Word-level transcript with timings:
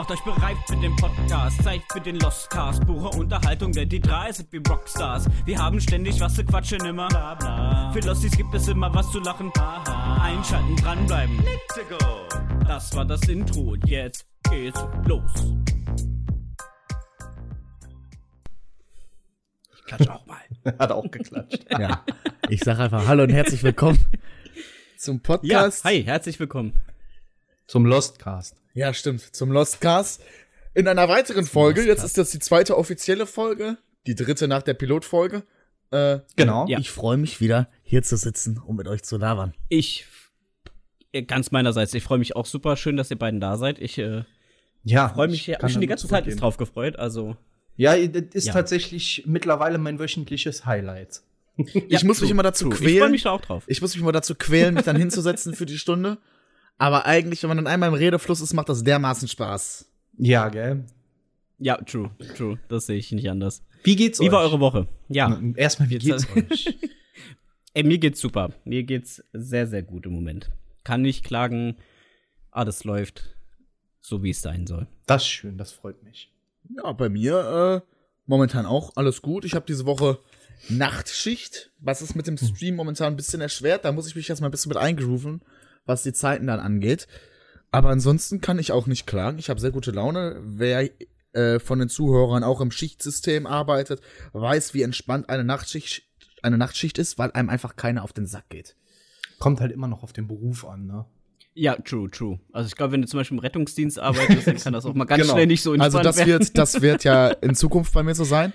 Macht 0.00 0.12
euch 0.12 0.24
bereit 0.24 0.56
für 0.66 0.76
den 0.76 0.96
Podcast, 0.96 1.62
Zeit 1.62 1.82
für 1.92 2.00
den 2.00 2.18
Lostcast. 2.20 2.86
Pure 2.86 3.10
Unterhaltung, 3.18 3.70
denn 3.70 3.86
die 3.86 4.00
drei 4.00 4.32
sind 4.32 4.50
wie 4.50 4.62
Rockstars. 4.66 5.26
Wir 5.44 5.58
haben 5.58 5.78
ständig 5.78 6.18
was 6.20 6.36
zu 6.36 6.42
quatschen 6.42 6.82
immer. 6.86 7.06
Bla, 7.08 7.34
bla. 7.34 7.92
Für 7.92 8.00
Losties 8.00 8.34
gibt 8.34 8.54
es 8.54 8.66
immer 8.68 8.94
was 8.94 9.12
zu 9.12 9.18
lachen. 9.18 9.52
Aha. 9.58 10.22
Einschalten, 10.22 10.74
dranbleiben. 10.76 11.36
Let's 11.44 11.88
go. 11.90 11.98
Das 12.66 12.96
war 12.96 13.04
das 13.04 13.20
Intro 13.28 13.72
und 13.72 13.86
jetzt 13.90 14.24
geht's 14.48 14.82
los. 15.04 15.30
Ich 19.74 19.84
klatsche 19.84 20.14
auch 20.14 20.24
mal. 20.24 20.38
Hat 20.78 20.92
auch 20.92 21.10
geklatscht. 21.10 21.66
Ja. 21.78 22.06
Ich 22.48 22.64
sage 22.64 22.84
einfach 22.84 23.06
Hallo 23.06 23.24
und 23.24 23.34
herzlich 23.34 23.62
willkommen 23.62 23.98
zum 24.96 25.16
Ja, 25.16 25.20
Podcast. 25.24 25.84
hi, 25.84 26.02
herzlich 26.02 26.40
willkommen. 26.40 26.72
Zum 27.66 27.84
Lostcast. 27.84 28.59
Ja, 28.74 28.94
stimmt. 28.94 29.20
Zum 29.34 29.50
Lostcast. 29.52 30.22
In 30.74 30.86
einer 30.86 31.08
weiteren 31.08 31.44
Folge. 31.46 31.82
Jetzt 31.84 32.04
ist 32.04 32.16
das 32.18 32.30
die 32.30 32.38
zweite 32.38 32.76
offizielle 32.76 33.26
Folge. 33.26 33.76
Die 34.06 34.14
dritte 34.14 34.46
nach 34.48 34.62
der 34.62 34.74
Pilotfolge. 34.74 35.42
Äh, 35.90 36.20
Genau. 36.36 36.66
Ja. 36.68 36.78
Ich 36.78 36.90
freue 36.90 37.16
mich 37.16 37.40
wieder, 37.40 37.68
hier 37.82 38.02
zu 38.02 38.16
sitzen, 38.16 38.58
um 38.64 38.76
mit 38.76 38.86
euch 38.86 39.02
zu 39.02 39.16
labern. 39.18 39.54
Ich, 39.68 40.06
äh, 41.12 41.22
ganz 41.22 41.50
meinerseits, 41.50 41.92
ich 41.94 42.04
freue 42.04 42.18
mich 42.18 42.36
auch 42.36 42.46
super. 42.46 42.76
Schön, 42.76 42.96
dass 42.96 43.10
ihr 43.10 43.18
beiden 43.18 43.40
da 43.40 43.56
seid. 43.56 43.78
Ich 43.80 43.98
äh, 43.98 44.22
Ja, 44.84 45.08
freue 45.08 45.26
mich 45.28 45.40
ich 45.40 45.46
ja 45.48 45.58
kann 45.58 45.68
schon 45.70 45.80
die 45.80 45.86
ganze 45.88 46.06
Zeit 46.06 46.40
drauf 46.40 46.56
gefreut. 46.56 46.96
Also, 46.96 47.36
Ja, 47.76 47.96
das 48.06 48.22
ist 48.34 48.46
Ja. 48.46 48.52
tatsächlich 48.52 49.24
mittlerweile 49.26 49.78
mein 49.78 49.98
wöchentliches 49.98 50.64
Highlight. 50.66 51.22
ich 51.56 52.04
muss 52.04 52.20
mich 52.20 52.30
immer 52.30 52.44
dazu 52.44 52.66
true. 52.66 52.74
Ich 52.74 52.78
freue 52.80 52.92
quälen. 52.92 53.10
mich 53.10 53.22
da 53.24 53.32
auch 53.32 53.40
drauf. 53.40 53.64
Ich 53.66 53.82
muss 53.82 53.94
mich 53.94 54.00
immer 54.02 54.12
dazu 54.12 54.34
quälen, 54.36 54.74
mich 54.74 54.84
dann 54.84 54.96
hinzusetzen 54.96 55.54
für 55.54 55.66
die 55.66 55.76
Stunde. 55.78 56.18
Aber 56.80 57.04
eigentlich, 57.04 57.42
wenn 57.42 57.48
man 57.48 57.58
dann 57.58 57.66
einmal 57.66 57.90
im 57.90 57.94
Redefluss 57.94 58.40
ist, 58.40 58.54
macht 58.54 58.70
das 58.70 58.82
dermaßen 58.82 59.28
Spaß. 59.28 59.86
Ja, 60.16 60.48
gell? 60.48 60.86
Ja, 61.58 61.76
true, 61.76 62.10
true. 62.38 62.58
Das 62.68 62.86
sehe 62.86 62.96
ich 62.96 63.12
nicht 63.12 63.28
anders. 63.28 63.62
Wie 63.84 63.96
geht's 63.96 64.18
Wie 64.18 64.28
euch? 64.28 64.32
war 64.32 64.40
eure 64.40 64.60
Woche? 64.60 64.88
Ja. 65.08 65.38
Erstmal, 65.56 65.90
wie 65.90 65.98
geht's 65.98 66.26
euch? 66.34 66.74
Ey, 67.74 67.82
mir 67.82 67.98
geht's 67.98 68.18
super. 68.18 68.54
Mir 68.64 68.82
geht's 68.84 69.22
sehr, 69.34 69.66
sehr 69.66 69.82
gut 69.82 70.06
im 70.06 70.12
Moment. 70.12 70.50
Kann 70.82 71.02
nicht 71.02 71.22
klagen. 71.22 71.76
Alles 72.50 72.84
läuft 72.84 73.36
so, 74.00 74.22
wie 74.22 74.30
es 74.30 74.40
sein 74.40 74.66
soll. 74.66 74.86
Das 75.04 75.20
ist 75.20 75.28
schön, 75.28 75.58
das 75.58 75.72
freut 75.72 76.02
mich. 76.02 76.32
Ja, 76.74 76.92
bei 76.92 77.10
mir 77.10 77.82
äh, 77.84 77.92
momentan 78.24 78.64
auch 78.64 78.96
alles 78.96 79.20
gut. 79.20 79.44
Ich 79.44 79.52
habe 79.52 79.66
diese 79.68 79.84
Woche 79.84 80.18
Nachtschicht, 80.70 81.72
was 81.78 82.00
ist 82.00 82.14
mit 82.14 82.26
dem 82.26 82.38
Stream 82.38 82.76
momentan 82.76 83.12
ein 83.12 83.16
bisschen 83.16 83.42
erschwert. 83.42 83.84
Da 83.84 83.92
muss 83.92 84.06
ich 84.06 84.16
mich 84.16 84.30
erstmal 84.30 84.48
ein 84.48 84.52
bisschen 84.52 84.70
mit 84.70 84.78
eingrooven, 84.78 85.42
was 85.90 86.02
die 86.02 86.12
Zeiten 86.12 86.46
dann 86.46 86.60
angeht. 86.60 87.06
Aber 87.70 87.90
ansonsten 87.90 88.40
kann 88.40 88.58
ich 88.58 88.72
auch 88.72 88.86
nicht 88.86 89.06
klagen. 89.06 89.38
Ich 89.38 89.50
habe 89.50 89.60
sehr 89.60 89.70
gute 89.70 89.90
Laune. 89.90 90.40
Wer 90.42 90.88
äh, 91.32 91.58
von 91.60 91.78
den 91.78 91.88
Zuhörern 91.88 92.42
auch 92.42 92.60
im 92.60 92.70
Schichtsystem 92.70 93.46
arbeitet, 93.46 94.00
weiß, 94.32 94.74
wie 94.74 94.82
entspannt 94.82 95.28
eine 95.28 95.44
Nachtschicht, 95.44 96.02
eine 96.42 96.58
Nachtschicht 96.58 96.98
ist, 96.98 97.18
weil 97.18 97.30
einem 97.32 97.50
einfach 97.50 97.76
keiner 97.76 98.02
auf 98.02 98.12
den 98.12 98.26
Sack 98.26 98.48
geht. 98.48 98.74
Kommt 99.38 99.60
halt 99.60 99.72
immer 99.72 99.86
noch 99.88 100.02
auf 100.02 100.12
den 100.12 100.26
Beruf 100.26 100.64
an, 100.64 100.86
ne? 100.86 101.04
Ja, 101.54 101.74
true, 101.76 102.10
true. 102.10 102.38
Also 102.52 102.68
ich 102.68 102.76
glaube, 102.76 102.92
wenn 102.92 103.02
du 103.02 103.08
zum 103.08 103.18
Beispiel 103.18 103.36
im 103.36 103.40
Rettungsdienst 103.40 103.98
arbeitest, 103.98 104.46
dann 104.46 104.56
kann 104.58 104.72
das 104.72 104.84
auch 104.86 104.94
mal 104.94 105.04
ganz 105.04 105.22
Genau. 105.22 105.34
schnell 105.34 105.46
nicht 105.46 105.62
so 105.62 105.72
entspannt 105.74 105.94
Also 105.94 106.02
das 106.08 106.16
werden. 106.18 106.28
wird, 106.40 106.58
das 106.58 106.80
wird 106.80 107.04
ja 107.04 107.28
in 107.28 107.54
Zukunft 107.54 107.92
bei 107.92 108.02
mir 108.02 108.14
so 108.14 108.24
sein. 108.24 108.52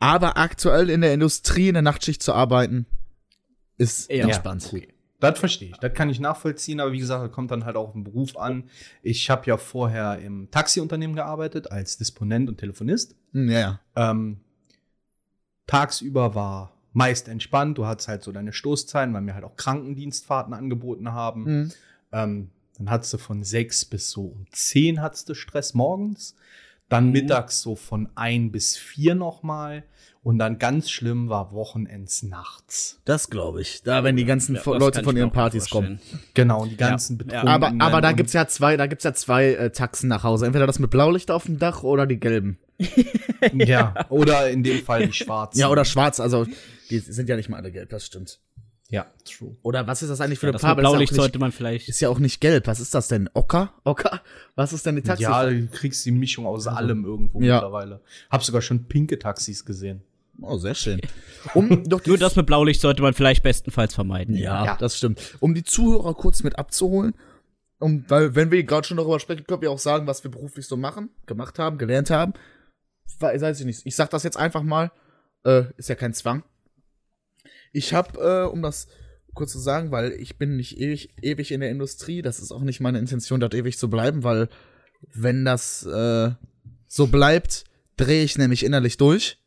Aber 0.00 0.36
aktuell 0.36 0.90
in 0.90 1.00
der 1.02 1.14
Industrie 1.14 1.68
in 1.68 1.74
der 1.74 1.82
Nachtschicht 1.82 2.22
zu 2.22 2.32
arbeiten, 2.32 2.86
ist 3.78 4.10
Ja. 4.10 4.24
entspannt. 4.24 4.64
Okay. 4.66 4.88
Das 5.20 5.38
verstehe 5.38 5.70
ich. 5.70 5.76
Das 5.76 5.92
kann 5.94 6.08
ich 6.10 6.18
nachvollziehen, 6.18 6.80
aber 6.80 6.92
wie 6.92 6.98
gesagt, 6.98 7.24
das 7.24 7.32
kommt 7.32 7.50
dann 7.50 7.64
halt 7.64 7.76
auch 7.76 7.88
auf 7.88 7.92
den 7.92 8.04
Beruf 8.04 8.36
an. 8.36 8.64
Ich 9.02 9.28
habe 9.30 9.46
ja 9.46 9.56
vorher 9.56 10.18
im 10.18 10.50
Taxiunternehmen 10.50 11.14
gearbeitet 11.14 11.70
als 11.70 11.98
Disponent 11.98 12.48
und 12.48 12.58
Telefonist. 12.58 13.14
Hm, 13.32 13.48
Ja. 13.50 13.80
Ähm, 13.96 14.40
tagsüber 15.66 16.34
war 16.34 16.72
meist 16.92 17.28
entspannt. 17.28 17.78
Du 17.78 17.86
hattest 17.86 18.08
halt 18.08 18.22
so 18.22 18.32
deine 18.32 18.52
Stoßzeiten, 18.52 19.14
weil 19.14 19.22
wir 19.26 19.34
halt 19.34 19.44
auch 19.44 19.56
Krankendienstfahrten 19.56 20.54
angeboten 20.54 21.12
haben. 21.12 21.44
Mhm. 21.44 21.72
Ähm, 22.12 22.50
dann 22.78 22.90
hattest 22.90 23.12
du 23.12 23.18
von 23.18 23.44
sechs 23.44 23.84
bis 23.84 24.10
so 24.10 24.24
um 24.24 24.46
zehn 24.52 25.02
hattest 25.02 25.28
du 25.28 25.34
Stress 25.34 25.74
morgens. 25.74 26.34
Dann 26.90 27.06
Mhm. 27.06 27.12
mittags 27.12 27.62
so 27.62 27.74
von 27.76 28.10
ein 28.16 28.52
bis 28.52 28.76
vier 28.76 29.14
nochmal. 29.14 29.84
Und 30.22 30.38
dann 30.38 30.58
ganz 30.58 30.90
schlimm 30.90 31.30
war 31.30 31.50
Wochenends 31.52 32.22
nachts. 32.22 33.00
Das 33.06 33.30
glaube 33.30 33.62
ich. 33.62 33.82
Da, 33.84 34.04
wenn 34.04 34.16
die 34.16 34.26
ganzen 34.26 34.54
Ja, 34.56 34.62
Leute 34.66 35.02
von 35.02 35.16
ihren 35.16 35.32
Partys 35.32 35.70
kommen. 35.70 35.98
Genau, 36.34 36.60
und 36.64 36.68
die 36.72 36.76
ganzen 36.76 37.14
Ja. 37.14 37.24
Betrunkenen. 37.24 37.48
Aber, 37.48 37.72
aber 37.86 38.00
da 38.02 38.12
gibt's 38.12 38.34
ja 38.34 38.46
zwei, 38.46 38.76
da 38.76 38.86
gibt's 38.86 39.04
ja 39.04 39.14
zwei 39.14 39.54
äh, 39.54 39.70
Taxen 39.70 40.08
nach 40.10 40.22
Hause. 40.22 40.44
Entweder 40.44 40.66
das 40.66 40.78
mit 40.78 40.90
Blaulicht 40.90 41.30
auf 41.30 41.46
dem 41.46 41.58
Dach 41.58 41.84
oder 41.84 42.06
die 42.06 42.20
gelben. 42.20 42.58
Ja, 43.54 43.94
oder 44.10 44.50
in 44.50 44.62
dem 44.62 44.82
Fall 44.84 45.06
die 45.06 45.12
schwarzen. 45.14 45.58
Ja, 45.58 45.68
oder 45.70 45.86
schwarz. 45.86 46.20
Also, 46.20 46.46
die 46.90 46.98
sind 46.98 47.30
ja 47.30 47.36
nicht 47.36 47.48
mal 47.48 47.56
alle 47.56 47.72
gelb, 47.72 47.88
das 47.88 48.04
stimmt. 48.04 48.40
Ja, 48.90 49.06
true. 49.24 49.56
Oder 49.62 49.86
was 49.86 50.02
ist 50.02 50.08
das 50.08 50.20
eigentlich 50.20 50.38
für 50.40 50.46
Ja, 50.46 50.50
eine 50.50 50.52
das 50.54 50.62
mit 50.62 50.68
Farbe? 50.68 50.82
Blaulicht 50.82 51.12
ist, 51.12 51.16
ja 51.16 51.20
auch 51.20 51.24
sollte 51.24 51.38
nicht, 51.38 51.40
man 51.40 51.52
vielleicht. 51.52 51.88
ist 51.88 52.00
ja 52.00 52.08
auch 52.08 52.18
nicht 52.18 52.40
gelb. 52.40 52.66
Was 52.66 52.80
ist 52.80 52.94
das 52.94 53.06
denn? 53.08 53.30
Ocker? 53.34 53.72
Ocker? 53.84 54.20
Was 54.56 54.72
ist 54.72 54.84
denn 54.84 54.96
die 54.96 55.02
Taxi? 55.02 55.22
Ja, 55.22 55.46
du 55.48 55.66
kriegst 55.68 56.04
die 56.04 56.10
Mischung 56.10 56.44
aus 56.46 56.66
allem 56.66 57.04
irgendwo 57.04 57.40
Ja. 57.40 57.54
mittlerweile. 57.54 58.00
Hab 58.30 58.42
sogar 58.44 58.62
schon 58.62 58.84
pinke 58.88 59.18
Taxis 59.18 59.64
gesehen. 59.64 60.02
Oh, 60.42 60.56
sehr 60.58 60.74
schön. 60.74 61.00
Um 61.54 61.84
doch 61.88 62.04
Nur 62.04 62.18
das 62.18 62.34
mit 62.36 62.46
Blaulicht 62.46 62.80
sollte 62.80 63.02
man 63.02 63.14
vielleicht 63.14 63.42
bestenfalls 63.42 63.94
vermeiden. 63.94 64.36
Ja, 64.36 64.64
Ja. 64.64 64.76
das 64.76 64.96
stimmt. 64.98 65.36
Um 65.40 65.54
die 65.54 65.64
Zuhörer 65.64 66.14
kurz 66.14 66.42
mit 66.42 66.58
abzuholen, 66.58 67.14
um, 67.78 68.04
weil 68.08 68.34
wenn 68.34 68.50
wir 68.50 68.62
gerade 68.64 68.86
schon 68.86 68.96
darüber 68.96 69.20
sprechen, 69.20 69.46
können 69.46 69.62
wir 69.62 69.70
auch 69.70 69.78
sagen, 69.78 70.06
was 70.06 70.22
wir 70.24 70.30
beruflich 70.30 70.66
so 70.66 70.76
machen, 70.76 71.08
gemacht 71.26 71.58
haben, 71.58 71.78
gelernt 71.78 72.10
haben. 72.10 72.32
Weiß 73.20 73.40
weiß 73.40 73.60
ich 73.60 73.66
nicht. 73.66 73.82
Ich 73.84 73.96
sag 73.96 74.10
das 74.10 74.22
jetzt 74.22 74.36
einfach 74.36 74.62
mal. 74.62 74.90
Äh, 75.44 75.64
ist 75.76 75.88
ja 75.88 75.94
kein 75.94 76.12
Zwang. 76.12 76.42
Ich 77.72 77.94
habe, 77.94 78.18
äh, 78.20 78.50
um 78.50 78.62
das 78.62 78.88
kurz 79.34 79.52
zu 79.52 79.58
sagen, 79.58 79.90
weil 79.90 80.12
ich 80.12 80.38
bin 80.38 80.56
nicht 80.56 80.78
ewig, 80.78 81.10
ewig 81.22 81.52
in 81.52 81.60
der 81.60 81.70
Industrie. 81.70 82.22
Das 82.22 82.40
ist 82.40 82.52
auch 82.52 82.62
nicht 82.62 82.80
meine 82.80 82.98
Intention, 82.98 83.40
dort 83.40 83.54
ewig 83.54 83.78
zu 83.78 83.88
bleiben, 83.88 84.24
weil 84.24 84.48
wenn 85.12 85.44
das 85.44 85.84
äh, 85.86 86.30
so 86.86 87.06
bleibt, 87.06 87.64
drehe 87.96 88.24
ich 88.24 88.38
nämlich 88.38 88.64
innerlich 88.64 88.96
durch. 88.96 89.38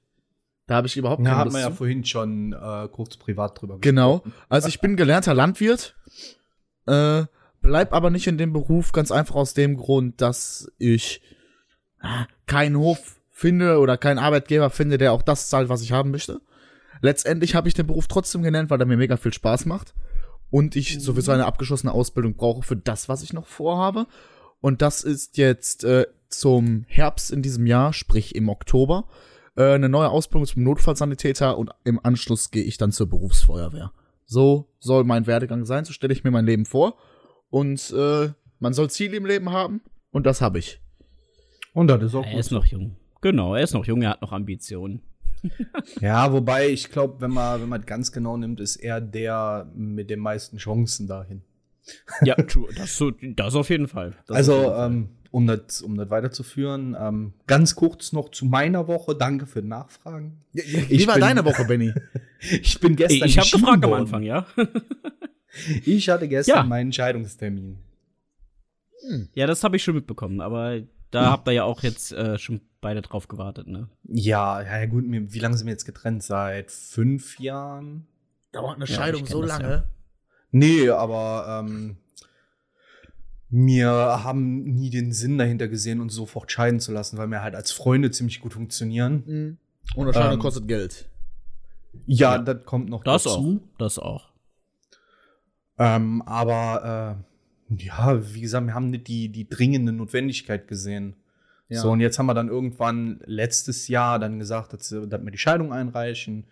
Da 0.67 0.75
habe 0.75 0.87
ich 0.87 0.95
überhaupt 0.95 1.23
keine 1.23 1.37
hat 1.37 1.45
Lust 1.45 1.53
man 1.53 1.61
ja 1.61 1.71
vorhin 1.71 2.05
schon 2.05 2.53
äh, 2.53 2.87
kurz 2.89 3.17
privat 3.17 3.61
drüber 3.61 3.77
Genau. 3.81 4.23
Also 4.47 4.69
ich 4.69 4.79
bin 4.79 4.95
gelernter 4.95 5.33
Landwirt, 5.33 5.95
äh, 6.85 7.23
bleib 7.61 7.93
aber 7.93 8.09
nicht 8.09 8.27
in 8.27 8.37
dem 8.37 8.53
Beruf, 8.53 8.93
ganz 8.93 9.11
einfach 9.11 9.35
aus 9.35 9.53
dem 9.53 9.75
Grund, 9.75 10.21
dass 10.21 10.71
ich 10.77 11.21
ah, 11.99 12.27
keinen 12.45 12.77
Hof 12.77 13.17
finde 13.31 13.79
oder 13.79 13.97
keinen 13.97 14.19
Arbeitgeber 14.19 14.69
finde, 14.69 14.97
der 14.97 15.11
auch 15.11 15.21
das 15.21 15.49
zahlt, 15.49 15.67
was 15.67 15.81
ich 15.81 15.91
haben 15.91 16.11
möchte. 16.11 16.39
Letztendlich 17.03 17.53
habe 17.53 17.67
ich 17.67 17.73
den 17.73 17.85
Beruf 17.85 18.07
trotzdem 18.07 18.43
gelernt, 18.43 18.69
weil 18.69 18.79
er 18.79 18.85
mir 18.85 18.95
mega 18.95 19.17
viel 19.17 19.33
Spaß 19.33 19.65
macht 19.65 19.93
und 20.49 20.77
ich 20.77 21.01
sowieso 21.01 21.33
eine 21.33 21.45
abgeschlossene 21.45 21.91
Ausbildung 21.91 22.35
brauche 22.35 22.63
für 22.63 22.77
das, 22.77 23.09
was 23.09 23.23
ich 23.23 23.33
noch 23.33 23.45
vorhabe. 23.45 24.07
Und 24.61 24.81
das 24.81 25.03
ist 25.03 25.35
jetzt 25.35 25.83
äh, 25.83 26.07
zum 26.29 26.85
Herbst 26.87 27.29
in 27.31 27.41
diesem 27.41 27.65
Jahr, 27.65 27.91
sprich 27.91 28.35
im 28.35 28.47
Oktober, 28.47 29.09
äh, 29.57 29.73
eine 29.73 29.89
neue 29.89 30.07
Ausbildung 30.09 30.45
zum 30.47 30.63
Notfallsanitäter 30.63 31.57
und 31.57 31.71
im 31.83 31.99
Anschluss 32.01 32.51
gehe 32.51 32.63
ich 32.63 32.77
dann 32.77 32.93
zur 32.93 33.09
Berufsfeuerwehr. 33.09 33.91
So 34.25 34.69
soll 34.79 35.03
mein 35.03 35.27
Werdegang 35.27 35.65
sein, 35.65 35.83
so 35.83 35.91
stelle 35.91 36.13
ich 36.13 36.23
mir 36.23 36.31
mein 36.31 36.45
Leben 36.45 36.63
vor. 36.65 36.95
Und 37.49 37.91
äh, 37.91 38.29
man 38.59 38.71
soll 38.73 38.89
Ziele 38.89 39.17
im 39.17 39.25
Leben 39.25 39.51
haben 39.51 39.81
und 40.11 40.25
das 40.25 40.39
habe 40.39 40.57
ich. 40.59 40.79
Und 41.73 41.87
das 41.87 42.01
ist 42.01 42.15
auch 42.15 42.23
Er 42.25 42.31
gut. 42.31 42.39
ist 42.39 42.51
noch 42.51 42.65
jung. 42.65 42.95
Genau, 43.19 43.55
er 43.55 43.63
ist 43.63 43.73
noch 43.73 43.85
jung, 43.85 44.01
er 44.03 44.11
hat 44.11 44.21
noch 44.21 44.31
Ambitionen. 44.31 45.01
Ja, 46.01 46.31
wobei 46.31 46.69
ich 46.69 46.89
glaube, 46.91 47.21
wenn 47.21 47.31
man, 47.31 47.61
wenn 47.61 47.69
man 47.69 47.85
ganz 47.85 48.11
genau 48.11 48.37
nimmt, 48.37 48.59
ist 48.59 48.77
er 48.77 49.01
der 49.01 49.69
mit 49.75 50.09
den 50.09 50.19
meisten 50.19 50.57
Chancen 50.57 51.07
dahin. 51.07 51.41
Ja, 52.23 52.35
true. 52.35 52.69
Das, 52.75 52.95
so, 52.97 53.11
das 53.11 53.55
auf 53.55 53.69
jeden 53.69 53.87
Fall. 53.87 54.13
Das 54.27 54.37
also, 54.37 54.53
jeden 54.53 54.71
Fall. 54.73 54.85
ähm, 54.91 55.09
um 55.31 55.47
das 55.47 55.81
um 55.81 55.97
das 55.97 56.09
weiterzuführen, 56.09 56.95
ähm, 56.97 57.33
ganz 57.47 57.75
kurz 57.75 58.13
noch 58.13 58.29
zu 58.29 58.45
meiner 58.45 58.87
Woche. 58.87 59.15
Danke 59.15 59.47
für 59.47 59.61
die 59.61 59.67
Nachfragen. 59.67 60.37
Wie 60.53 61.07
war 61.07 61.15
bin- 61.15 61.21
deine 61.21 61.43
Woche, 61.43 61.65
Benny? 61.67 61.93
Ich 62.39 62.79
bin 62.79 62.91
Ey, 62.91 62.95
gestern 62.97 63.27
ich 63.27 63.37
habe 63.39 63.49
gefragt 63.49 63.83
am 63.83 63.89
worden. 63.91 64.01
Anfang, 64.01 64.23
ja. 64.23 64.45
Ich 65.85 66.09
hatte 66.09 66.27
gestern 66.27 66.55
Ja. 66.57 66.63
meinen 66.63 66.87
Entscheidungstermin. 66.87 67.77
ja, 69.35 69.45
das 69.47 69.63
habe 69.63 69.75
ich 69.75 69.83
schon 69.83 69.95
mitbekommen, 69.95 70.39
aber 70.39 70.81
da 71.13 71.31
habt 71.31 71.47
ihr 71.47 71.53
ja 71.53 71.63
auch 71.63 71.81
jetzt 71.83 72.11
äh, 72.11 72.37
schon 72.37 72.61
beide 72.81 73.01
drauf 73.01 73.27
gewartet, 73.27 73.67
ne? 73.67 73.87
Ja, 74.03 74.61
ja, 74.61 74.79
ja, 74.79 74.85
gut. 74.85 75.05
mir- 75.05 75.31
Wie 75.33 75.39
lange 75.39 75.55
sind 75.57 75.67
wir 75.67 75.71
jetzt 75.73 75.85
getrennt? 75.85 76.23
Seit 76.23 76.71
fünf 76.71 77.39
Jahren? 77.39 78.07
Dauert 78.51 78.75
eine 78.75 78.85
Ja, 78.85 78.95
Scheidung 78.95 79.25
so 79.25 79.41
lange? 79.41 79.69
ja. 79.69 79.83
Nee, 80.51 80.89
aber 80.89 81.61
ähm, 81.65 81.97
wir 83.49 83.89
haben 84.23 84.63
nie 84.63 84.89
den 84.89 85.11
Sinn 85.13 85.37
dahinter 85.37 85.67
gesehen, 85.67 86.01
uns 86.01 86.13
sofort 86.13 86.51
scheiden 86.51 86.79
zu 86.79 86.91
lassen, 86.91 87.17
weil 87.17 87.27
wir 87.27 87.41
halt 87.41 87.55
als 87.55 87.71
Freunde 87.71 88.11
ziemlich 88.11 88.39
gut 88.41 88.53
funktionieren. 88.53 89.23
Mhm. 89.25 89.57
Und 89.95 90.05
eine 90.05 90.13
Scheidung 90.13 90.33
Ähm, 90.33 90.39
kostet 90.39 90.67
Geld. 90.67 91.07
Ja, 92.05 92.35
Ja. 92.35 92.37
das 92.39 92.65
kommt 92.65 92.89
noch 92.89 93.03
Das 93.03 93.23
dazu. 93.23 93.61
auch. 93.63 93.77
Das 93.77 93.99
auch. 93.99 94.31
Ähm, 95.77 96.21
aber 96.23 97.17
äh, 97.19 97.32
Ja, 97.77 98.33
wie 98.33 98.41
gesagt, 98.41 98.65
wir 98.65 98.73
haben 98.73 98.89
nicht 98.89 99.07
die, 99.07 99.29
die 99.29 99.47
dringende 99.47 99.91
Notwendigkeit 99.91 100.67
gesehen. 100.67 101.15
Ja. 101.69 101.81
So, 101.81 101.91
und 101.91 102.01
jetzt 102.01 102.19
haben 102.19 102.25
wir 102.25 102.33
dann 102.33 102.49
irgendwann 102.49 103.21
letztes 103.25 103.87
Jahr 103.87 104.19
dann 104.19 104.39
gesagt, 104.39 104.73
dass, 104.73 104.89
dass 104.89 105.23
wir 105.23 105.31
die 105.31 105.37
Scheidung 105.37 105.73
einreichen. 105.73 106.45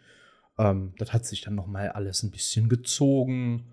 Ähm, 0.58 0.94
das 0.98 1.14
hat 1.14 1.26
sich 1.26 1.42
dann 1.42 1.56
noch 1.56 1.68
mal 1.68 1.90
alles 1.90 2.24
ein 2.24 2.32
bisschen 2.32 2.70
gezogen. 2.70 3.66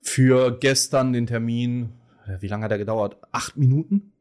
Für 0.00 0.56
gestern 0.58 1.12
den 1.12 1.26
Termin, 1.26 1.92
äh, 2.26 2.40
wie 2.40 2.48
lange 2.48 2.64
hat 2.64 2.72
er 2.72 2.78
gedauert? 2.78 3.16
Acht 3.30 3.56
Minuten? 3.56 4.12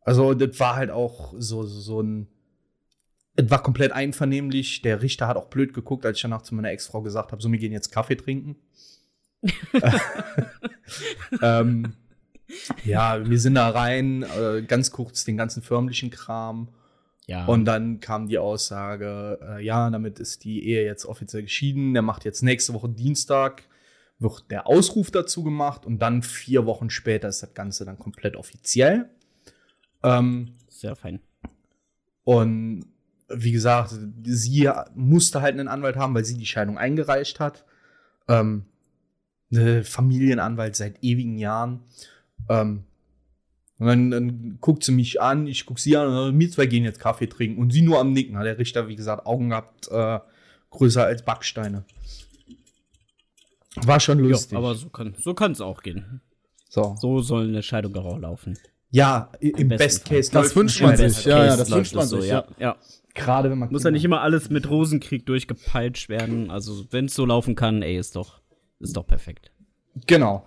Also, 0.00 0.32
das 0.34 0.58
war 0.58 0.76
halt 0.76 0.90
auch 0.90 1.34
so, 1.38 1.64
so 1.64 2.00
ein. 2.00 2.28
Es 3.36 3.50
war 3.50 3.62
komplett 3.62 3.92
einvernehmlich. 3.92 4.82
Der 4.82 5.02
Richter 5.02 5.28
hat 5.28 5.36
auch 5.36 5.48
blöd 5.48 5.74
geguckt, 5.74 6.04
als 6.06 6.16
ich 6.16 6.22
danach 6.22 6.42
zu 6.42 6.54
meiner 6.54 6.70
Ex-Frau 6.70 7.02
gesagt 7.02 7.30
habe: 7.30 7.42
So, 7.42 7.52
wir 7.52 7.58
gehen 7.58 7.72
jetzt 7.72 7.90
Kaffee 7.90 8.16
trinken. 8.16 8.56
ähm, 11.42 11.92
ja, 12.84 13.28
wir 13.28 13.38
sind 13.38 13.54
da 13.54 13.70
rein, 13.70 14.22
äh, 14.22 14.62
ganz 14.62 14.90
kurz 14.90 15.24
den 15.24 15.36
ganzen 15.36 15.62
förmlichen 15.62 16.10
Kram. 16.10 16.68
Ja. 17.26 17.44
Und 17.44 17.66
dann 17.66 18.00
kam 18.00 18.28
die 18.28 18.38
Aussage, 18.38 19.38
äh, 19.42 19.64
ja, 19.64 19.90
damit 19.90 20.18
ist 20.18 20.44
die 20.44 20.66
Ehe 20.66 20.84
jetzt 20.84 21.04
offiziell 21.04 21.42
geschieden. 21.42 21.92
Der 21.92 22.02
macht 22.02 22.24
jetzt 22.24 22.42
nächste 22.42 22.72
Woche 22.72 22.88
Dienstag, 22.88 23.64
wird 24.18 24.50
der 24.50 24.66
Ausruf 24.66 25.10
dazu 25.10 25.44
gemacht 25.44 25.84
und 25.84 26.00
dann 26.00 26.22
vier 26.22 26.64
Wochen 26.64 26.88
später 26.88 27.28
ist 27.28 27.42
das 27.42 27.52
Ganze 27.52 27.84
dann 27.84 27.98
komplett 27.98 28.34
offiziell. 28.34 29.10
Ähm, 30.02 30.54
Sehr 30.68 30.96
fein. 30.96 31.20
und 32.24 32.86
wie 33.30 33.52
gesagt, 33.52 33.94
sie 34.24 34.70
musste 34.94 35.42
halt 35.42 35.52
einen 35.52 35.68
Anwalt 35.68 35.96
haben, 35.96 36.14
weil 36.14 36.24
sie 36.24 36.38
die 36.38 36.46
Scheidung 36.46 36.78
eingereicht 36.78 37.40
hat. 37.40 37.66
Ähm, 38.26 38.64
eine 39.52 39.84
Familienanwalt 39.84 40.76
seit 40.76 41.02
ewigen 41.02 41.38
Jahren. 41.38 41.80
Ähm, 42.48 42.84
und 43.78 43.86
dann, 43.86 44.10
dann 44.10 44.58
guckt 44.60 44.82
sie 44.82 44.92
mich 44.92 45.20
an, 45.22 45.46
ich 45.46 45.64
guck 45.64 45.78
sie 45.78 45.96
an, 45.96 46.08
und 46.08 46.38
wir 46.38 46.50
zwei 46.50 46.66
gehen 46.66 46.84
jetzt 46.84 46.98
Kaffee 46.98 47.28
trinken. 47.28 47.60
Und 47.60 47.72
sie 47.72 47.82
nur 47.82 48.00
am 48.00 48.12
Nicken. 48.12 48.36
Hat 48.36 48.44
der 48.46 48.58
Richter, 48.58 48.88
wie 48.88 48.96
gesagt, 48.96 49.24
Augen 49.26 49.50
gehabt, 49.50 49.88
äh, 49.90 50.18
größer 50.70 51.04
als 51.04 51.24
Backsteine. 51.24 51.84
War 53.76 54.00
schon 54.00 54.18
Ja, 54.22 54.30
lustig. 54.30 54.58
aber 54.58 54.74
so 54.74 54.88
kann 54.88 55.14
so 55.18 55.34
kann's 55.34 55.60
auch 55.60 55.82
gehen. 55.82 56.20
so. 56.68 56.96
So 56.98 57.20
soll 57.20 57.48
eine 57.48 57.62
Scheidung 57.62 57.94
auch 57.96 58.18
laufen. 58.18 58.58
Ja, 58.90 59.30
im 59.40 59.68
besten 59.68 59.68
Best 59.68 60.08
Fall. 60.08 60.16
Case 60.16 60.32
Das 60.32 60.56
wünscht 60.56 60.80
man 60.80 60.96
sich, 60.96 61.24
ja, 61.26 61.44
ja, 61.44 61.56
das 61.56 61.70
wünscht 61.70 61.94
man 61.94 62.04
es 62.04 62.10
so, 62.10 62.20
sich, 62.20 62.30
ja. 62.30 62.46
ja. 62.58 62.76
Gerade 63.14 63.50
wenn 63.50 63.58
man 63.58 63.70
Muss 63.70 63.84
ja 63.84 63.90
nicht 63.90 64.04
immer 64.04 64.22
alles 64.22 64.48
mit 64.48 64.68
Rosenkrieg 64.70 65.26
durchgepeitscht 65.26 66.08
werden. 66.08 66.50
Also, 66.50 66.86
wenn 66.90 67.06
es 67.06 67.14
so 67.14 67.26
laufen 67.26 67.54
kann, 67.54 67.82
ey, 67.82 67.98
ist 67.98 68.16
doch, 68.16 68.40
ist 68.80 68.96
doch 68.96 69.06
perfekt. 69.06 69.50
Genau. 70.06 70.46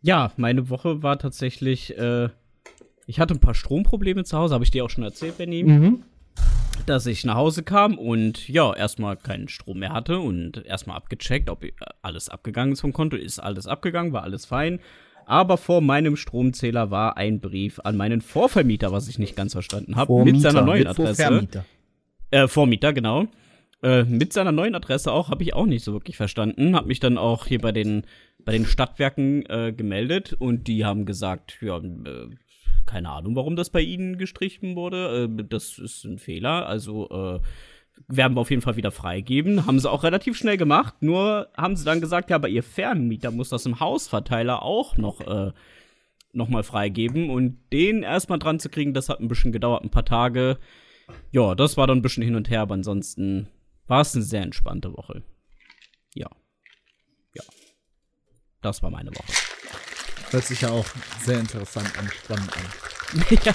Ja, 0.00 0.32
meine 0.36 0.68
Woche 0.68 1.02
war 1.02 1.18
tatsächlich, 1.18 1.96
äh, 1.96 2.28
ich 3.06 3.20
hatte 3.20 3.34
ein 3.34 3.40
paar 3.40 3.54
Stromprobleme 3.54 4.24
zu 4.24 4.36
Hause, 4.36 4.54
habe 4.54 4.64
ich 4.64 4.70
dir 4.70 4.84
auch 4.84 4.90
schon 4.90 5.04
erzählt, 5.04 5.38
Benny, 5.38 5.62
Mhm. 5.62 6.02
dass 6.86 7.06
ich 7.06 7.24
nach 7.24 7.36
Hause 7.36 7.62
kam 7.62 7.98
und 7.98 8.48
ja, 8.48 8.74
erstmal 8.74 9.16
keinen 9.16 9.48
Strom 9.48 9.78
mehr 9.78 9.92
hatte 9.92 10.18
und 10.18 10.64
erstmal 10.66 10.96
abgecheckt, 10.96 11.48
ob 11.48 11.64
alles 12.02 12.28
abgegangen 12.28 12.72
ist 12.72 12.80
vom 12.80 12.92
Konto. 12.92 13.16
Ist 13.16 13.38
alles 13.38 13.66
abgegangen, 13.68 14.12
war 14.12 14.24
alles 14.24 14.46
fein. 14.46 14.80
Aber 15.24 15.56
vor 15.56 15.80
meinem 15.80 16.16
Stromzähler 16.16 16.90
war 16.90 17.16
ein 17.16 17.38
Brief 17.38 17.78
an 17.84 17.96
meinen 17.96 18.20
Vorvermieter, 18.22 18.90
was 18.90 19.06
ich 19.06 19.20
nicht 19.20 19.36
ganz 19.36 19.52
verstanden 19.52 19.94
habe, 19.94 20.24
mit 20.24 20.40
seiner 20.40 20.62
neuen 20.62 20.88
Adresse. 20.88 21.22
Vermieter. 21.22 21.64
Äh, 22.32 22.48
Vormieter, 22.48 22.92
genau. 22.92 23.26
Äh, 23.82 24.04
mit 24.04 24.32
seiner 24.32 24.52
neuen 24.52 24.74
Adresse 24.74 25.10
auch, 25.10 25.30
habe 25.30 25.42
ich 25.42 25.54
auch 25.54 25.66
nicht 25.66 25.84
so 25.84 25.92
wirklich 25.92 26.16
verstanden. 26.16 26.76
Hab 26.76 26.86
mich 26.86 27.00
dann 27.00 27.18
auch 27.18 27.46
hier 27.46 27.60
bei 27.60 27.72
den, 27.72 28.04
bei 28.44 28.52
den 28.52 28.64
Stadtwerken 28.64 29.44
äh, 29.46 29.72
gemeldet 29.76 30.34
und 30.38 30.68
die 30.68 30.84
haben 30.84 31.04
gesagt, 31.04 31.58
ja, 31.60 31.78
äh, 31.78 32.30
keine 32.86 33.10
Ahnung, 33.10 33.36
warum 33.36 33.56
das 33.56 33.70
bei 33.70 33.80
ihnen 33.80 34.18
gestrichen 34.18 34.76
wurde. 34.76 35.28
Äh, 35.28 35.44
das 35.48 35.78
ist 35.78 36.04
ein 36.04 36.18
Fehler. 36.18 36.66
Also 36.66 37.08
äh, 37.10 37.40
werden 38.08 38.36
wir 38.36 38.40
auf 38.40 38.50
jeden 38.50 38.62
Fall 38.62 38.76
wieder 38.76 38.92
freigeben. 38.92 39.66
Haben 39.66 39.80
sie 39.80 39.90
auch 39.90 40.04
relativ 40.04 40.36
schnell 40.36 40.56
gemacht. 40.56 40.94
Nur 41.00 41.48
haben 41.56 41.74
sie 41.74 41.84
dann 41.84 42.00
gesagt, 42.00 42.30
ja, 42.30 42.36
aber 42.36 42.48
ihr 42.48 42.62
Vermieter 42.62 43.32
muss 43.32 43.48
das 43.48 43.66
im 43.66 43.80
Hausverteiler 43.80 44.62
auch 44.62 44.96
noch, 44.96 45.20
äh, 45.20 45.52
noch 46.32 46.48
mal 46.48 46.62
freigeben. 46.62 47.30
Und 47.30 47.58
den 47.72 48.04
erstmal 48.04 48.38
dran 48.38 48.60
zu 48.60 48.68
kriegen, 48.68 48.94
das 48.94 49.08
hat 49.08 49.20
ein 49.20 49.28
bisschen 49.28 49.52
gedauert, 49.52 49.82
ein 49.82 49.90
paar 49.90 50.04
Tage. 50.04 50.58
Ja, 51.32 51.56
das 51.56 51.76
war 51.76 51.88
dann 51.88 51.98
ein 51.98 52.02
bisschen 52.02 52.22
hin 52.22 52.36
und 52.36 52.48
her, 52.48 52.60
aber 52.62 52.74
ansonsten 52.74 53.48
war 53.92 54.00
es 54.00 54.14
eine 54.14 54.24
sehr 54.24 54.40
entspannte 54.40 54.90
Woche. 54.94 55.22
Ja. 56.14 56.30
Ja. 57.34 57.42
Das 58.62 58.82
war 58.82 58.88
meine 58.88 59.10
Woche. 59.10 59.32
Hört 60.30 60.46
sich 60.46 60.62
ja 60.62 60.70
auch 60.70 60.86
sehr 61.22 61.38
interessant 61.38 61.92
und 61.98 62.10
spannend 62.10 62.50
an. 62.56 63.24
ja, 63.44 63.54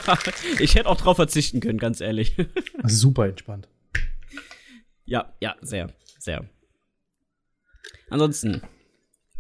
ich 0.60 0.76
hätte 0.76 0.90
auch 0.90 0.98
drauf 0.98 1.16
verzichten 1.16 1.60
können, 1.60 1.80
ganz 1.80 2.02
ehrlich. 2.02 2.36
Super 2.84 3.26
entspannt. 3.26 3.68
Ja, 5.06 5.34
ja, 5.42 5.56
sehr, 5.62 5.92
sehr. 6.20 6.48
Ansonsten, 8.12 8.62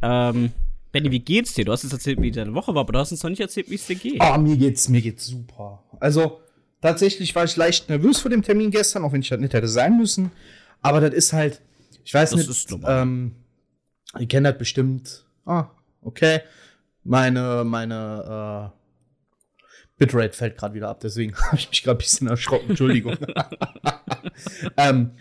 ähm, 0.02 0.52
Benny, 0.92 1.12
wie 1.12 1.20
geht's 1.20 1.54
dir? 1.54 1.66
Du 1.66 1.74
hast 1.74 1.84
uns 1.84 1.94
erzählt, 1.94 2.20
wie 2.24 2.32
deine 2.32 2.56
Woche 2.56 2.74
war, 2.74 2.82
aber 2.82 2.94
du 2.94 2.98
hast 2.98 3.12
uns 3.12 3.22
noch 3.22 3.30
nicht 3.30 3.42
erzählt, 3.42 3.70
wie 3.70 3.76
es 3.76 3.86
dir 3.86 3.98
geht. 3.98 4.20
Ah, 4.20 4.40
mir 4.40 4.58
geht's, 4.58 4.90
mir 4.90 5.04
geht's 5.04 5.28
super. 5.28 5.84
Also, 6.00 6.42
tatsächlich 6.82 7.36
war 7.36 7.44
ich 7.44 7.56
leicht 7.56 7.88
nervös 7.88 8.18
vor 8.18 8.32
dem 8.32 8.42
Termin 8.42 8.72
gestern, 8.72 9.04
auch 9.04 9.12
wenn 9.12 9.22
ich 9.22 9.30
das 9.30 9.40
nicht 9.40 9.54
hätte 9.54 9.68
sein 9.68 9.96
müssen. 9.96 10.32
Aber 10.88 11.02
das 11.02 11.14
ist 11.14 11.34
halt, 11.34 11.62
ich 12.06 12.14
weiß 12.14 12.32
Das 12.32 12.48
nicht, 12.48 12.80
ähm, 12.86 13.36
ihr 14.18 14.28
kennt 14.28 14.46
das 14.46 14.58
bestimmt. 14.58 15.26
Ah, 15.46 15.68
okay. 16.02 16.42
Meine, 17.04 17.64
meine, 17.66 18.72
äh, 18.74 18.78
Bitrate 19.98 20.34
fällt 20.34 20.58
gerade 20.58 20.76
wieder 20.76 20.90
ab, 20.90 21.00
deswegen 21.02 21.36
habe 21.38 21.58
ich 21.58 21.70
mich 21.70 21.84
gerade 21.84 21.98
ein 21.98 22.04
bisschen 22.04 22.28
erschrocken. 22.28 22.70
Entschuldigung. 22.70 23.18
ähm, 24.78 25.12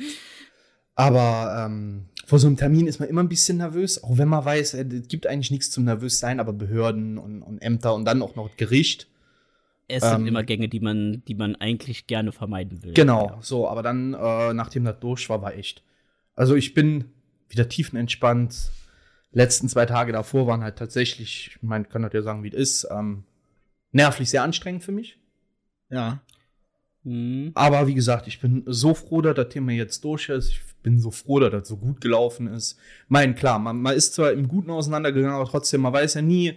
aber 0.95 1.65
ähm, 1.67 2.09
vor 2.27 2.39
so 2.39 2.47
einem 2.47 2.57
Termin 2.57 2.87
ist 2.87 3.01
man 3.01 3.09
immer 3.09 3.23
ein 3.23 3.29
bisschen 3.29 3.59
nervös, 3.59 4.03
auch 4.03 4.19
wenn 4.19 4.29
man 4.29 4.45
weiß, 4.45 4.75
äh, 4.75 4.85
es 4.85 5.09
gibt 5.09 5.27
eigentlich 5.27 5.51
nichts 5.51 5.71
zum 5.71 5.85
nervös 5.85 6.19
sein, 6.21 6.41
aber 6.41 6.53
Behörden 6.53 7.19
und, 7.19 7.43
und 7.43 7.59
Ämter 7.61 7.95
und 7.95 8.05
dann 8.05 8.23
auch 8.23 8.37
noch 8.37 8.57
Gericht. 8.57 9.09
Es 9.89 10.03
sind 10.03 10.23
ähm, 10.23 10.27
immer 10.27 10.43
Gänge, 10.43 10.69
die 10.69 10.81
man, 10.81 11.23
die 11.27 11.35
man 11.35 11.55
eigentlich 11.57 12.07
gerne 12.07 12.33
vermeiden 12.33 12.83
will. 12.83 12.93
Genau, 12.95 13.29
Ja. 13.29 13.39
so, 13.41 13.69
aber 13.69 13.83
dann, 13.83 14.15
äh, 14.15 14.53
nachdem 14.53 14.85
das 14.85 14.99
durch 15.01 15.29
war, 15.29 15.43
war 15.43 15.55
echt. 15.55 15.83
Also 16.35 16.55
ich 16.57 16.75
bin 16.75 17.05
wieder 17.49 17.69
tiefenentspannt. 17.69 18.71
Letzten 19.33 19.69
zwei 19.69 19.87
Tage 19.87 20.13
davor 20.13 20.47
waren 20.47 20.63
halt 20.63 20.77
tatsächlich, 20.77 21.51
ich 21.57 21.63
meine, 21.63 21.85
kann 21.85 22.03
das 22.03 22.13
ja 22.13 22.23
sagen, 22.23 22.43
wie 22.43 22.49
es 22.49 22.55
ist, 22.83 22.89
ähm, 22.91 23.25
nervlich 23.93 24.31
sehr 24.31 24.43
anstrengend 24.43 24.83
für 24.83 24.93
mich. 24.93 25.19
Ja. 25.91 26.21
Mhm. 27.05 27.53
Aber 27.55 27.87
wie 27.87 27.95
gesagt, 27.95 28.27
ich 28.27 28.41
bin 28.41 28.65
so 28.67 28.95
froh, 28.95 29.21
dass 29.23 29.37
das 29.37 29.49
Thema 29.51 29.73
jetzt 29.73 30.03
durch 30.05 30.29
ist. 30.29 30.51
Ich 30.51 30.61
bin 30.83 30.99
so 30.99 31.11
froh, 31.13 31.39
dass 31.39 31.51
das 31.53 31.69
so 31.69 31.77
gut 31.77 32.01
gelaufen 32.01 32.49
ist. 32.49 32.79
Mein, 33.09 33.35
klar, 33.37 33.59
man, 33.61 33.81
man 33.81 33.95
ist 33.95 34.15
zwar 34.15 34.33
im 34.33 34.49
Guten 34.49 34.71
auseinandergegangen, 34.71 35.37
aber 35.37 35.49
trotzdem, 35.49 35.83
man 35.83 35.93
weiß 35.93 36.15
ja 36.15 36.23
nie, 36.23 36.55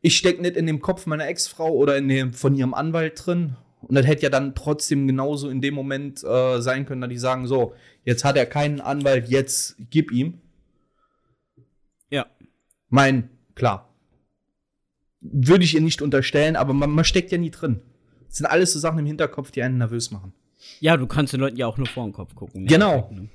ich 0.00 0.16
stecke 0.16 0.42
nicht 0.42 0.56
in 0.56 0.66
dem 0.66 0.80
Kopf 0.80 1.06
meiner 1.06 1.26
Ex-Frau 1.26 1.70
oder 1.70 1.96
in 1.96 2.08
dem 2.08 2.32
von 2.32 2.54
ihrem 2.54 2.74
Anwalt 2.74 3.24
drin. 3.24 3.56
Und 3.82 3.94
das 3.94 4.06
hätte 4.06 4.22
ja 4.22 4.30
dann 4.30 4.54
trotzdem 4.54 5.06
genauso 5.06 5.48
in 5.48 5.60
dem 5.60 5.74
Moment 5.74 6.22
äh, 6.22 6.60
sein 6.60 6.86
können, 6.86 7.00
dass 7.00 7.10
die 7.10 7.18
sagen, 7.18 7.46
so, 7.46 7.74
jetzt 8.04 8.24
hat 8.24 8.36
er 8.36 8.46
keinen 8.46 8.80
Anwalt, 8.80 9.28
jetzt 9.28 9.76
gib 9.90 10.12
ihm. 10.12 10.38
Ja. 12.10 12.26
Mein, 12.88 13.30
klar. 13.54 13.88
Würde 15.20 15.64
ich 15.64 15.74
ihr 15.74 15.80
nicht 15.80 16.02
unterstellen, 16.02 16.56
aber 16.56 16.72
man, 16.72 16.90
man 16.90 17.04
steckt 17.04 17.32
ja 17.32 17.38
nie 17.38 17.50
drin. 17.50 17.80
Das 18.26 18.38
sind 18.38 18.46
alles 18.46 18.72
so 18.72 18.78
Sachen 18.78 18.98
im 18.98 19.06
Hinterkopf, 19.06 19.50
die 19.50 19.62
einen 19.62 19.78
nervös 19.78 20.10
machen. 20.10 20.32
Ja, 20.80 20.96
du 20.96 21.06
kannst 21.06 21.32
den 21.32 21.40
Leuten 21.40 21.56
ja 21.56 21.66
auch 21.66 21.78
nur 21.78 21.86
vor 21.86 22.04
den 22.04 22.12
Kopf 22.12 22.34
gucken. 22.34 22.66
Genau. 22.66 23.10
Ne? 23.12 23.28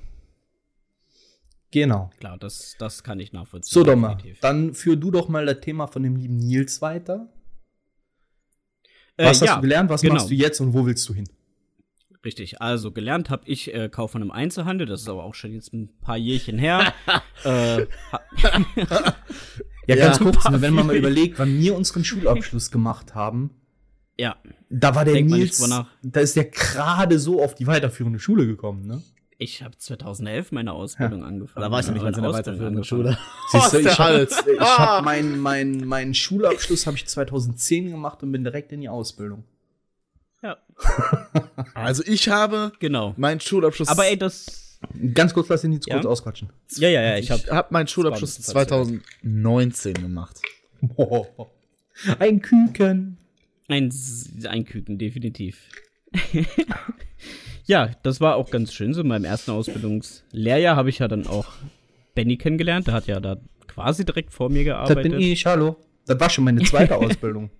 Genau. 1.76 2.08
Klar, 2.20 2.38
das, 2.38 2.74
das 2.78 3.02
kann 3.02 3.20
ich 3.20 3.34
nachvollziehen. 3.34 3.74
So, 3.74 3.84
doch 3.84 3.96
mal. 3.96 4.16
Dann 4.40 4.72
führ 4.72 4.96
du 4.96 5.10
doch 5.10 5.28
mal 5.28 5.44
das 5.44 5.60
Thema 5.60 5.86
von 5.86 6.02
dem 6.02 6.16
lieben 6.16 6.38
Nils 6.38 6.80
weiter. 6.80 7.28
Äh, 9.18 9.26
Was 9.26 9.42
hast 9.42 9.48
ja, 9.48 9.56
du 9.56 9.60
gelernt? 9.60 9.90
Was 9.90 10.00
genau. 10.00 10.14
machst 10.14 10.30
du 10.30 10.34
jetzt 10.34 10.58
und 10.60 10.72
wo 10.72 10.86
willst 10.86 11.06
du 11.06 11.12
hin? 11.12 11.28
Richtig, 12.24 12.62
also 12.62 12.92
gelernt 12.92 13.28
habe 13.28 13.42
ich 13.44 13.74
äh, 13.74 13.90
Kaufmann 13.90 14.22
im 14.22 14.30
Einzelhandel, 14.30 14.86
das 14.86 15.02
ist 15.02 15.08
aber 15.10 15.24
auch 15.24 15.34
schon 15.34 15.52
jetzt 15.52 15.74
ein 15.74 15.90
paar 16.00 16.16
Jährchen 16.16 16.58
her. 16.58 16.94
äh, 17.44 17.82
Ja, 17.82 17.86
Ja, 19.86 19.96
ganz 19.96 20.18
kurz, 20.18 20.42
paar 20.42 20.52
ne, 20.52 20.62
wenn 20.62 20.72
man 20.72 20.86
mal 20.86 20.96
überlegt, 20.96 21.38
wann 21.38 21.58
wir 21.58 21.76
unseren 21.76 22.04
Schulabschluss 22.04 22.70
gemacht 22.70 23.14
haben, 23.14 23.50
ja, 24.18 24.36
da 24.70 24.94
war 24.94 25.04
der 25.04 25.14
nicht 25.16 25.30
Nils, 25.30 25.70
da 26.02 26.20
ist 26.20 26.36
der 26.36 26.46
gerade 26.46 27.18
so 27.18 27.44
auf 27.44 27.54
die 27.54 27.66
weiterführende 27.66 28.18
Schule 28.18 28.46
gekommen, 28.46 28.86
ne? 28.86 29.02
Ich 29.38 29.62
habe 29.62 29.76
2011 29.76 30.52
meine 30.52 30.72
Ausbildung 30.72 31.24
angefangen. 31.24 31.62
Da 31.62 31.70
war 31.70 31.80
ich 31.80 31.86
noch 31.86 31.94
nicht 31.94 32.02
mal 32.02 32.08
in 32.08 32.14
der 32.14 32.22
Meine 32.22 32.34
weiterführenden 32.34 32.80
Ausbildung 32.80 33.12
Schule. 33.12 33.18
Siehst 33.52 33.72
du, 33.72 33.78
ich 33.80 33.98
habe 33.98 34.26
hab 34.60 35.04
meinen 35.04 35.38
mein, 35.38 35.84
mein 35.84 36.14
Schulabschluss 36.14 36.86
habe 36.86 36.96
ich 36.96 37.06
2010 37.06 37.90
gemacht 37.90 38.22
und 38.22 38.32
bin 38.32 38.44
direkt 38.44 38.72
in 38.72 38.80
die 38.80 38.88
Ausbildung. 38.88 39.44
Ja, 40.42 40.56
Also 41.74 42.02
ich 42.06 42.28
habe 42.28 42.72
genau. 42.78 43.14
meinen 43.16 43.40
Schulabschluss. 43.40 43.88
Aber 43.88 44.06
ey, 44.06 44.16
das 44.16 44.66
Ganz 45.14 45.32
kurz, 45.34 45.48
lass 45.48 45.64
ihn 45.64 45.72
jetzt 45.72 45.86
Ja? 45.88 45.94
kurz 45.94 46.06
ausquatschen. 46.06 46.50
Ja, 46.76 46.88
ja, 46.88 47.02
ja, 47.02 47.16
ich 47.16 47.30
habe 47.30 47.42
habe 47.50 47.68
meinen 47.70 47.88
Schulabschluss 47.88 48.36
Das 48.36 48.54
war 48.54 48.62
ein 48.62 48.66
bisschen 48.66 49.02
2019 49.22 49.94
gemacht. 49.94 50.40
Ein 52.18 52.42
Küken. 52.42 53.16
ein, 53.68 53.92
ein 54.48 54.64
Küken, 54.66 54.98
definitiv. 54.98 55.58
Ja, 57.66 57.90
das 58.02 58.20
war 58.20 58.36
auch 58.36 58.50
ganz 58.50 58.72
schön. 58.72 58.94
So 58.94 59.02
in 59.02 59.08
meinem 59.08 59.24
ersten 59.24 59.50
Ausbildungslehrjahr 59.50 60.76
habe 60.76 60.88
ich 60.88 60.98
ja 61.00 61.08
dann 61.08 61.26
auch 61.26 61.46
Benny 62.14 62.36
kennengelernt. 62.36 62.86
Der 62.86 62.94
hat 62.94 63.06
ja 63.06 63.20
da 63.20 63.36
quasi 63.66 64.04
direkt 64.04 64.32
vor 64.32 64.48
mir 64.48 64.64
Das 64.64 64.88
gearbeitet. 64.88 65.12
bin 65.12 65.20
ich, 65.20 65.44
hallo. 65.46 65.76
Das 66.06 66.18
war 66.20 66.30
schon 66.30 66.44
meine 66.44 66.62
zweite 66.62 66.96
Ausbildung. 66.96 67.50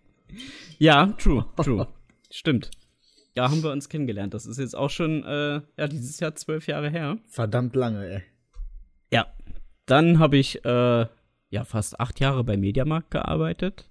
Ja, 0.79 1.07
true, 1.19 1.45
true. 1.63 1.87
Stimmt. 2.31 2.71
Da 3.35 3.51
haben 3.51 3.63
wir 3.63 3.71
uns 3.71 3.89
kennengelernt. 3.89 4.33
Das 4.33 4.47
ist 4.47 4.59
jetzt 4.59 4.75
auch 4.75 4.89
schon, 4.91 5.23
äh, 5.25 5.61
ja, 5.77 5.89
dieses 5.89 6.19
Jahr 6.21 6.35
zwölf 6.35 6.67
Jahre 6.67 6.89
her. 6.91 7.19
Verdammt 7.29 7.77
lange, 7.77 8.07
ey. 8.09 8.23
Ja. 9.13 9.27
Dann 9.85 10.19
habe 10.19 10.37
ich, 10.39 10.65
äh, 10.65 11.07
ja, 11.51 11.65
fast 11.65 12.01
acht 12.01 12.19
Jahre 12.19 12.45
bei 12.45 12.57
Mediamarkt 12.57 13.11
gearbeitet. 13.11 13.89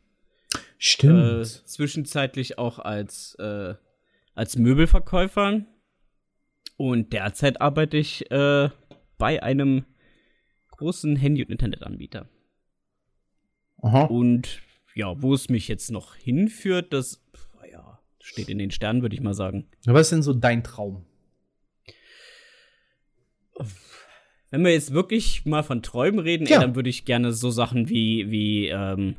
Äh, 1.02 1.44
zwischenzeitlich 1.44 2.58
auch 2.58 2.80
als, 2.80 3.36
äh, 3.36 3.76
als 4.34 4.58
Möbelverkäufer. 4.58 5.62
Und 6.78 7.14
derzeit 7.14 7.62
arbeite 7.62 7.98
ich 7.98 8.30
äh, 8.32 8.70
bei 9.18 9.42
einem 9.42 9.86
großen 10.72 11.16
Handy- 11.16 11.44
und 11.44 11.52
Internetanbieter. 11.52 12.28
Aha. 13.82 14.04
Und 14.06 14.62
ja, 14.94 15.22
wo 15.22 15.34
es 15.34 15.50
mich 15.50 15.68
jetzt 15.68 15.92
noch 15.92 16.16
hinführt, 16.16 16.92
das 16.94 17.24
ja, 17.72 18.00
steht 18.22 18.50
in 18.50 18.58
den 18.58 18.72
Sternen, 18.72 19.02
würde 19.02 19.16
ich 19.16 19.22
mal 19.22 19.34
sagen. 19.34 19.68
Was 19.86 20.08
ist 20.08 20.12
denn 20.12 20.24
so 20.24 20.34
dein 20.34 20.64
Traum? 20.64 21.06
Wenn 24.52 24.64
wir 24.64 24.72
jetzt 24.72 24.94
wirklich 24.94 25.46
mal 25.46 25.64
von 25.64 25.82
Träumen 25.82 26.20
reden, 26.20 26.46
Ja. 26.46 26.56
ey, 26.56 26.62
dann 26.62 26.76
würde 26.76 26.90
ich 26.90 27.06
gerne 27.06 27.32
so 27.34 27.50
Sachen 27.52 27.90
wie, 27.90 28.30
wie 28.32 28.68
ähm, 28.68 29.16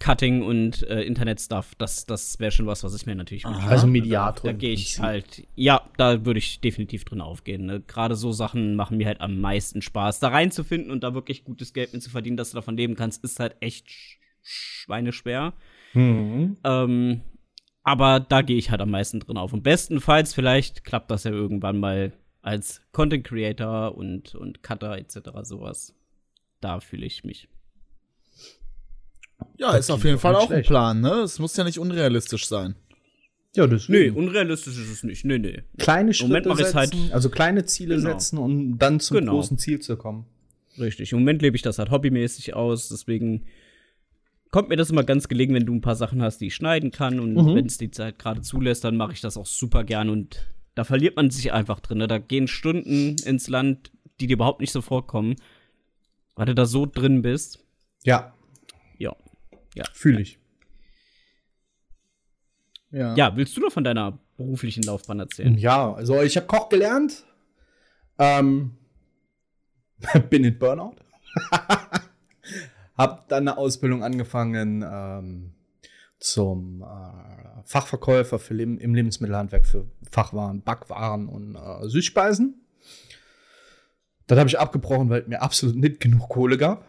Cutting 0.00 0.42
und 0.42 0.82
äh, 0.88 1.02
Internet-Stuff, 1.02 1.74
das, 1.76 2.06
das 2.06 2.40
wäre 2.40 2.50
schon 2.50 2.66
was, 2.66 2.82
was 2.82 2.94
ich 2.94 3.04
mir 3.04 3.14
natürlich 3.14 3.44
wünsche. 3.44 3.60
Also 3.60 3.86
Mediator. 3.86 4.44
Da 4.44 4.50
im 4.50 4.58
gehe 4.58 4.72
ich 4.72 4.98
halt, 4.98 5.46
ja, 5.54 5.82
da 5.98 6.24
würde 6.24 6.38
ich 6.38 6.60
definitiv 6.60 7.04
drin 7.04 7.20
aufgehen. 7.20 7.66
Ne? 7.66 7.82
Gerade 7.86 8.16
so 8.16 8.32
Sachen 8.32 8.76
machen 8.76 8.96
mir 8.96 9.06
halt 9.06 9.20
am 9.20 9.40
meisten 9.40 9.82
Spaß. 9.82 10.18
Da 10.18 10.28
reinzufinden 10.28 10.90
und 10.90 11.04
da 11.04 11.12
wirklich 11.12 11.44
gutes 11.44 11.74
Geld 11.74 11.92
mit 11.92 12.02
zu 12.02 12.08
verdienen, 12.08 12.38
dass 12.38 12.50
du 12.50 12.56
davon 12.56 12.78
leben 12.78 12.96
kannst, 12.96 13.22
ist 13.22 13.38
halt 13.38 13.56
echt 13.60 13.90
sch 13.90 14.18
schweineschwer. 14.42 15.52
Mhm. 15.92 16.56
Ähm, 16.64 17.20
aber 17.82 18.20
da 18.20 18.40
gehe 18.40 18.56
ich 18.56 18.70
halt 18.70 18.80
am 18.80 18.90
meisten 18.90 19.20
drin 19.20 19.36
auf. 19.36 19.52
Und 19.52 19.62
bestenfalls, 19.62 20.32
vielleicht 20.32 20.82
klappt 20.82 21.10
das 21.10 21.24
ja 21.24 21.30
irgendwann 21.30 21.78
mal 21.78 22.14
als 22.40 22.80
Content 22.92 23.24
Creator 23.26 23.94
und, 23.94 24.34
und 24.34 24.62
Cutter 24.62 24.96
etc. 24.96 25.18
sowas. 25.42 25.94
Da 26.62 26.80
fühle 26.80 27.04
ich 27.04 27.22
mich. 27.22 27.48
Ja, 29.58 29.72
Das 29.72 29.80
ist 29.86 29.90
auf 29.90 30.04
jeden 30.04 30.18
Fall 30.18 30.34
auch 30.36 30.42
ein 30.42 30.46
schlecht. 30.48 30.68
Plan, 30.68 31.00
ne? 31.00 31.10
Es 31.22 31.38
muss 31.38 31.56
ja 31.56 31.64
nicht 31.64 31.78
unrealistisch 31.78 32.46
sein. 32.46 32.74
Ja, 33.56 33.66
das 33.66 33.88
Nee, 33.88 34.10
unrealistisch 34.10 34.78
ist 34.78 34.90
es 34.90 35.02
nicht. 35.02 35.24
Nee, 35.24 35.38
nee. 35.38 35.62
kleine 35.78 36.12
Moment 36.12 36.16
Schritte 36.16 36.48
mach 36.48 36.58
ich's 36.60 36.70
setzen, 36.72 37.00
halt- 37.04 37.12
also 37.12 37.30
kleine 37.30 37.64
Ziele 37.64 37.96
Genau. 37.96 38.10
setzen 38.10 38.38
und 38.38 38.78
dann 38.78 39.00
zum 39.00 39.18
Genau. 39.18 39.32
großen 39.32 39.58
Ziel 39.58 39.80
zu 39.80 39.96
kommen. 39.96 40.24
Richtig. 40.78 41.12
Im 41.12 41.18
Moment 41.18 41.42
lebe 41.42 41.56
ich 41.56 41.62
das 41.62 41.78
halt 41.78 41.90
hobbymäßig 41.90 42.54
aus, 42.54 42.88
deswegen 42.88 43.44
kommt 44.52 44.68
mir 44.68 44.76
das 44.76 44.90
immer 44.90 45.02
ganz 45.04 45.26
gelegen, 45.28 45.52
wenn 45.54 45.66
du 45.66 45.74
ein 45.74 45.80
paar 45.80 45.96
Sachen 45.96 46.22
hast, 46.22 46.38
die 46.40 46.46
ich 46.46 46.54
schneiden 46.54 46.90
kann. 46.92 47.18
Und 47.20 47.34
Mhm. 47.34 47.54
wenn 47.56 47.66
es 47.66 47.76
die 47.78 47.90
Zeit 47.90 48.18
gerade 48.18 48.40
zulässt, 48.42 48.84
dann 48.84 48.96
mache 48.96 49.12
ich 49.12 49.20
das 49.20 49.36
auch 49.36 49.46
super 49.46 49.82
gern. 49.84 50.08
Und 50.10 50.46
da 50.76 50.84
verliert 50.84 51.16
man 51.16 51.30
sich 51.30 51.52
einfach 51.52 51.80
drin. 51.80 51.98
Ne? 51.98 52.06
Da 52.06 52.18
gehen 52.18 52.46
Stunden 52.48 53.16
ins 53.24 53.48
Land, 53.48 53.90
die 54.20 54.26
dir 54.28 54.34
überhaupt 54.34 54.60
nicht 54.60 54.72
so 54.72 54.80
vorkommen, 54.80 55.34
weil 56.36 56.46
du 56.46 56.54
da 56.54 56.66
so 56.66 56.86
drin 56.86 57.22
bist. 57.22 57.58
Ja. 58.04 58.32
Ja. 59.74 59.84
fühle 59.92 60.20
ich. 60.20 60.38
Ja. 62.90 63.14
Ja, 63.14 63.36
willst 63.36 63.56
du 63.56 63.60
noch 63.60 63.72
von 63.72 63.84
deiner 63.84 64.18
beruflichen 64.36 64.82
Laufbahn 64.82 65.20
erzählen? 65.20 65.56
Ja, 65.56 65.92
also 65.92 66.20
ich 66.22 66.36
habe 66.36 66.46
Koch 66.46 66.68
gelernt. 66.68 67.24
Ähm, 68.18 68.76
bin 70.30 70.44
in 70.44 70.58
Burnout. 70.58 70.96
hab 72.96 73.28
dann 73.28 73.48
eine 73.48 73.56
Ausbildung 73.56 74.02
angefangen 74.02 74.84
ähm, 74.86 75.54
zum 76.18 76.82
äh, 76.82 77.62
Fachverkäufer 77.64 78.38
für 78.38 78.54
Leb 78.54 78.80
im 78.80 78.94
Lebensmittelhandwerk 78.94 79.66
für 79.66 79.86
Fachwaren, 80.10 80.62
Backwaren 80.62 81.28
und 81.28 81.54
äh, 81.54 81.88
Süßspeisen. 81.88 82.60
Das 84.26 84.38
habe 84.38 84.48
ich 84.48 84.58
abgebrochen, 84.58 85.10
weil 85.10 85.22
es 85.22 85.28
mir 85.28 85.42
absolut 85.42 85.76
nicht 85.76 86.00
genug 86.00 86.28
Kohle 86.28 86.56
gab. 86.58 86.84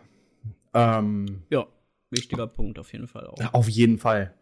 Ähm, 0.73 1.43
Ja, 1.49 1.65
wichtiger 2.11 2.47
Punkt 2.47 2.79
auf 2.79 2.91
jeden 2.93 3.07
Fall 3.07 3.27
auch. 3.27 3.53
auf 3.53 3.69
jeden 3.69 3.97
Fall. 3.97 4.33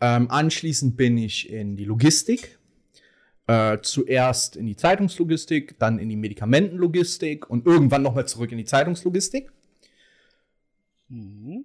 Ähm, 0.00 0.30
anschließend 0.30 0.96
bin 0.96 1.18
ich 1.18 1.50
in 1.50 1.76
die 1.76 1.84
Logistik. 1.84 2.58
Äh, 3.46 3.78
zuerst 3.82 4.54
in 4.54 4.66
die 4.66 4.76
Zeitungslogistik, 4.76 5.78
dann 5.78 5.98
in 5.98 6.08
die 6.08 6.16
Medikamentenlogistik 6.16 7.50
und 7.50 7.66
irgendwann 7.66 8.02
nochmal 8.02 8.28
zurück 8.28 8.52
in 8.52 8.58
die 8.58 8.64
Zeitungslogistik. 8.64 9.50
Mhm. 11.08 11.64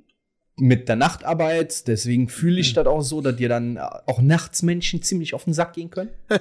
Mit 0.57 0.89
der 0.89 0.95
Nachtarbeit, 0.95 1.87
deswegen 1.87 2.29
fühle 2.29 2.59
ich 2.61 2.73
das 2.73 2.87
auch 2.87 3.01
so, 3.01 3.21
dass 3.21 3.35
dir 3.35 3.49
dann 3.49 3.77
auch 3.77 4.21
nachts 4.21 4.63
Menschen 4.63 5.01
ziemlich 5.01 5.33
auf 5.33 5.43
den 5.43 5.53
Sack 5.53 5.73
gehen 5.73 5.89
können. 5.89 6.09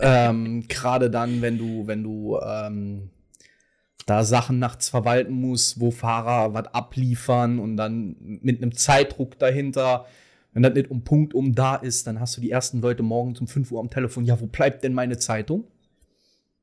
ähm, 0.00 0.66
Gerade 0.68 1.10
dann, 1.10 1.42
wenn 1.42 1.58
du, 1.58 1.86
wenn 1.86 2.02
du 2.02 2.38
ähm, 2.38 3.10
da 4.12 4.24
Sachen 4.24 4.58
nachts 4.58 4.90
verwalten 4.90 5.32
musst, 5.32 5.80
wo 5.80 5.90
Fahrer 5.90 6.52
was 6.52 6.66
abliefern 6.74 7.58
und 7.58 7.76
dann 7.76 8.16
mit 8.20 8.62
einem 8.62 8.74
Zeitdruck 8.74 9.38
dahinter. 9.38 10.06
Wenn 10.52 10.62
das 10.62 10.74
nicht 10.74 10.90
um 10.90 11.02
Punkt 11.02 11.32
um 11.32 11.54
da 11.54 11.76
ist, 11.76 12.06
dann 12.06 12.20
hast 12.20 12.36
du 12.36 12.42
die 12.42 12.50
ersten 12.50 12.82
Leute 12.82 13.02
morgens 13.02 13.40
um 13.40 13.48
5 13.48 13.72
Uhr 13.72 13.80
am 13.80 13.88
Telefon. 13.88 14.26
Ja, 14.26 14.38
wo 14.38 14.46
bleibt 14.46 14.84
denn 14.84 14.92
meine 14.92 15.16
Zeitung? 15.16 15.64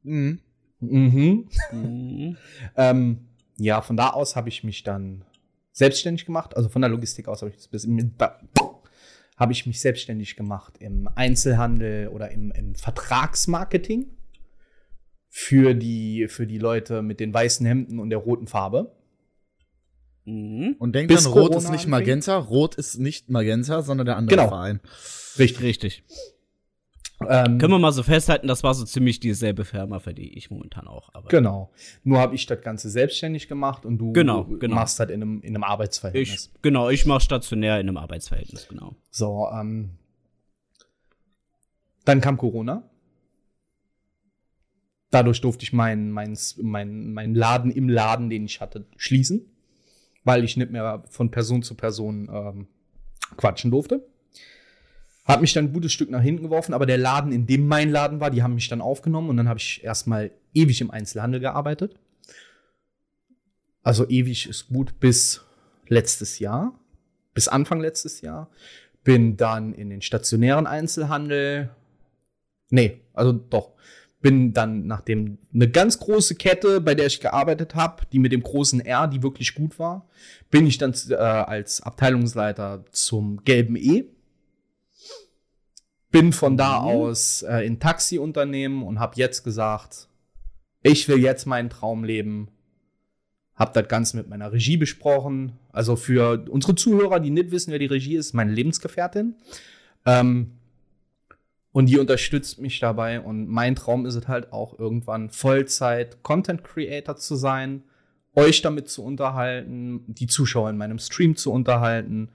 Mhm. 0.03 0.39
Mhm. 0.79 1.47
Mhm. 1.71 2.37
Ähm, 2.77 3.29
ja, 3.57 3.81
von 3.81 3.97
da 3.97 4.11
aus 4.11 4.35
habe 4.35 4.49
ich 4.49 4.63
mich 4.63 4.83
dann 4.83 5.25
selbstständig 5.71 6.25
gemacht. 6.25 6.55
Also 6.55 6.69
von 6.69 6.81
der 6.81 6.89
Logistik 6.89 7.27
aus 7.27 7.41
habe 7.41 7.49
ich 7.49 7.57
das 7.57 7.67
bis 7.67 7.87
habe 9.37 9.53
ich 9.53 9.65
mich 9.65 9.79
selbstständig 9.79 10.35
gemacht 10.35 10.77
im 10.79 11.09
Einzelhandel 11.15 12.09
oder 12.09 12.29
im, 12.29 12.51
im 12.51 12.75
Vertragsmarketing 12.75 14.07
für 15.29 15.75
die, 15.75 16.27
für 16.27 16.47
die 16.47 16.57
Leute 16.57 17.01
mit 17.01 17.19
den 17.19 17.33
weißen 17.33 17.65
Hemden 17.65 17.99
und 17.99 18.09
der 18.09 18.19
roten 18.19 18.47
Farbe. 18.47 18.95
Mhm. 20.25 20.75
Und 20.79 20.93
denk 20.93 21.07
Bis 21.07 21.23
dran, 21.23 21.33
Rot 21.33 21.41
Corona 21.51 21.57
ist 21.57 21.63
nicht 21.65 21.73
anfing. 21.81 21.89
Magenta. 21.91 22.37
Rot 22.37 22.75
ist 22.75 22.97
nicht 22.97 23.29
Magenta, 23.29 23.81
sondern 23.81 24.05
der 24.05 24.17
andere 24.17 24.35
Genau. 24.37 24.49
Verein. 24.49 24.79
Richtig. 25.37 25.63
Richtig. 25.63 26.03
Ähm, 27.27 27.57
Können 27.57 27.73
wir 27.73 27.79
mal 27.79 27.91
so 27.91 28.01
festhalten, 28.01 28.47
das 28.47 28.63
war 28.63 28.73
so 28.73 28.85
ziemlich 28.85 29.19
dieselbe 29.19 29.65
Firma, 29.65 29.99
für 29.99 30.13
die 30.13 30.37
ich 30.37 30.49
momentan 30.51 30.87
auch 30.87 31.13
arbeite. 31.13 31.35
Genau. 31.35 31.69
Nur 32.05 32.19
habe 32.19 32.33
ich 32.33 32.45
das 32.45 32.61
Ganze 32.61 32.89
selbstständig 32.89 33.49
gemacht 33.49 33.85
und 33.85 33.97
du 33.97 34.13
Genau, 34.13 34.45
genau. 34.45 34.75
machst 34.75 34.99
das 35.01 35.09
in 35.09 35.21
einem, 35.21 35.41
in 35.41 35.49
einem 35.53 35.63
Arbeitsverhältnis. 35.65 36.51
Ich, 36.55 36.61
genau, 36.61 36.89
ich 36.89 37.05
mache 37.05 37.19
stationär 37.19 37.75
in 37.81 37.89
einem 37.89 37.97
Arbeitsverhältnis, 37.97 38.69
genau. 38.69 38.95
So, 39.11 39.49
ähm, 39.53 39.97
dann 42.05 42.21
kam 42.21 42.37
Corona. 42.37 42.89
Dadurch 45.11 45.41
durfte 45.41 45.63
ich 45.63 45.73
meinen 45.73 46.11
mein, 46.11 46.37
mein, 46.61 47.13
mein 47.13 47.33
Laden 47.33 47.71
im 47.71 47.89
Laden, 47.89 48.29
den 48.29 48.45
ich 48.45 48.61
hatte, 48.61 48.85
schließen, 48.97 49.45
weil 50.23 50.43
ich 50.43 50.55
nicht 50.55 50.71
mehr 50.71 51.03
von 51.09 51.31
Person 51.31 51.63
zu 51.63 51.75
Person 51.75 52.29
ähm, 52.31 52.67
quatschen 53.37 53.71
durfte. 53.71 54.05
Hab 55.25 55.41
mich 55.41 55.53
dann 55.53 55.65
ein 55.65 55.73
gutes 55.73 55.93
Stück 55.93 56.09
nach 56.09 56.21
hinten 56.21 56.43
geworfen, 56.43 56.73
aber 56.73 56.85
der 56.85 56.97
Laden, 56.97 57.31
in 57.31 57.45
dem 57.45 57.67
mein 57.67 57.91
Laden 57.91 58.19
war, 58.19 58.31
die 58.31 58.41
haben 58.41 58.55
mich 58.55 58.67
dann 58.67 58.81
aufgenommen 58.81 59.29
und 59.29 59.37
dann 59.37 59.47
habe 59.47 59.59
ich 59.59 59.83
erstmal 59.83 60.31
ewig 60.53 60.81
im 60.81 60.91
Einzelhandel 60.91 61.39
gearbeitet. 61.39 61.99
Also 63.83 64.07
ewig 64.09 64.47
ist 64.49 64.69
gut 64.69 64.99
bis 64.99 65.45
letztes 65.87 66.39
Jahr, 66.39 66.79
bis 67.33 67.47
Anfang 67.47 67.79
letztes 67.79 68.21
Jahr. 68.21 68.49
Bin 69.03 69.37
dann 69.37 69.73
in 69.73 69.89
den 69.89 70.01
stationären 70.01 70.67
Einzelhandel. 70.67 71.69
Nee, 72.69 73.01
also 73.13 73.31
doch. 73.31 73.73
Bin 74.21 74.53
dann, 74.53 74.85
nachdem 74.85 75.37
eine 75.53 75.69
ganz 75.69 75.97
große 75.99 76.35
Kette, 76.35 76.81
bei 76.81 76.93
der 76.93 77.05
ich 77.05 77.21
gearbeitet 77.21 77.75
habe, 77.75 78.03
die 78.11 78.19
mit 78.19 78.33
dem 78.33 78.43
großen 78.43 78.81
R, 78.81 79.07
die 79.07 79.23
wirklich 79.23 79.55
gut 79.55 79.79
war, 79.79 80.09
bin 80.49 80.67
ich 80.67 80.77
dann 80.77 80.93
äh, 81.09 81.15
als 81.15 81.81
Abteilungsleiter 81.81 82.83
zum 82.91 83.43
gelben 83.45 83.77
E. 83.77 84.05
Bin 86.11 86.33
von 86.33 86.57
da 86.57 86.81
Mhm. 86.81 86.87
aus 86.87 87.43
äh, 87.43 87.65
in 87.65 87.79
Taxiunternehmen 87.79 88.83
und 88.83 88.99
habe 88.99 89.13
jetzt 89.15 89.43
gesagt, 89.43 90.09
ich 90.81 91.07
will 91.07 91.19
jetzt 91.19 91.45
meinen 91.45 91.69
Traum 91.69 92.03
leben. 92.03 92.49
Hab 93.55 93.73
das 93.73 93.87
Ganze 93.87 94.17
mit 94.17 94.27
meiner 94.27 94.51
Regie 94.51 94.77
besprochen. 94.77 95.53
Also 95.71 95.95
für 95.95 96.45
unsere 96.49 96.75
Zuhörer, 96.75 97.19
die 97.19 97.29
nicht 97.29 97.51
wissen, 97.51 97.71
wer 97.71 97.79
die 97.79 97.85
Regie 97.85 98.15
ist, 98.15 98.33
meine 98.33 98.51
Lebensgefährtin. 98.51 99.35
Ähm, 100.05 100.58
Und 101.71 101.85
die 101.85 101.99
unterstützt 101.99 102.59
mich 102.59 102.79
dabei. 102.79 103.19
Und 103.21 103.47
mein 103.47 103.75
Traum 103.75 104.05
ist 104.05 104.15
es 104.15 104.27
halt 104.27 104.51
auch 104.51 104.77
irgendwann 104.79 105.29
Vollzeit 105.29 106.23
Content 106.23 106.63
Creator 106.63 107.15
zu 107.15 107.35
sein, 107.35 107.83
euch 108.35 108.61
damit 108.61 108.89
zu 108.89 109.03
unterhalten, 109.03 110.03
die 110.07 110.27
Zuschauer 110.27 110.69
in 110.69 110.77
meinem 110.77 110.99
Stream 110.99 111.35
zu 111.35 111.51
unterhalten 111.51 112.29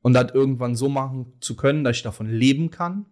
und 0.00 0.14
das 0.14 0.32
irgendwann 0.32 0.74
so 0.74 0.88
machen 0.88 1.32
zu 1.40 1.54
können, 1.56 1.84
dass 1.84 1.96
ich 1.96 2.02
davon 2.02 2.28
leben 2.28 2.70
kann. 2.70 3.06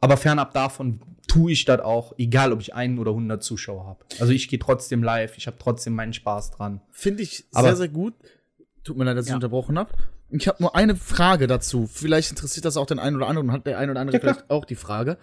Aber 0.00 0.16
fernab 0.16 0.52
davon 0.52 1.00
tue 1.28 1.52
ich 1.52 1.64
das 1.64 1.80
auch, 1.80 2.12
egal 2.18 2.52
ob 2.52 2.60
ich 2.60 2.74
einen 2.74 2.98
oder 2.98 3.14
hundert 3.14 3.42
Zuschauer 3.42 3.86
habe. 3.86 4.04
Also 4.20 4.32
ich 4.32 4.48
gehe 4.48 4.58
trotzdem 4.58 5.02
live, 5.02 5.36
ich 5.38 5.46
habe 5.46 5.56
trotzdem 5.60 5.94
meinen 5.94 6.12
Spaß 6.12 6.50
dran. 6.52 6.80
Finde 6.90 7.22
ich 7.22 7.44
Aber- 7.52 7.68
sehr, 7.68 7.76
sehr 7.76 7.88
gut. 7.88 8.14
Tut 8.84 8.96
mir 8.96 9.04
leid, 9.04 9.16
dass 9.16 9.26
ich 9.26 9.30
Ja. 9.30 9.36
unterbrochen 9.36 9.78
habe. 9.78 9.90
Ich 10.32 10.48
habe 10.48 10.62
nur 10.62 10.74
eine 10.74 10.96
Frage 10.96 11.46
dazu. 11.46 11.86
Vielleicht 11.92 12.30
interessiert 12.30 12.64
das 12.64 12.76
auch 12.76 12.86
den 12.86 12.98
einen 12.98 13.16
oder 13.16 13.26
anderen 13.28 13.48
und 13.48 13.54
hat 13.54 13.66
der 13.66 13.78
eine 13.78 13.92
oder 13.92 14.00
andere 14.00 14.16
Ja, 14.16 14.20
vielleicht 14.20 14.50
auch 14.50 14.64
die 14.64 14.74
Frage. 14.76 15.18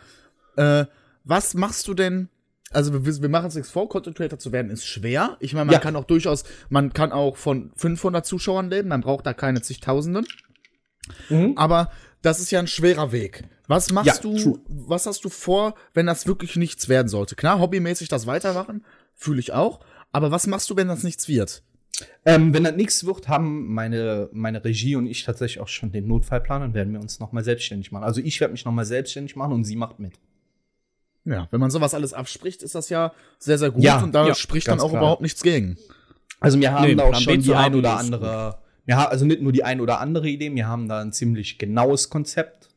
Äh, 0.56 0.86
was 1.24 1.54
machst 1.54 1.88
du 1.88 1.94
denn? 1.94 2.30
Also 2.72 2.94
wir, 2.94 3.22
wir 3.22 3.30
machen 3.30 3.46
uns 3.46 3.56
nichts 3.56 3.72
vor, 3.72 3.90
Content 3.90 4.16
Creator 4.16 4.38
zu 4.38 4.52
werden 4.52 4.70
ist 4.70 4.86
schwer. 4.86 5.38
Ich 5.40 5.54
meine, 5.54 5.66
man 5.66 5.74
Ja. 5.74 5.80
kann 5.80 5.96
auch 5.96 6.04
durchaus, 6.06 6.44
man 6.70 6.94
kann 6.94 7.12
auch 7.12 7.36
von 7.38 7.72
500 7.76 8.24
Zuschauern 8.26 8.70
leben, 8.70 8.90
man 8.90 9.02
braucht 9.02 9.26
da 9.26 9.34
keine 9.34 9.62
zigtausenden. 9.64 10.26
Aber 11.56 11.92
das 12.22 12.40
ist 12.40 12.52
ja 12.52 12.60
ein 12.60 12.68
schwerer 12.68 13.12
Weg. 13.12 13.44
Was 13.68 13.92
machst 13.92 14.08
Ja, 14.08 14.18
du, 14.22 14.38
true. 14.38 14.60
was 14.68 15.06
hast 15.08 15.24
du 15.26 15.30
vor, 15.30 15.76
wenn 15.94 16.06
das 16.06 16.28
wirklich 16.28 16.56
nichts 16.56 16.90
werden 16.90 17.08
sollte? 17.08 17.36
Klar, 17.36 17.60
hobbymäßig 17.60 18.08
das 18.10 18.28
weitermachen, 18.28 18.86
fühle 19.16 19.40
ich 19.40 19.54
auch. 19.54 19.80
Aber 20.12 20.32
was 20.32 20.48
machst 20.48 20.70
du, 20.70 20.76
wenn 20.76 20.88
das 20.88 21.04
nichts 21.04 21.28
wird? 21.28 21.64
Ähm, 22.26 22.54
wenn 22.54 22.64
das 22.64 22.76
nichts 22.76 23.06
wird, 23.06 23.28
haben 23.28 23.74
meine, 23.74 24.30
meine 24.32 24.64
Regie 24.64 24.96
und 24.96 25.08
ich 25.08 25.24
tatsächlich 25.24 25.60
auch 25.60 25.68
schon 25.68 25.92
den 25.92 26.08
Notfallplan 26.08 26.64
und 26.64 26.74
werden 26.74 26.94
wir 26.94 27.00
uns 27.00 27.20
nochmal 27.20 27.44
selbstständig 27.44 27.92
machen. 27.92 28.04
Also 28.04 28.22
ich 28.22 28.40
werde 28.40 28.52
mich 28.52 28.66
nochmal 28.66 28.86
selbstständig 28.86 29.36
machen 29.36 29.54
und 29.54 29.64
sie 29.64 29.76
macht 29.76 30.00
mit. 30.00 30.14
Ja, 31.26 31.48
wenn 31.52 31.60
man 31.60 31.70
sowas 31.70 31.94
alles 31.94 32.14
abspricht, 32.14 32.64
ist 32.64 32.76
das 32.76 32.90
ja 32.90 33.14
sehr, 33.38 33.58
sehr 33.58 33.72
gut 33.72 33.84
Ja, 33.84 34.02
und 34.02 34.14
da 34.14 34.28
ja, 34.28 34.36
spricht 34.36 34.68
dann 34.68 34.80
auch 34.80 34.90
klar. 34.90 35.02
überhaupt 35.02 35.22
nichts 35.22 35.44
gegen. 35.44 35.78
Also 36.40 36.60
wir 36.60 36.72
haben 36.72 36.88
Nee, 36.88 36.96
da 36.96 37.04
auch 37.04 37.12
Plan 37.12 37.26
B 37.26 37.34
schon 37.34 37.42
zu 37.42 37.50
die 37.50 37.56
ein 37.56 37.76
oder 37.76 37.98
andere, 37.98 38.60
wir 38.86 38.98
haben 38.98 39.12
also 39.12 39.26
nicht 39.26 39.42
nur 39.42 39.52
die 39.52 39.64
ein 39.64 39.82
oder 39.82 40.00
andere 40.00 40.28
Idee, 40.30 40.54
wir 40.56 40.68
haben 40.68 40.88
da 40.88 41.02
ein 41.02 41.12
ziemlich 41.12 41.58
genaues 41.58 42.10
Konzept, 42.10 42.70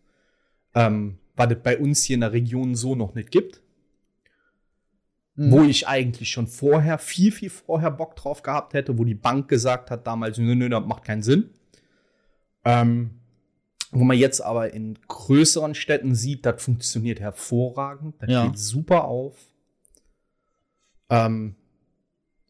ähm, 0.75 1.19
was 1.37 1.53
es 1.53 1.59
bei 1.63 1.79
uns 1.79 2.03
hier 2.03 2.15
in 2.15 2.21
der 2.21 2.33
Region 2.33 2.75
so 2.75 2.95
noch 2.95 3.15
nicht 3.15 3.31
gibt. 3.31 3.62
Wo 5.35 5.63
ich 5.63 5.89
eigentlich 5.89 6.31
schon 6.31 6.47
vorher, 6.47 6.99
viel, 6.99 7.33
viel 7.33 7.49
vorher 7.49 7.91
Bock 7.91 8.17
drauf 8.17 8.43
gehabt 8.43 8.75
hätte, 8.75 8.99
wo 8.99 9.05
die 9.05 9.15
Bank 9.15 9.49
gesagt 9.49 9.91
hat 9.91 10.07
damals, 10.07 10.37
nö, 10.37 10.55
nö, 10.55 10.69
das 10.69 10.85
macht 10.85 11.05
keinen 11.05 11.23
Sinn. 11.23 11.49
Ähm, 12.65 13.19
wo 13.93 14.05
man 14.05 14.17
jetzt 14.19 14.41
aber 14.41 14.73
in 14.75 14.99
größeren 15.09 15.75
Städten 15.75 16.15
sieht, 16.15 16.45
das 16.45 16.63
funktioniert 16.63 17.19
hervorragend, 17.21 18.17
das 18.21 18.31
Ja. 18.31 18.47
geht 18.47 18.59
super 18.59 19.05
auf. 19.05 19.37
Ähm, 21.09 21.57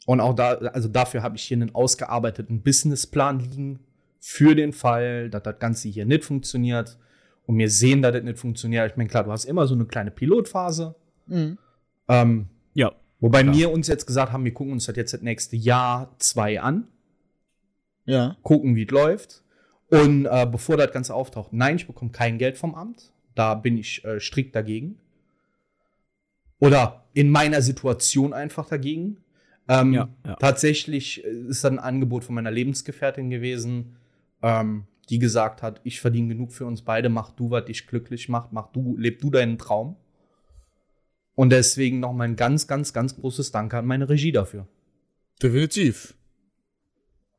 und 0.06 0.20
auch 0.20 0.34
da, 0.34 0.54
also 0.54 0.88
dafür 0.88 1.22
habe 1.22 1.36
ich 1.36 1.44
hier 1.44 1.56
einen 1.56 1.74
ausgearbeiteten 1.74 2.62
Businessplan 2.62 3.38
liegen 3.38 3.80
für 4.18 4.54
den 4.56 4.72
Fall, 4.72 5.30
dass 5.30 5.42
das 5.44 5.58
Ganze 5.58 5.88
hier 5.88 6.04
nicht 6.04 6.24
funktioniert 6.24 6.98
und 7.46 7.58
wir 7.58 7.70
sehen, 7.70 8.02
dass 8.02 8.12
das 8.12 8.22
nicht 8.24 8.38
funktioniert. 8.38 8.90
Ich 8.90 8.96
meine, 8.96 9.08
klar, 9.08 9.24
du 9.24 9.30
hast 9.32 9.44
immer 9.44 9.66
so 9.66 9.74
eine 9.74 9.84
kleine 9.86 10.10
Pilotphase. 10.10 10.96
Mhm. 11.26 11.58
Ähm. 12.08 12.48
Wobei 13.22 13.50
wir 13.50 13.70
uns 13.70 13.86
jetzt 13.88 14.06
gesagt 14.06 14.32
haben, 14.32 14.44
wir 14.44 14.52
gucken 14.52 14.74
uns 14.74 14.84
das 14.84 14.96
jetzt 14.96 15.14
das 15.14 15.22
nächste 15.22 15.56
Jahr, 15.56 16.14
zwei 16.18 16.60
an, 16.60 16.86
Ja. 18.04 18.36
gucken, 18.42 18.76
wie 18.76 18.82
es 18.84 18.90
läuft. 18.90 19.42
Und 19.88 20.26
äh, 20.26 20.46
bevor 20.50 20.76
das 20.76 20.92
Ganze 20.92 21.14
auftaucht, 21.14 21.52
nein, 21.52 21.76
ich 21.76 21.86
bekomme 21.86 22.10
kein 22.10 22.36
Geld 22.38 22.58
vom 22.58 22.74
Amt. 22.74 23.12
Da 23.34 23.54
bin 23.54 23.78
ich 23.78 24.04
äh, 24.04 24.20
strikt 24.20 24.54
dagegen. 24.54 24.98
Oder 26.58 27.04
in 27.14 27.30
meiner 27.30 27.60
Situation 27.62 28.32
einfach 28.32 28.68
dagegen. 28.68 29.18
Ähm, 29.68 29.92
Ja, 29.92 30.08
ja. 30.26 30.36
Tatsächlich 30.36 31.24
äh, 31.24 31.28
ist 31.28 31.64
das 31.64 31.70
ein 31.72 31.78
Angebot 31.78 32.24
von 32.24 32.34
meiner 32.34 32.50
Lebensgefährtin 32.50 33.30
gewesen, 33.30 33.96
ähm, 34.42 34.84
die 35.10 35.18
gesagt 35.18 35.62
hat, 35.62 35.80
ich 35.84 36.00
verdiene 36.00 36.28
genug 36.28 36.52
für 36.52 36.64
uns 36.66 36.82
beide, 36.82 37.08
mach 37.08 37.32
du, 37.32 37.50
was 37.50 37.64
dich 37.66 37.86
glücklich 37.86 38.28
macht, 38.28 38.52
mach 38.52 38.68
du, 38.72 38.96
leb 38.96 39.20
du 39.20 39.30
deinen 39.30 39.58
Traum. 39.58 39.96
Und 41.34 41.50
deswegen 41.50 42.00
nochmal 42.00 42.28
ein 42.28 42.36
ganz, 42.36 42.66
ganz, 42.66 42.92
ganz 42.92 43.16
großes 43.16 43.52
Danke 43.52 43.78
an 43.78 43.86
meine 43.86 44.08
Regie 44.08 44.32
dafür. 44.32 44.66
Definitiv. 45.42 46.14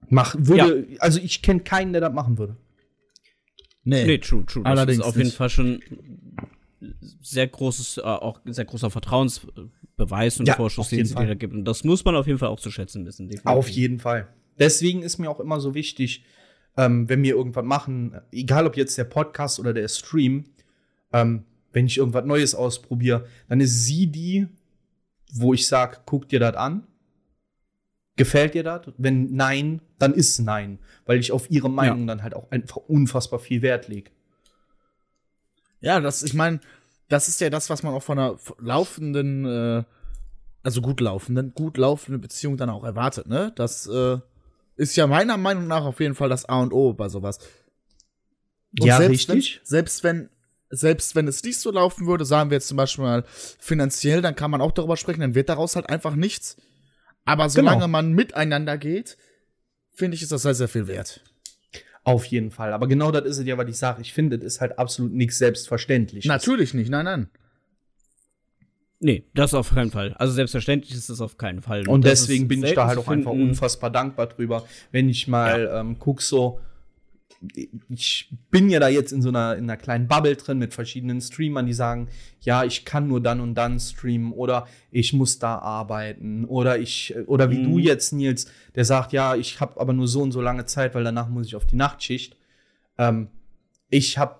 Mach, 0.10 0.36
würde, 0.38 0.88
also 1.00 1.20
ich 1.20 1.42
kenne 1.42 1.62
keinen, 1.62 1.94
der 1.94 2.02
das 2.02 2.14
machen 2.14 2.38
würde. 2.38 2.58
Nee, 3.84 4.18
true, 4.18 4.46
true. 4.46 4.64
Das 4.64 4.72
Allerdings 4.72 5.00
ist 5.00 5.06
auf 5.06 5.16
jeden 5.16 5.28
nicht. 5.28 5.38
Fall 5.38 5.50
schon 5.50 5.82
sehr 7.22 7.48
großes, 7.48 7.98
äh, 7.98 8.02
auch 8.02 8.40
sehr 8.46 8.66
großer 8.66 8.90
Vertrauensbeweis 8.90 10.40
und 10.40 10.48
Ja, 10.48 10.56
Vorschuss, 10.56 10.90
den 10.90 11.02
es 11.02 11.16
dir 11.16 11.26
da 11.26 11.34
gibt. 11.34 11.54
Und 11.54 11.66
das 11.66 11.84
muss 11.84 12.04
man 12.04 12.16
auf 12.16 12.28
jeden 12.28 12.40
Fall 12.40 12.50
auch 12.50 12.60
zu 12.60 12.72
schätzen 12.72 13.06
wissen. 13.06 13.28
definitiv. 13.28 13.46
Auf 13.46 13.70
jeden 13.70 14.00
Fall. 14.00 14.28
Deswegen 14.60 15.02
ist 15.02 15.18
mir 15.18 15.30
auch 15.30 15.40
immer 15.40 15.60
so 15.60 15.74
wichtig, 15.76 16.26
ähm, 16.78 17.08
wenn 17.10 17.22
wir 17.24 17.36
irgendwas 17.36 17.64
machen, 17.66 18.20
egal 18.32 18.66
ob 18.68 18.78
jetzt 18.78 18.98
der 18.98 19.04
Podcast 19.06 19.60
oder 19.60 19.74
der 19.74 19.88
Stream, 19.88 20.46
ähm, 21.12 21.44
wenn 21.74 21.88
ich 21.88 21.98
irgendwas 21.98 22.26
Neues 22.26 22.56
ausprobiere, 22.56 23.28
dann 23.50 23.60
ist 23.60 23.86
sie 23.86 24.08
die, 24.08 24.48
wo 25.34 25.54
ich 25.54 25.68
sage, 25.68 25.98
guck 26.06 26.30
dir 26.30 26.40
das 26.40 26.56
an. 26.56 26.88
Gefällt 28.16 28.54
dir 28.54 28.64
das? 28.64 28.82
Wenn 28.98 29.36
nein, 29.36 29.82
dann 29.98 30.14
ist 30.14 30.40
nein, 30.40 30.78
weil 31.06 31.20
ich 31.20 31.32
auf 31.32 31.50
ihre 31.50 31.70
Meinung 31.70 32.06
dann 32.08 32.22
halt 32.22 32.36
auch 32.36 32.50
einfach 32.52 32.78
unfassbar 32.78 33.40
viel 33.40 33.64
Wert 33.64 33.88
lege. 33.88 34.12
Ja, 35.82 36.00
das, 36.00 36.22
ich 36.22 36.36
meine, 36.36 36.60
das 37.10 37.28
ist 37.28 37.42
ja 37.42 37.50
das, 37.50 37.70
was 37.70 37.82
man 37.84 37.94
auch 37.94 38.04
von 38.04 38.20
einer 38.20 38.38
laufenden, 38.60 39.46
äh, 39.46 39.84
also 40.62 40.82
gut 40.82 41.02
laufenden, 41.02 41.54
gut 41.56 41.78
laufenden 41.78 42.22
Beziehung 42.22 42.56
dann 42.56 42.70
auch 42.70 42.84
erwartet, 42.84 43.28
ne? 43.28 43.52
Das 43.56 43.88
äh, 43.88 44.20
ist 44.76 44.96
ja 44.96 45.08
meiner 45.08 45.38
Meinung 45.38 45.68
nach 45.68 45.84
auf 45.84 46.00
jeden 46.00 46.16
Fall 46.16 46.30
das 46.30 46.46
A 46.46 46.62
und 46.62 46.72
O 46.72 46.94
bei 46.94 47.10
sowas. 47.10 47.40
Und 48.80 48.88
Ja, 48.88 48.98
selbst 48.98 49.30
richtig. 49.30 49.58
Wenn, 49.58 49.66
selbst 49.66 50.04
wenn, 50.04 50.30
selbst 50.76 51.16
wenn 51.16 51.28
es 51.28 51.44
nicht 51.44 51.60
so 51.60 51.72
laufen 51.72 52.08
würde, 52.08 52.26
sagen 52.26 52.50
wir 52.50 52.56
jetzt 52.56 52.68
zum 52.68 52.78
Beispiel 52.78 53.04
mal 53.04 53.24
finanziell, 53.28 54.22
dann 54.22 54.36
kann 54.36 54.52
man 54.52 54.62
auch 54.62 54.72
darüber 54.72 54.98
sprechen, 54.98 55.22
dann 55.22 55.36
wird 55.36 55.50
daraus 55.50 55.76
halt 55.76 55.90
einfach 55.90 56.16
nichts. 56.16 56.58
Aber 57.26 57.50
solange 57.50 57.78
Genau. 57.78 57.88
man 57.88 58.14
miteinander 58.14 58.78
geht, 58.78 59.18
finde 59.94 60.16
ich, 60.16 60.24
ist 60.24 60.32
das 60.32 60.42
sehr, 60.42 60.56
sehr 60.56 60.68
viel 60.68 60.88
wert. 60.88 61.22
Auf 62.04 62.26
jeden 62.26 62.52
Fall. 62.52 62.74
Aber 62.74 62.88
genau 62.88 63.12
das 63.12 63.24
ist 63.26 63.38
es 63.38 63.46
ja, 63.46 63.58
was 63.58 63.70
ich 63.70 63.78
sage. 63.78 64.02
Ich 64.02 64.12
finde, 64.14 64.38
das 64.38 64.46
ist 64.56 64.62
halt 64.62 64.78
absolut 64.78 65.14
nichts 65.14 65.38
selbstverständlich. 65.38 66.26
Natürlich 66.26 66.74
nicht, 66.74 66.90
nein, 66.90 67.06
nein. 67.06 67.30
Nee, 69.00 69.26
das 69.34 69.54
auf 69.54 69.74
keinen 69.74 69.92
Fall. 69.92 70.14
Also 70.14 70.34
selbstverständlich 70.34 70.94
ist 70.94 71.10
das 71.10 71.20
auf 71.22 71.38
keinen 71.38 71.62
Fall. 71.62 71.88
Und 71.88 72.06
das 72.06 72.22
deswegen 72.22 72.48
bin 72.48 72.64
ich 72.64 72.74
da 72.74 72.88
halt 72.88 72.98
auch 72.98 73.08
einfach 73.10 73.32
unfassbar 73.32 73.90
dankbar 73.90 74.28
drüber, 74.28 74.66
wenn 74.92 75.10
ich 75.10 75.28
mal 75.28 75.70
ähm, 75.74 75.98
guck 76.00 76.22
so, 76.22 76.60
ich 77.90 78.30
bin 78.52 78.70
ja 78.70 78.80
da 78.80 78.88
jetzt 78.88 79.12
in 79.12 79.22
so 79.22 79.30
einer, 79.30 79.56
in 79.56 79.66
einer 79.66 79.78
kleinen 79.78 80.08
Bubble 80.08 80.36
drin 80.36 80.58
mit 80.60 80.74
verschiedenen 80.74 81.20
Streamern, 81.22 81.66
die 81.66 81.74
sagen, 81.74 82.08
ja, 82.42 82.64
ich 82.64 82.86
kann 82.86 83.08
nur 83.08 83.22
dann 83.22 83.40
und 83.42 83.56
dann 83.56 83.80
streamen 83.80 84.32
oder 84.32 84.68
ich 84.92 85.14
muss 85.14 85.40
da 85.40 85.58
arbeiten 85.58 86.46
oder 86.46 86.80
ich, 86.80 87.16
oder 87.28 87.50
wie 87.52 87.60
Mhm. 87.60 87.64
du 87.64 87.80
jetzt, 87.80 88.14
Nils, 88.14 88.48
der 88.76 88.86
sagt, 88.86 89.12
ja, 89.14 89.36
ich 89.36 89.60
habe 89.60 89.80
aber 89.80 89.94
nur 89.94 90.08
so 90.08 90.22
und 90.22 90.32
so 90.32 90.42
lange 90.42 90.66
Zeit, 90.66 90.96
weil 90.96 91.04
danach 91.04 91.30
muss 91.30 91.48
ich 91.48 91.56
auf 91.56 91.66
die 91.66 91.76
Nachtschicht. 91.76 92.38
Ähm, 92.98 93.28
ich 93.90 94.18
habe 94.18 94.36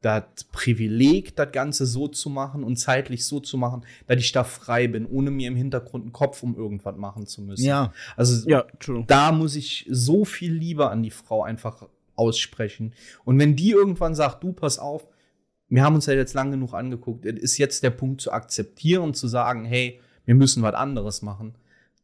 das 0.00 0.22
Privileg, 0.52 1.34
das 1.34 1.50
Ganze 1.50 1.84
so 1.84 2.06
zu 2.06 2.30
machen 2.30 2.62
und 2.62 2.76
zeitlich 2.76 3.24
so 3.24 3.40
zu 3.40 3.58
machen, 3.58 3.84
dass 4.06 4.18
ich 4.20 4.30
da 4.30 4.44
frei 4.44 4.86
bin, 4.86 5.06
ohne 5.06 5.32
mir 5.32 5.48
im 5.48 5.56
Hintergrund 5.56 6.04
einen 6.04 6.12
Kopf 6.12 6.42
um 6.44 6.56
irgendwas 6.56 6.96
machen 6.96 7.26
zu 7.26 7.42
müssen. 7.42 7.64
Ja. 7.64 7.92
Also 8.16 8.48
Ja, 8.48 8.64
da 9.08 9.32
muss 9.32 9.56
ich 9.56 9.86
so 9.90 10.24
viel 10.24 10.52
Liebe 10.52 10.88
an 10.88 11.02
die 11.02 11.10
Frau 11.10 11.42
einfach 11.42 11.88
aussprechen. 12.18 12.92
Und 13.24 13.38
wenn 13.38 13.56
die 13.56 13.70
irgendwann 13.70 14.14
sagt, 14.14 14.42
du 14.42 14.52
pass 14.52 14.78
auf, 14.78 15.06
wir 15.68 15.82
haben 15.82 15.94
uns 15.94 16.06
ja 16.06 16.14
jetzt 16.14 16.34
lang 16.34 16.50
genug 16.50 16.74
angeguckt, 16.74 17.26
ist 17.26 17.58
jetzt 17.58 17.82
der 17.82 17.90
Punkt 17.90 18.20
zu 18.20 18.32
akzeptieren 18.32 19.14
zu 19.14 19.28
sagen, 19.28 19.64
hey, 19.64 20.00
wir 20.24 20.34
müssen 20.34 20.62
was 20.62 20.74
anderes 20.74 21.22
machen, 21.22 21.54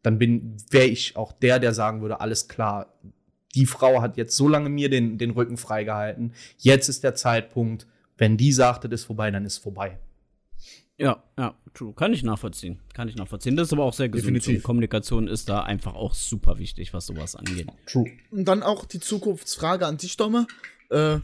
dann 0.02 0.18
bin 0.18 0.56
wäre 0.70 0.86
ich 0.86 1.16
auch 1.16 1.32
der, 1.32 1.58
der 1.58 1.72
sagen 1.72 2.02
würde, 2.02 2.20
alles 2.20 2.48
klar. 2.48 2.94
Die 3.54 3.66
Frau 3.66 4.02
hat 4.02 4.16
jetzt 4.16 4.36
so 4.36 4.48
lange 4.48 4.68
mir 4.68 4.90
den, 4.90 5.16
den 5.16 5.30
Rücken 5.30 5.56
freigehalten. 5.56 6.32
Jetzt 6.58 6.88
ist 6.88 7.04
der 7.04 7.14
Zeitpunkt. 7.14 7.86
Wenn 8.18 8.36
die 8.36 8.52
sagt, 8.52 8.84
es 8.84 8.92
ist 8.92 9.04
vorbei, 9.04 9.30
dann 9.30 9.44
ist 9.44 9.58
vorbei. 9.58 9.98
Ja, 10.96 11.22
ja, 11.36 11.54
true. 11.74 11.92
Kann 11.94 12.12
ich 12.12 12.22
nachvollziehen. 12.22 12.78
Kann 12.92 13.08
ich 13.08 13.16
nachvollziehen. 13.16 13.56
Das 13.56 13.68
ist 13.68 13.72
aber 13.72 13.84
auch 13.84 13.92
sehr 13.94 14.08
gesund. 14.08 14.26
Definitiv. 14.36 14.56
Und 14.58 14.62
Kommunikation 14.62 15.26
ist 15.28 15.48
da 15.48 15.62
einfach 15.62 15.94
auch 15.94 16.14
super 16.14 16.58
wichtig, 16.58 16.92
was 16.94 17.06
sowas 17.06 17.34
angeht. 17.34 17.66
True. 17.86 18.06
Und 18.30 18.44
dann 18.46 18.62
auch 18.62 18.84
die 18.84 19.00
Zukunftsfrage 19.00 19.86
an 19.86 19.96
dich, 19.96 20.16
Domme. 20.16 20.46
Äh, 20.90 21.18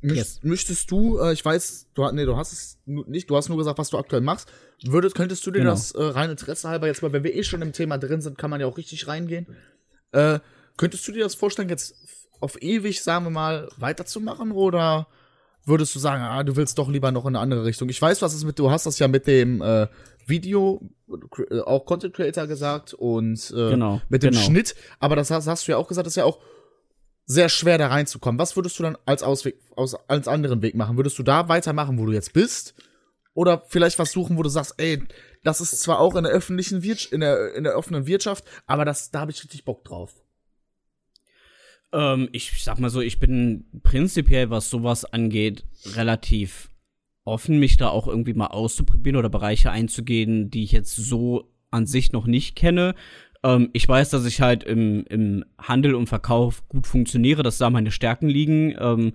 Yes. 0.00 0.38
Möchtest 0.44 0.92
du, 0.92 1.18
äh, 1.18 1.32
ich 1.32 1.44
weiß, 1.44 1.88
du, 1.94 2.08
nee, 2.12 2.24
du 2.24 2.36
hast 2.36 2.52
es 2.52 2.78
nicht, 2.86 3.28
du 3.28 3.36
hast 3.36 3.48
nur 3.48 3.58
gesagt, 3.58 3.78
was 3.80 3.90
du 3.90 3.98
aktuell 3.98 4.22
machst. 4.22 4.48
Würdest, 4.84 5.16
könntest 5.16 5.44
du 5.44 5.50
dir 5.50 5.58
Genau. 5.58 5.72
das 5.72 5.90
äh, 5.90 6.00
rein 6.00 6.30
Interesse 6.30 6.68
halber 6.68 6.86
jetzt 6.86 7.02
mal, 7.02 7.12
wenn 7.12 7.24
wir 7.24 7.34
eh 7.34 7.42
schon 7.42 7.62
im 7.62 7.72
Thema 7.72 7.98
drin 7.98 8.20
sind, 8.20 8.38
kann 8.38 8.48
man 8.48 8.60
ja 8.60 8.68
auch 8.68 8.76
richtig 8.76 9.08
reingehen. 9.08 9.46
Äh, 10.12 10.38
könntest 10.76 11.06
du 11.08 11.10
dir 11.10 11.24
das 11.24 11.34
vorstellen, 11.34 11.68
jetzt 11.68 11.96
auf 12.38 12.62
ewig, 12.62 13.02
sagen 13.02 13.24
wir 13.26 13.30
mal, 13.30 13.68
weiterzumachen 13.76 14.52
oder 14.52 15.08
würdest 15.64 15.94
du 15.94 15.98
sagen, 15.98 16.22
ah, 16.22 16.42
du 16.42 16.56
willst 16.56 16.78
doch 16.78 16.88
lieber 16.88 17.12
noch 17.12 17.24
in 17.24 17.36
eine 17.36 17.40
andere 17.40 17.64
Richtung? 17.64 17.88
Ich 17.88 18.00
weiß, 18.00 18.22
was 18.22 18.34
es 18.34 18.44
mit, 18.44 18.58
du 18.58 18.70
hast 18.70 18.86
das 18.86 18.98
ja 18.98 19.08
mit 19.08 19.26
dem 19.26 19.60
äh, 19.60 19.86
Video, 20.26 20.80
äh, 21.50 21.60
auch 21.60 21.84
Content 21.86 22.14
Creator 22.14 22.46
gesagt 22.46 22.94
und 22.94 23.50
äh, 23.50 23.70
Genau, 23.70 24.00
mit 24.08 24.22
dem 24.22 24.30
genau. 24.30 24.42
Schnitt, 24.42 24.74
aber 25.00 25.16
das 25.16 25.30
hast, 25.30 25.46
hast 25.46 25.68
du 25.68 25.72
ja 25.72 25.78
auch 25.78 25.88
gesagt, 25.88 26.06
das 26.06 26.12
ist 26.12 26.16
ja 26.16 26.24
auch 26.24 26.38
sehr 27.26 27.50
schwer 27.50 27.76
da 27.76 27.88
reinzukommen. 27.88 28.38
Was 28.38 28.56
würdest 28.56 28.78
du 28.78 28.82
dann 28.82 28.96
als 29.04 29.22
Ausweg, 29.22 29.60
aus, 29.76 29.94
als 30.08 30.28
anderen 30.28 30.62
Weg 30.62 30.74
machen? 30.74 30.96
Würdest 30.96 31.18
du 31.18 31.22
da 31.22 31.48
weitermachen, 31.48 31.98
wo 31.98 32.06
du 32.06 32.12
jetzt 32.12 32.32
bist? 32.32 32.74
Oder 33.34 33.62
vielleicht 33.68 33.98
was 33.98 34.12
suchen, 34.12 34.38
wo 34.38 34.42
du 34.42 34.48
sagst, 34.48 34.74
ey, 34.78 35.02
das 35.44 35.60
ist 35.60 35.80
zwar 35.80 36.00
auch 36.00 36.16
in 36.16 36.24
der 36.24 36.32
öffentlichen 36.32 36.82
Wirtschaft, 36.82 37.12
in 37.12 37.20
der, 37.20 37.54
in 37.54 37.64
der 37.64 37.76
offenen 37.76 38.06
Wirtschaft, 38.06 38.44
aber 38.66 38.84
das, 38.84 39.10
da 39.10 39.20
habe 39.20 39.30
ich 39.30 39.42
richtig 39.44 39.64
Bock 39.64 39.84
drauf. 39.84 40.14
Ähm, 41.92 42.28
ich 42.32 42.62
sag 42.62 42.78
mal 42.78 42.90
so, 42.90 43.00
ich 43.00 43.18
bin 43.18 43.64
prinzipiell, 43.82 44.50
was 44.50 44.70
sowas 44.70 45.04
angeht, 45.04 45.64
relativ 45.94 46.70
offen, 47.24 47.58
mich 47.58 47.76
da 47.76 47.88
auch 47.88 48.08
irgendwie 48.08 48.34
mal 48.34 48.48
auszuprobieren 48.48 49.16
oder 49.16 49.28
Bereiche 49.28 49.70
einzugehen, 49.70 50.50
die 50.50 50.64
ich 50.64 50.72
jetzt 50.72 50.96
so 50.96 51.52
an 51.70 51.86
sich 51.86 52.12
noch 52.12 52.26
nicht 52.26 52.56
kenne. 52.56 52.94
Ähm, 53.42 53.70
ich 53.72 53.86
weiß, 53.86 54.10
dass 54.10 54.24
ich 54.24 54.40
halt 54.40 54.64
im, 54.64 55.04
im 55.04 55.44
Handel 55.58 55.94
und 55.94 56.08
Verkauf 56.08 56.66
gut 56.68 56.86
funktioniere, 56.86 57.42
dass 57.42 57.58
da 57.58 57.70
meine 57.70 57.90
Stärken 57.90 58.28
liegen. 58.28 58.74
Ähm, 58.78 59.12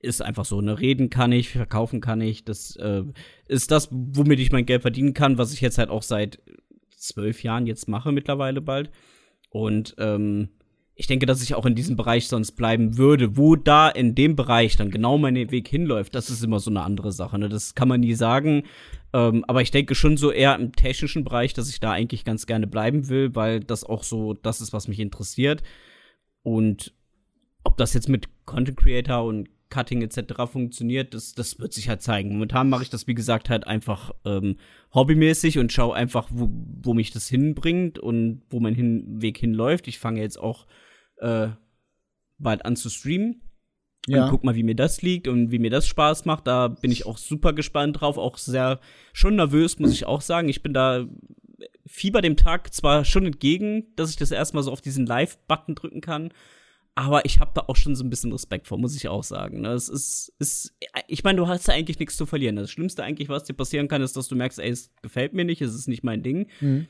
ist 0.00 0.22
einfach 0.22 0.44
so, 0.44 0.60
ne? 0.60 0.78
Reden 0.78 1.10
kann 1.10 1.32
ich, 1.32 1.50
verkaufen 1.50 2.00
kann 2.00 2.20
ich. 2.20 2.44
Das 2.44 2.76
äh, 2.76 3.02
ist 3.48 3.70
das, 3.70 3.88
womit 3.90 4.40
ich 4.40 4.52
mein 4.52 4.66
Geld 4.66 4.82
verdienen 4.82 5.14
kann, 5.14 5.38
was 5.38 5.52
ich 5.52 5.60
jetzt 5.60 5.78
halt 5.78 5.90
auch 5.90 6.02
seit 6.02 6.40
zwölf 6.96 7.42
Jahren 7.42 7.66
jetzt 7.66 7.88
mache 7.88 8.12
mittlerweile 8.12 8.60
bald. 8.60 8.90
Und 9.50 9.94
ähm, 9.98 10.50
ich 10.98 11.06
denke, 11.06 11.26
dass 11.26 11.42
ich 11.42 11.54
auch 11.54 11.66
in 11.66 11.74
diesem 11.74 11.94
Bereich 11.94 12.26
sonst 12.26 12.52
bleiben 12.52 12.96
würde. 12.96 13.36
Wo 13.36 13.54
da 13.54 13.90
in 13.90 14.14
dem 14.14 14.34
Bereich 14.34 14.76
dann 14.76 14.90
genau 14.90 15.18
mein 15.18 15.34
Weg 15.50 15.68
hinläuft, 15.68 16.14
das 16.14 16.30
ist 16.30 16.42
immer 16.42 16.58
so 16.58 16.70
eine 16.70 16.82
andere 16.82 17.12
Sache. 17.12 17.38
Ne? 17.38 17.50
Das 17.50 17.74
kann 17.74 17.86
man 17.86 18.00
nie 18.00 18.14
sagen. 18.14 18.62
Ähm, 19.12 19.44
aber 19.46 19.60
ich 19.60 19.70
denke 19.70 19.94
schon 19.94 20.16
so 20.16 20.32
eher 20.32 20.54
im 20.54 20.72
technischen 20.72 21.22
Bereich, 21.22 21.52
dass 21.52 21.68
ich 21.68 21.80
da 21.80 21.92
eigentlich 21.92 22.24
ganz 22.24 22.46
gerne 22.46 22.66
bleiben 22.66 23.10
will, 23.10 23.34
weil 23.34 23.60
das 23.60 23.84
auch 23.84 24.02
so 24.02 24.32
das 24.32 24.62
ist, 24.62 24.72
was 24.72 24.88
mich 24.88 24.98
interessiert. 24.98 25.62
Und 26.42 26.94
ob 27.62 27.76
das 27.76 27.92
jetzt 27.92 28.08
mit 28.08 28.28
Content 28.46 28.78
Creator 28.78 29.22
und 29.22 29.50
Cutting 29.68 30.00
etc. 30.00 30.50
funktioniert, 30.50 31.12
das, 31.12 31.34
das 31.34 31.58
wird 31.58 31.74
sich 31.74 31.90
halt 31.90 32.00
zeigen. 32.00 32.30
Momentan 32.30 32.70
mache 32.70 32.84
ich 32.84 32.90
das, 32.90 33.06
wie 33.06 33.14
gesagt, 33.14 33.50
halt 33.50 33.66
einfach 33.66 34.12
ähm, 34.24 34.56
hobbymäßig 34.94 35.58
und 35.58 35.72
schaue 35.72 35.94
einfach, 35.94 36.28
wo, 36.32 36.48
wo 36.82 36.94
mich 36.94 37.10
das 37.10 37.28
hinbringt 37.28 37.98
und 37.98 38.42
wo 38.48 38.60
mein 38.60 38.74
hin 38.74 39.20
Weg 39.20 39.36
hinläuft. 39.36 39.88
Ich 39.88 39.98
fange 39.98 40.22
jetzt 40.22 40.38
auch 40.38 40.66
äh, 41.18 41.48
bald 42.38 42.64
an 42.64 42.76
zu 42.76 42.90
streamen. 42.90 43.42
Und 44.08 44.30
guck 44.30 44.44
mal, 44.44 44.54
wie 44.54 44.62
mir 44.62 44.76
das 44.76 45.02
liegt 45.02 45.26
und 45.26 45.50
wie 45.50 45.58
mir 45.58 45.70
das 45.70 45.86
Spaß 45.88 46.26
macht. 46.26 46.46
Da 46.46 46.68
bin 46.68 46.92
ich 46.92 47.06
auch 47.06 47.18
super 47.18 47.52
gespannt 47.52 48.00
drauf. 48.00 48.18
Auch 48.18 48.38
sehr 48.38 48.78
schon 49.12 49.34
nervös, 49.34 49.80
muss 49.80 49.90
ich 49.92 50.06
auch 50.06 50.20
sagen. 50.20 50.48
Ich 50.48 50.62
bin 50.62 50.72
da 50.72 51.06
fieber 51.86 52.20
dem 52.20 52.36
Tag 52.36 52.72
zwar 52.72 53.04
schon 53.04 53.26
entgegen, 53.26 53.94
dass 53.96 54.10
ich 54.10 54.16
das 54.16 54.30
erstmal 54.30 54.62
so 54.62 54.70
auf 54.70 54.80
diesen 54.80 55.06
Live-Button 55.06 55.74
drücken 55.74 56.00
kann. 56.00 56.32
Aber 56.94 57.26
ich 57.26 57.40
habe 57.40 57.50
da 57.54 57.64
auch 57.66 57.76
schon 57.76 57.94
so 57.94 58.04
ein 58.04 58.10
bisschen 58.10 58.32
Respekt 58.32 58.68
vor, 58.68 58.78
muss 58.78 58.96
ich 58.96 59.08
auch 59.08 59.22
sagen. 59.22 59.60
ne? 59.60 59.72
Es 59.72 59.88
ist, 59.88 60.32
ist 60.38 60.74
ich 61.08 61.24
meine, 61.24 61.38
du 61.38 61.46
hast 61.46 61.68
ja 61.68 61.74
eigentlich 61.74 61.98
nichts 61.98 62.16
zu 62.16 62.24
verlieren. 62.24 62.56
Das 62.56 62.70
Schlimmste 62.70 63.04
eigentlich, 63.04 63.28
was 63.28 63.44
dir 63.44 63.54
passieren 63.54 63.86
kann, 63.86 64.00
ist, 64.00 64.16
dass 64.16 64.28
du 64.28 64.34
merkst, 64.34 64.58
ey, 64.58 64.70
es 64.70 64.94
gefällt 65.02 65.34
mir 65.34 65.44
nicht, 65.44 65.60
es 65.60 65.74
ist 65.74 65.88
nicht 65.88 66.04
mein 66.04 66.22
Ding. 66.22 66.48
Mhm. 66.60 66.86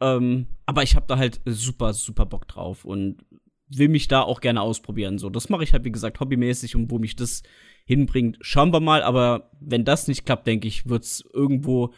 Ähm, 0.00 0.46
aber 0.66 0.82
ich 0.82 0.96
habe 0.96 1.06
da 1.08 1.16
halt 1.16 1.40
super, 1.46 1.94
super 1.94 2.26
Bock 2.26 2.46
drauf 2.46 2.84
und 2.84 3.24
will 3.70 3.88
mich 3.88 4.08
da 4.08 4.22
auch 4.22 4.40
gerne 4.40 4.60
ausprobieren. 4.60 5.18
So, 5.18 5.30
das 5.30 5.48
mache 5.48 5.64
ich 5.64 5.72
halt, 5.72 5.84
wie 5.84 5.92
gesagt, 5.92 6.20
hobbymäßig 6.20 6.76
und 6.76 6.90
wo 6.90 6.98
mich 6.98 7.16
das 7.16 7.42
hinbringt, 7.84 8.38
schauen 8.40 8.72
wir 8.72 8.80
mal. 8.80 9.02
Aber 9.02 9.50
wenn 9.60 9.84
das 9.84 10.08
nicht 10.08 10.24
klappt, 10.24 10.46
denke 10.46 10.68
ich, 10.68 10.88
wird's 10.88 11.24
irgendwo 11.32 11.92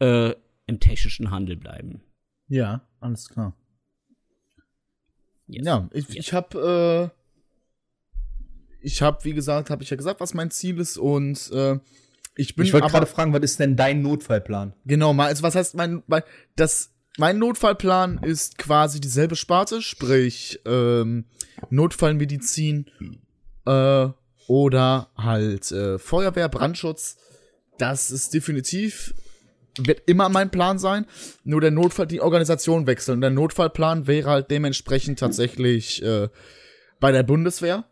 äh, 0.00 0.34
im 0.66 0.80
technischen 0.80 1.30
Handel 1.30 1.56
bleiben. 1.56 2.02
Ja, 2.48 2.86
alles 3.00 3.28
klar. 3.28 3.56
Yes. 5.46 5.66
Ja, 5.66 5.88
ich, 5.92 6.08
Yes. 6.08 6.16
ich 6.16 6.32
habe, 6.32 7.12
äh, 7.12 8.84
ich 8.84 9.02
habe, 9.02 9.24
wie 9.24 9.34
gesagt, 9.34 9.70
habe 9.70 9.82
ich 9.82 9.90
ja 9.90 9.96
gesagt, 9.96 10.20
was 10.20 10.34
mein 10.34 10.50
Ziel 10.50 10.78
ist 10.78 10.98
und 10.98 11.50
äh, 11.52 11.78
ich 12.34 12.56
bin 12.56 12.64
Ich 12.64 12.72
wollte 12.72 12.88
gerade 12.88 13.06
fragen, 13.06 13.32
was 13.32 13.42
ist 13.42 13.60
denn 13.60 13.76
dein 13.76 14.02
Notfallplan? 14.02 14.74
Genau, 14.86 15.12
mal, 15.12 15.26
also 15.26 15.42
was 15.42 15.54
heißt 15.54 15.74
mein, 15.74 16.02
mein 16.06 16.22
das 16.56 16.91
mein 17.18 17.38
Notfallplan 17.38 18.18
ist 18.18 18.58
quasi 18.58 19.00
dieselbe 19.00 19.36
Sparte, 19.36 19.82
sprich 19.82 20.60
ähm, 20.64 21.26
Notfallmedizin 21.70 22.86
äh, 23.66 24.08
oder 24.48 25.10
halt 25.16 25.70
äh, 25.72 25.98
Feuerwehr, 25.98 26.48
Brandschutz. 26.48 27.18
Das 27.78 28.10
ist 28.10 28.34
definitiv 28.34 29.14
wird 29.78 30.02
immer 30.06 30.28
mein 30.28 30.50
Plan 30.50 30.78
sein. 30.78 31.06
Nur 31.44 31.60
der 31.60 31.70
Notfall, 31.70 32.06
die 32.06 32.20
Organisation 32.20 32.86
wechseln. 32.86 33.16
Und 33.16 33.20
der 33.22 33.30
Notfallplan 33.30 34.06
wäre 34.06 34.30
halt 34.30 34.50
dementsprechend 34.50 35.18
tatsächlich 35.18 36.02
äh, 36.02 36.28
bei 37.00 37.12
der 37.12 37.22
Bundeswehr. 37.22 37.84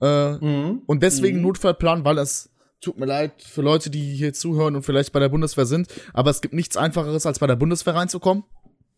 Äh, 0.00 0.34
und 0.86 1.02
deswegen 1.02 1.38
Mhm. 1.38 1.42
Notfallplan, 1.44 2.04
weil 2.04 2.18
es 2.18 2.50
tut 2.80 2.98
mir 2.98 3.06
leid 3.06 3.32
für 3.42 3.62
Leute, 3.62 3.90
die 3.90 4.14
hier 4.14 4.32
zuhören 4.32 4.74
und 4.76 4.82
vielleicht 4.82 5.12
bei 5.12 5.20
der 5.20 5.28
Bundeswehr 5.28 5.66
sind, 5.66 5.88
aber 6.12 6.30
es 6.30 6.40
gibt 6.40 6.54
nichts 6.54 6.76
einfacheres, 6.76 7.26
als 7.26 7.38
bei 7.38 7.46
der 7.46 7.56
Bundeswehr 7.56 7.94
reinzukommen. 7.94 8.44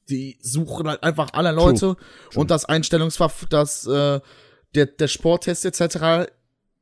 Die 0.09 0.39
suchen 0.41 0.89
halt 0.89 1.03
einfach 1.03 1.31
alle 1.33 1.53
Leute 1.53 1.97
und 2.35 2.51
das 2.51 2.65
Einstellungsverf, 2.65 3.47
das 3.51 3.87
äh, 3.87 4.21
der 4.75 4.87
der 4.87 5.09
Sporttest 5.09 5.65
etc. 5.65 6.31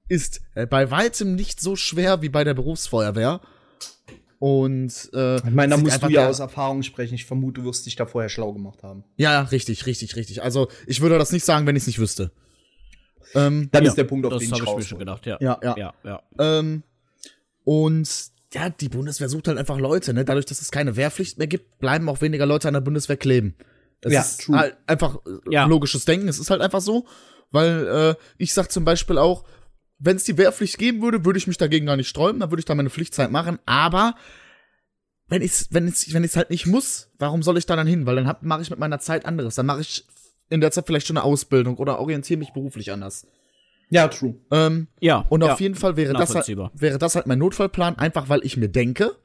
ist 0.08 0.40
äh, 0.54 0.66
bei 0.66 0.90
weitem 0.90 1.34
nicht 1.34 1.60
so 1.60 1.76
schwer 1.76 2.22
wie 2.22 2.28
bei 2.28 2.44
der 2.44 2.54
Berufsfeuerwehr. 2.54 3.40
Und 4.38 5.10
äh, 5.12 5.36
Ich 5.36 5.44
meine, 5.50 5.72
da 5.72 5.76
musst 5.76 6.02
du 6.02 6.08
ja 6.08 6.26
aus 6.26 6.38
Erfahrung 6.38 6.82
sprechen. 6.82 7.14
Ich 7.14 7.26
vermute, 7.26 7.60
du 7.60 7.66
wirst 7.66 7.84
dich 7.84 7.94
da 7.96 8.06
vorher 8.06 8.30
schlau 8.30 8.54
gemacht 8.54 8.82
haben. 8.82 9.04
ja, 9.18 9.32
ja, 9.32 9.42
richtig, 9.42 9.84
richtig, 9.84 10.16
richtig. 10.16 10.42
Also 10.42 10.68
ich 10.86 11.02
würde 11.02 11.18
das 11.18 11.30
nicht 11.30 11.44
sagen, 11.44 11.66
wenn 11.66 11.76
ich 11.76 11.82
es 11.82 11.86
nicht 11.88 11.98
wüsste. 11.98 12.32
Ähm, 13.34 13.68
Dann 13.70 13.84
Ja, 13.84 13.90
ist 13.90 13.96
der 13.96 14.04
Punkt, 14.04 14.24
auf 14.26 14.32
das 14.32 14.40
den 14.42 14.52
ich 14.52 14.62
ich 14.62 14.76
mir 14.76 14.82
schon 14.82 14.98
gedacht, 14.98 15.26
ja. 15.26 15.36
Ja, 15.40 15.58
ja. 15.62 15.74
ja, 15.76 15.94
ja. 16.04 16.22
Ähm, 16.38 16.82
und 17.64 18.08
ja, 18.52 18.68
die 18.68 18.88
Bundeswehr 18.88 19.28
sucht 19.28 19.46
halt 19.48 19.58
einfach 19.58 19.78
Leute, 19.78 20.12
ne? 20.12 20.24
Dadurch, 20.24 20.46
dass 20.46 20.60
es 20.60 20.70
keine 20.72 20.96
Wehrpflicht 20.96 21.38
mehr 21.38 21.46
gibt, 21.46 21.78
bleiben 21.78 22.08
auch 22.08 22.20
weniger 22.20 22.46
Leute 22.46 22.66
an 22.68 22.74
der 22.74 22.80
Bundeswehr 22.80 23.16
kleben. 23.16 23.54
Das 24.00 24.12
Ja, 24.12 24.20
ist 24.22 24.40
true. 24.42 24.58
halt 24.58 24.76
einfach 24.86 25.16
äh, 25.26 25.52
Ja. 25.52 25.66
logisches 25.66 26.04
Denken. 26.04 26.26
Es 26.26 26.38
ist 26.38 26.50
halt 26.50 26.60
einfach 26.60 26.80
so, 26.80 27.06
weil 27.52 27.86
äh, 27.86 28.14
ich 28.38 28.52
sag 28.52 28.72
zum 28.72 28.84
Beispiel 28.84 29.18
auch, 29.18 29.44
wenn 29.98 30.16
es 30.16 30.24
die 30.24 30.36
Wehrpflicht 30.38 30.78
geben 30.78 31.02
würde, 31.02 31.24
würde 31.24 31.38
ich 31.38 31.46
mich 31.46 31.58
dagegen 31.58 31.86
gar 31.86 31.96
nicht 31.96 32.08
sträuben, 32.08 32.40
dann 32.40 32.50
würde 32.50 32.60
ich 32.60 32.64
da 32.64 32.74
meine 32.74 32.90
Pflichtzeit 32.90 33.30
machen. 33.30 33.58
Aber 33.66 34.14
wenn 35.28 35.42
ich 35.42 35.66
wenn 35.70 35.86
ich 35.86 36.12
wenn 36.12 36.24
ich's 36.24 36.36
halt 36.36 36.50
nicht 36.50 36.66
muss, 36.66 37.08
warum 37.18 37.42
soll 37.42 37.56
ich 37.58 37.66
da 37.66 37.76
dann 37.76 37.86
hin? 37.86 38.06
Weil 38.06 38.16
dann 38.16 38.34
mache 38.40 38.62
ich 38.62 38.70
mit 38.70 38.78
meiner 38.80 38.98
Zeit 38.98 39.26
anderes. 39.26 39.54
Dann 39.54 39.66
mache 39.66 39.82
ich 39.82 40.06
in 40.48 40.60
der 40.60 40.72
Zeit 40.72 40.86
vielleicht 40.86 41.06
schon 41.06 41.16
eine 41.18 41.24
Ausbildung 41.24 41.76
oder 41.76 42.00
orientiere 42.00 42.38
mich 42.38 42.52
beruflich 42.52 42.90
anders. 42.90 43.26
Ja, 43.90 44.08
true. 44.08 44.34
Ähm, 44.50 44.86
Ja, 45.00 45.26
und 45.28 45.42
ja. 45.44 45.52
auf 45.52 45.60
jeden 45.60 45.74
Fall 45.74 45.96
wäre 45.96 46.12
das, 46.14 46.34
halt, 46.34 46.46
wäre 46.74 46.98
das 46.98 47.14
halt 47.16 47.26
mein 47.26 47.38
Notfallplan, 47.38 47.98
einfach 47.98 48.28
weil 48.28 48.44
ich 48.44 48.56
mir 48.56 48.68
denke, 48.68 49.16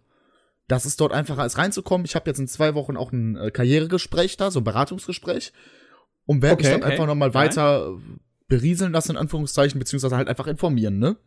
dass 0.67 0.85
es 0.85 0.97
dort 0.97 1.13
einfacher 1.13 1.45
ist 1.45 1.57
reinzukommen. 1.57 2.05
Ich 2.05 2.15
habe 2.15 2.29
jetzt 2.29 2.39
in 2.39 2.47
zwei 2.47 2.73
Wochen 2.73 2.97
auch 2.97 3.11
ein 3.11 3.35
äh, 3.37 3.51
Karrieregespräch 3.51 4.37
da, 4.37 4.49
so 4.51 4.59
ein 4.61 4.63
Beratungsgespräch. 4.63 5.53
Und 6.25 6.41
werde 6.41 6.57
mich 6.57 6.65
Okay, 6.65 6.73
dann 6.73 6.81
okay. 6.83 6.91
einfach 6.93 7.05
nochmal 7.05 7.35
weiter 7.35 7.99
berieseln 8.47 8.91
lassen, 8.91 9.11
in 9.11 9.17
Anführungszeichen, 9.17 9.77
beziehungsweise 9.77 10.17
halt 10.17 10.27
einfach 10.27 10.47
informieren, 10.47 10.97
ne? 10.97 11.17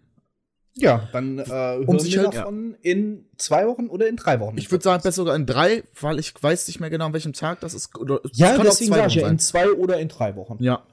Ja, 0.75 1.09
dann 1.13 1.39
äh, 1.39 1.45
hören 1.47 1.85
Um 1.87 1.99
sich 2.01 2.15
wir 2.15 2.23
halt- 2.25 2.35
davon 2.35 2.77
in 2.83 3.27
zwei 3.37 3.67
Wochen 3.67 3.87
oder 3.89 4.09
in 4.09 4.17
drei 4.17 4.39
Wochen. 4.41 4.59
Ich 4.59 4.71
würde 4.73 4.83
sagen, 4.85 5.03
besser 5.03 5.17
sogar 5.17 5.35
in 5.37 5.47
drei, 5.47 5.85
weil 6.01 6.19
ich 6.19 6.35
weiß 6.41 6.67
nicht 6.69 6.79
mehr 6.81 6.91
genau, 6.91 7.07
an 7.07 7.13
welchem 7.13 7.33
Tag 7.33 7.61
das 7.61 7.75
ist. 7.75 7.97
Oder, 7.99 8.21
ja, 8.33 8.51
kann 8.51 8.61
auch 8.61 8.65
deswegen 8.65 8.91
zwei 8.93 8.97
sage 8.99 9.09
ich 9.09 9.15
ja, 9.17 9.29
in 9.29 9.39
zwei 9.39 9.71
oder 9.71 9.99
in 10.01 10.09
drei 10.09 10.35
Wochen. 10.37 10.57
Ja. 10.63 10.85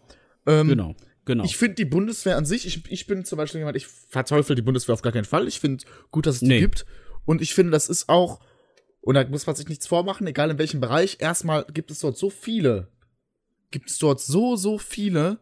Ähm, 0.48 0.68
Genau, 0.68 0.96
genau. 1.26 1.44
Ich 1.44 1.58
finde 1.58 1.76
die 1.76 1.86
Bundeswehr 1.86 2.38
an 2.38 2.46
sich, 2.46 2.66
ich, 2.66 2.90
ich 2.92 3.08
bin 3.08 3.26
zum 3.26 3.38
Beispiel 3.38 3.60
jemand, 3.60 3.78
ich 3.78 3.88
verteufel 3.88 4.56
die 4.56 4.62
Bundeswehr 4.62 4.94
auf 4.94 5.02
gar 5.02 5.12
keinen 5.14 5.26
Fall. 5.26 5.48
Ich 5.48 5.60
finde 5.60 5.84
gut, 6.12 6.26
dass 6.26 6.36
es 6.36 6.40
die 6.42 6.48
Nee. 6.48 6.60
gibt. 6.60 6.86
Und 7.26 7.42
ich 7.42 7.54
finde, 7.54 7.72
das 7.72 7.90
ist 7.90 8.08
auch, 8.10 8.40
und 9.02 9.16
da 9.16 9.26
muss 9.28 9.46
man 9.48 9.56
sich 9.56 9.68
nichts 9.68 9.88
vormachen, 9.88 10.28
egal 10.28 10.52
in 10.52 10.58
welchem 10.58 10.80
Bereich, 10.80 11.18
erstmal 11.20 11.66
gibt 11.74 11.92
es 11.92 12.00
dort 12.00 12.18
so 12.18 12.30
viele, 12.30 12.88
gibt 13.72 13.90
es 13.90 13.98
dort 13.98 14.22
so, 14.22 14.56
so 14.56 14.78
viele 14.78 15.40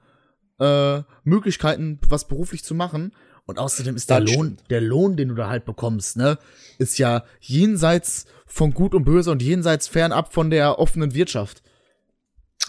äh, 0.60 1.02
Möglichkeiten, 1.24 2.00
was 2.08 2.28
beruflich 2.28 2.64
zu 2.64 2.74
machen. 2.76 3.14
Und 3.46 3.60
außerdem 3.60 3.96
ist 3.98 4.10
der 4.10 4.22
Das 4.22 4.34
Lohn, 4.34 4.46
stimmt. 4.54 4.72
der 4.72 4.80
Lohn, 4.82 5.18
den 5.18 5.28
du 5.30 5.36
da 5.36 5.50
halt 5.50 5.66
bekommst, 5.66 6.16
ne, 6.16 6.38
ist 6.78 6.98
ja 6.98 7.26
jenseits 7.42 8.26
von 8.46 8.74
Gut 8.74 8.96
und 8.96 9.04
Böse 9.04 9.32
und 9.32 9.42
jenseits 9.42 9.90
fernab 9.90 10.34
von 10.34 10.50
der 10.50 10.80
offenen 10.80 11.14
Wirtschaft. 11.14 11.62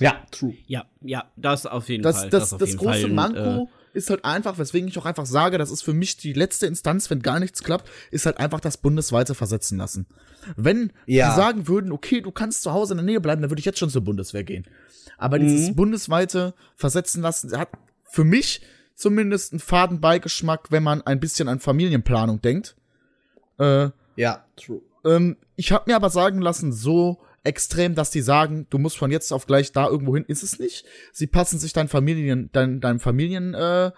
Ja, 0.00 0.22
true. 0.30 0.54
ja, 0.66 0.84
ja, 1.02 1.30
das 1.36 1.66
auf 1.66 1.88
jeden 1.88 2.02
das, 2.02 2.20
Fall. 2.20 2.30
das, 2.30 2.52
auf 2.52 2.58
das, 2.58 2.70
jeden 2.70 2.78
große 2.80 2.92
Fall. 3.00 3.04
Und, 3.10 3.14
Manko 3.14 3.68
äh, 3.94 3.96
ist 3.98 4.10
halt 4.10 4.24
einfach, 4.24 4.58
weswegen 4.58 4.88
ich 4.88 4.98
auch 4.98 5.06
einfach 5.06 5.26
sage, 5.26 5.56
das 5.56 5.70
ist 5.70 5.82
für 5.82 5.92
mich 5.94 6.16
die 6.16 6.32
letzte 6.32 6.66
Instanz, 6.66 7.10
wenn 7.10 7.20
gar 7.22 7.38
nichts 7.38 7.62
klappt, 7.62 7.88
ist 8.10 8.26
halt 8.26 8.38
einfach 8.38 8.58
das 8.58 8.76
bundesweite 8.76 9.34
versetzen 9.36 9.78
lassen. 9.78 10.06
Wenn 10.56 10.92
Ja. 11.06 11.30
die 11.30 11.36
sagen 11.36 11.68
würden, 11.68 11.92
okay, 11.92 12.20
du 12.20 12.32
kannst 12.32 12.62
zu 12.62 12.72
Hause 12.72 12.94
in 12.94 12.98
der 12.98 13.04
Nähe 13.06 13.20
bleiben, 13.20 13.40
dann 13.40 13.50
würde 13.52 13.60
ich 13.60 13.66
jetzt 13.66 13.78
schon 13.78 13.90
zur 13.90 14.02
Bundeswehr 14.02 14.42
gehen. 14.42 14.66
Aber 15.16 15.38
dieses 15.38 15.70
Mhm. 15.70 15.76
bundesweite 15.76 16.54
versetzen 16.74 17.22
lassen 17.22 17.56
hat 17.56 17.68
für 18.02 18.24
mich 18.24 18.62
zumindest 18.96 19.52
einen 19.52 19.60
faden 19.60 20.00
Beigeschmack, 20.00 20.72
wenn 20.72 20.82
man 20.82 21.02
ein 21.02 21.20
bisschen 21.20 21.46
an 21.46 21.60
Familienplanung 21.60 22.40
denkt. 22.42 22.74
Äh, 23.58 23.90
Ja, 24.16 24.44
true. 24.56 24.80
ähm, 25.04 25.36
ich 25.54 25.70
habe 25.70 25.84
mir 25.90 25.94
aber 25.96 26.10
sagen 26.10 26.40
lassen, 26.40 26.72
so 26.72 27.20
extrem, 27.44 27.94
dass 27.94 28.10
die 28.10 28.22
sagen, 28.22 28.66
du 28.70 28.78
musst 28.78 28.96
von 28.96 29.10
jetzt 29.10 29.32
auf 29.32 29.46
gleich 29.46 29.70
da 29.72 29.86
irgendwo 29.88 30.14
hin, 30.16 30.24
ist 30.26 30.42
es 30.42 30.58
nicht. 30.58 30.84
Sie 31.12 31.26
passen 31.26 31.58
sich 31.58 31.72
dein 31.72 31.88
Familien, 31.88 32.50
dein, 32.52 32.80
deinem 32.80 33.00
Familien, 33.00 33.54
äh, 33.54 33.58
deinen 33.58 33.92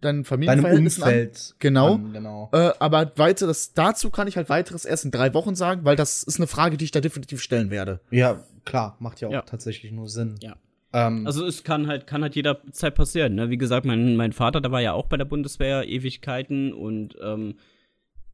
Deinem 0.00 0.24
Familienverhältnissen 0.24 1.02
an. 1.04 1.08
Umfeld. 1.10 1.54
Genau. 1.60 1.94
An, 1.94 2.12
genau. 2.12 2.50
Äh, 2.52 2.70
aber 2.80 3.12
weiteres, 3.16 3.72
dazu 3.74 4.10
kann 4.10 4.26
ich 4.26 4.36
halt 4.36 4.48
weiteres 4.48 4.84
erst 4.84 5.04
in 5.04 5.10
drei 5.12 5.32
Wochen 5.34 5.54
sagen, 5.54 5.84
weil 5.84 5.94
das 5.96 6.22
ist 6.24 6.38
eine 6.38 6.46
Frage, 6.48 6.76
die 6.76 6.84
ich 6.86 6.90
da 6.90 7.00
definitiv 7.00 7.40
stellen 7.40 7.70
werde. 7.70 8.00
Ja, 8.10 8.42
klar, 8.64 8.96
macht 8.98 9.20
ja 9.20 9.28
auch 9.28 9.32
Ja. 9.32 9.42
tatsächlich 9.42 9.92
nur 9.92 10.08
Sinn. 10.08 10.36
Ja. 10.40 10.56
Ähm, 10.92 11.24
Also 11.26 11.46
es 11.46 11.62
kann 11.62 11.86
halt, 11.86 12.06
kann 12.08 12.22
halt 12.22 12.34
jederzeit 12.34 12.94
passieren. 12.96 13.34
Ne? 13.36 13.50
Wie 13.50 13.58
gesagt, 13.58 13.86
mein, 13.86 14.16
mein 14.16 14.32
Vater, 14.32 14.60
der 14.60 14.72
war 14.72 14.80
ja 14.80 14.92
auch 14.92 15.06
bei 15.06 15.16
der 15.16 15.24
Bundeswehr 15.24 15.88
Ewigkeiten 15.88 16.72
und 16.72 17.16
ähm, 17.22 17.54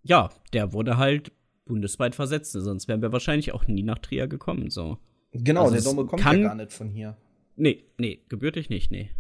ja, 0.02 0.30
der 0.54 0.72
wurde 0.72 0.96
halt 0.96 1.32
bundesweit 1.68 2.14
versetzt. 2.14 2.52
Sonst 2.52 2.88
wären 2.88 3.02
wir 3.02 3.12
wahrscheinlich 3.12 3.52
auch 3.52 3.66
nie 3.68 3.82
nach 3.84 3.98
Trier 3.98 4.26
gekommen. 4.26 4.70
So. 4.70 4.98
genau, 5.32 5.60
also 5.62 5.72
der 5.72 5.78
es 5.78 5.84
Dome 5.84 6.06
kommt 6.06 6.22
kann- 6.22 6.40
ja 6.40 6.48
gar 6.48 6.54
nicht 6.56 6.72
von 6.72 6.88
hier. 6.88 7.16
Nee, 7.56 7.84
nee, 7.98 8.20
gebürtig 8.28 8.70
nicht, 8.70 8.90
nee. 8.90 9.10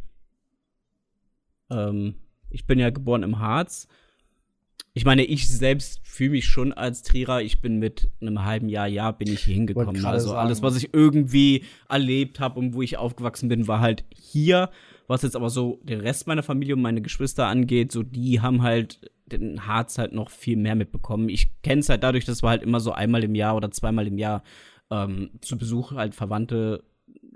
Ähm, 1.70 2.14
ich 2.50 2.66
bin 2.66 2.78
ja 2.78 2.90
geboren 2.90 3.22
im 3.22 3.38
Harz. 3.38 3.88
Ich 4.94 5.04
meine, 5.04 5.24
ich 5.24 5.48
selbst 5.48 6.00
fühle 6.02 6.30
mich 6.30 6.46
schon 6.46 6.72
als 6.72 7.02
Trierer. 7.02 7.42
Ich 7.42 7.60
bin 7.60 7.78
mit 7.78 8.10
einem 8.20 8.44
halben 8.44 8.68
Jahr, 8.68 8.88
Jahr 8.88 9.12
bin 9.16 9.28
ich 9.28 9.44
hier 9.44 9.54
hingekommen. 9.54 10.04
Also 10.04 10.30
sagen. 10.30 10.38
alles, 10.40 10.62
was 10.62 10.76
ich 10.76 10.92
irgendwie 10.92 11.64
erlebt 11.88 12.40
habe 12.40 12.58
und 12.58 12.74
wo 12.74 12.82
ich 12.82 12.96
aufgewachsen 12.96 13.48
bin, 13.48 13.68
war 13.68 13.80
halt 13.80 14.04
hier. 14.14 14.70
Was 15.06 15.22
jetzt 15.22 15.36
aber 15.36 15.50
so 15.50 15.78
den 15.84 16.00
Rest 16.00 16.26
meiner 16.26 16.42
Familie 16.42 16.74
und 16.74 16.82
meine 16.82 17.00
Geschwister 17.00 17.46
angeht, 17.46 17.92
so 17.92 18.02
die 18.02 18.40
haben 18.40 18.62
halt 18.62 19.10
den 19.32 19.66
Harz 19.66 19.98
halt 19.98 20.12
noch 20.12 20.30
viel 20.30 20.56
mehr 20.56 20.74
mitbekommen. 20.74 21.28
Ich 21.28 21.60
kenne 21.62 21.80
es 21.80 21.88
halt 21.88 22.02
dadurch, 22.02 22.24
dass 22.24 22.42
wir 22.42 22.50
halt 22.50 22.62
immer 22.62 22.80
so 22.80 22.92
einmal 22.92 23.24
im 23.24 23.34
Jahr 23.34 23.56
oder 23.56 23.70
zweimal 23.70 24.06
im 24.06 24.18
Jahr 24.18 24.42
ähm, 24.90 25.30
zu 25.40 25.58
Besuch 25.58 25.92
halt 25.92 26.14
Verwandte 26.14 26.84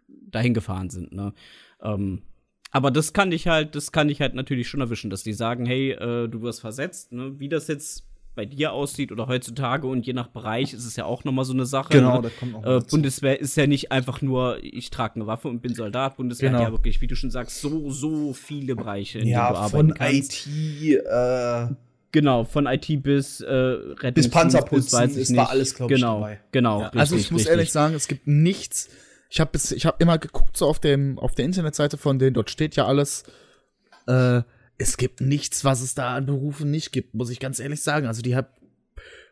dahin 0.09 0.55
gefahren 0.55 0.91
sind. 0.91 1.13
Ne? 1.13 1.33
Ähm, 1.83 2.23
aber 2.71 2.91
das 2.91 3.13
kann 3.13 3.33
ich 3.33 3.49
halt, 3.49 3.75
das 3.75 3.93
kann 3.93 4.09
ich 4.09 4.21
halt 4.21 4.35
natürlich 4.35 4.69
schon 4.69 4.81
erwischen, 4.81 5.11
dass 5.11 5.23
die 5.23 5.35
sagen, 5.35 5.67
hey, 5.67 5.91
äh, 5.93 6.29
du 6.29 6.41
wirst 6.41 6.61
versetzt, 6.61 7.13
ne? 7.13 7.39
wie 7.39 7.49
das 7.49 7.69
jetzt 7.69 8.07
bei 8.35 8.45
dir 8.47 8.73
aussieht 8.73 9.13
oder 9.13 9.27
heutzutage 9.27 9.87
und 9.87 10.07
je 10.07 10.13
nach 10.13 10.29
Bereich 10.29 10.73
ist 10.73 10.85
es 10.87 10.97
ja 10.97 11.05
auch 11.05 11.25
noch 11.25 11.33
mal 11.33 11.45
so 11.45 11.53
eine 11.53 11.67
Sache. 11.67 11.93
Genau, 11.93 12.17
ne? 12.17 12.23
das 12.23 12.37
kommt 12.37 12.53
noch 12.53 12.65
äh. 12.65 12.81
Bundeswehr 12.91 13.39
ist 13.41 13.57
ja 13.57 13.67
nicht 13.67 13.93
einfach 13.93 14.23
nur, 14.23 14.59
ich 14.63 14.91
trage 14.91 15.17
eine 15.17 15.27
Waffe 15.27 15.49
und 15.49 15.61
bin 15.61 15.75
Soldat. 15.75 16.17
Bundeswehr 16.17 16.49
Genau. 16.51 16.61
hat 16.61 16.69
ja 16.69 16.73
wirklich, 16.73 17.01
wie 17.01 17.07
du 17.07 17.15
schon 17.15 17.31
sagst, 17.31 17.61
so, 17.61 17.91
so 17.91 18.33
viele 18.33 18.75
Bereiche, 18.77 19.19
in 19.19 19.25
denen 19.27 19.35
du 19.35 19.39
Ja, 19.41 19.49
arbeiten 19.51 19.89
von 19.89 19.95
kannst. 19.95 20.47
IT, 20.47 21.05
äh, 21.07 21.67
Genau, 22.15 22.45
von 22.45 22.67
IT 22.67 23.03
bis 23.03 23.41
äh, 23.41 23.51
Rettungsdienst 23.51 24.15
Bis 24.15 24.29
Panzerputzen, 24.31 25.07
bis 25.09 25.17
ich 25.17 25.29
nicht. 25.31 25.39
war 25.39 25.49
alles, 25.51 25.75
glaub 25.75 25.91
ich, 25.91 25.97
genau, 25.97 26.17
dabei. 26.21 26.41
Genau, 26.53 26.81
Ja, 26.83 26.89
also 26.91 27.15
richtig, 27.15 27.21
ich 27.27 27.31
muss 27.31 27.39
richtig. 27.41 27.51
ehrlich 27.53 27.73
sagen, 27.73 27.95
es 27.95 28.07
gibt 28.07 28.27
nichts. 28.27 28.91
Ich 29.31 29.41
habe 29.41 29.51
ich 29.57 29.87
habe 29.87 29.97
immer 29.99 30.19
geguckt 30.19 30.59
so 30.59 30.67
auf 30.67 30.79
dem 30.79 31.19
auf 31.19 31.35
der 31.35 31.47
Internetseite 31.47 31.97
von 31.97 32.19
denen, 32.19 32.35
dort 32.35 32.51
steht 32.51 32.77
ja 32.77 32.87
alles. 32.87 33.25
Äh, 34.07 34.43
es 34.79 34.97
gibt 34.97 35.21
nichts, 35.21 35.65
was 35.65 35.81
es 35.81 35.95
da 35.95 36.15
an 36.15 36.27
Berufen 36.27 36.71
nicht 36.71 36.93
gibt, 36.93 37.15
muss 37.15 37.31
ich 37.31 37.41
ganz 37.41 37.59
ehrlich 37.61 37.83
sagen. 37.83 38.07
Also 38.07 38.23
die 38.23 38.35
hab, 38.37 38.57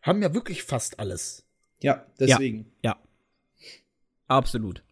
haben 0.03 0.23
ja 0.23 0.33
wirklich 0.35 0.63
fast 0.63 0.99
alles. 1.01 1.45
ja, 1.81 2.05
deswegen. 2.19 2.67
Ja. 2.83 2.97
Absolut. 4.29 4.83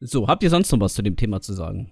So, 0.00 0.26
habt 0.28 0.42
ihr 0.42 0.50
sonst 0.50 0.70
noch 0.72 0.80
was 0.80 0.94
zu 0.94 1.02
dem 1.02 1.16
Thema 1.16 1.40
zu 1.40 1.52
sagen? 1.52 1.90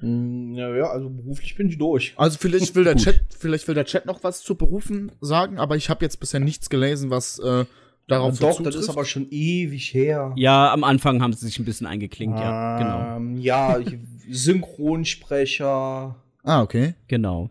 Mm, 0.00 0.54
Ja, 0.54 0.74
ja, 0.76 0.84
also 0.90 1.08
beruflich 1.10 1.54
bin 1.56 1.68
ich 1.68 1.78
durch. 1.78 2.14
Also 2.16 2.38
vielleicht 2.40 2.74
will 2.74 2.84
der 2.84 2.94
Gut. 2.94 3.02
Chat, 3.04 3.20
vielleicht 3.38 3.66
will 3.68 3.74
der 3.74 3.84
Chat 3.84 4.06
noch 4.06 4.22
was 4.24 4.42
zu 4.42 4.54
Berufen 4.56 5.12
sagen, 5.20 5.58
aber 5.58 5.76
ich 5.76 5.90
habe 5.90 6.04
jetzt 6.04 6.18
bisher 6.20 6.40
nichts 6.40 6.70
gelesen, 6.70 7.10
was 7.10 7.38
äh, 7.40 7.64
darauf 8.06 8.38
Doch, 8.38 8.56
zutrifft. 8.56 8.74
das 8.76 8.82
ist 8.84 8.88
aber 8.88 9.04
schon 9.04 9.26
ewig 9.30 9.92
her. 9.94 10.32
Ja, 10.36 10.72
am 10.72 10.84
Anfang 10.84 11.20
haben 11.22 11.32
sie 11.32 11.46
sich 11.46 11.58
ein 11.58 11.64
bisschen 11.64 11.86
eingeklinkt, 11.86 12.38
ja. 12.38 12.78
Genau. 12.78 13.16
Ähm, 13.16 13.36
ja, 13.38 13.78
ich- 13.78 13.98
Synchronsprecher, 14.30 16.16
Ah, 16.48 16.62
okay. 16.62 16.94
Genau. 17.08 17.50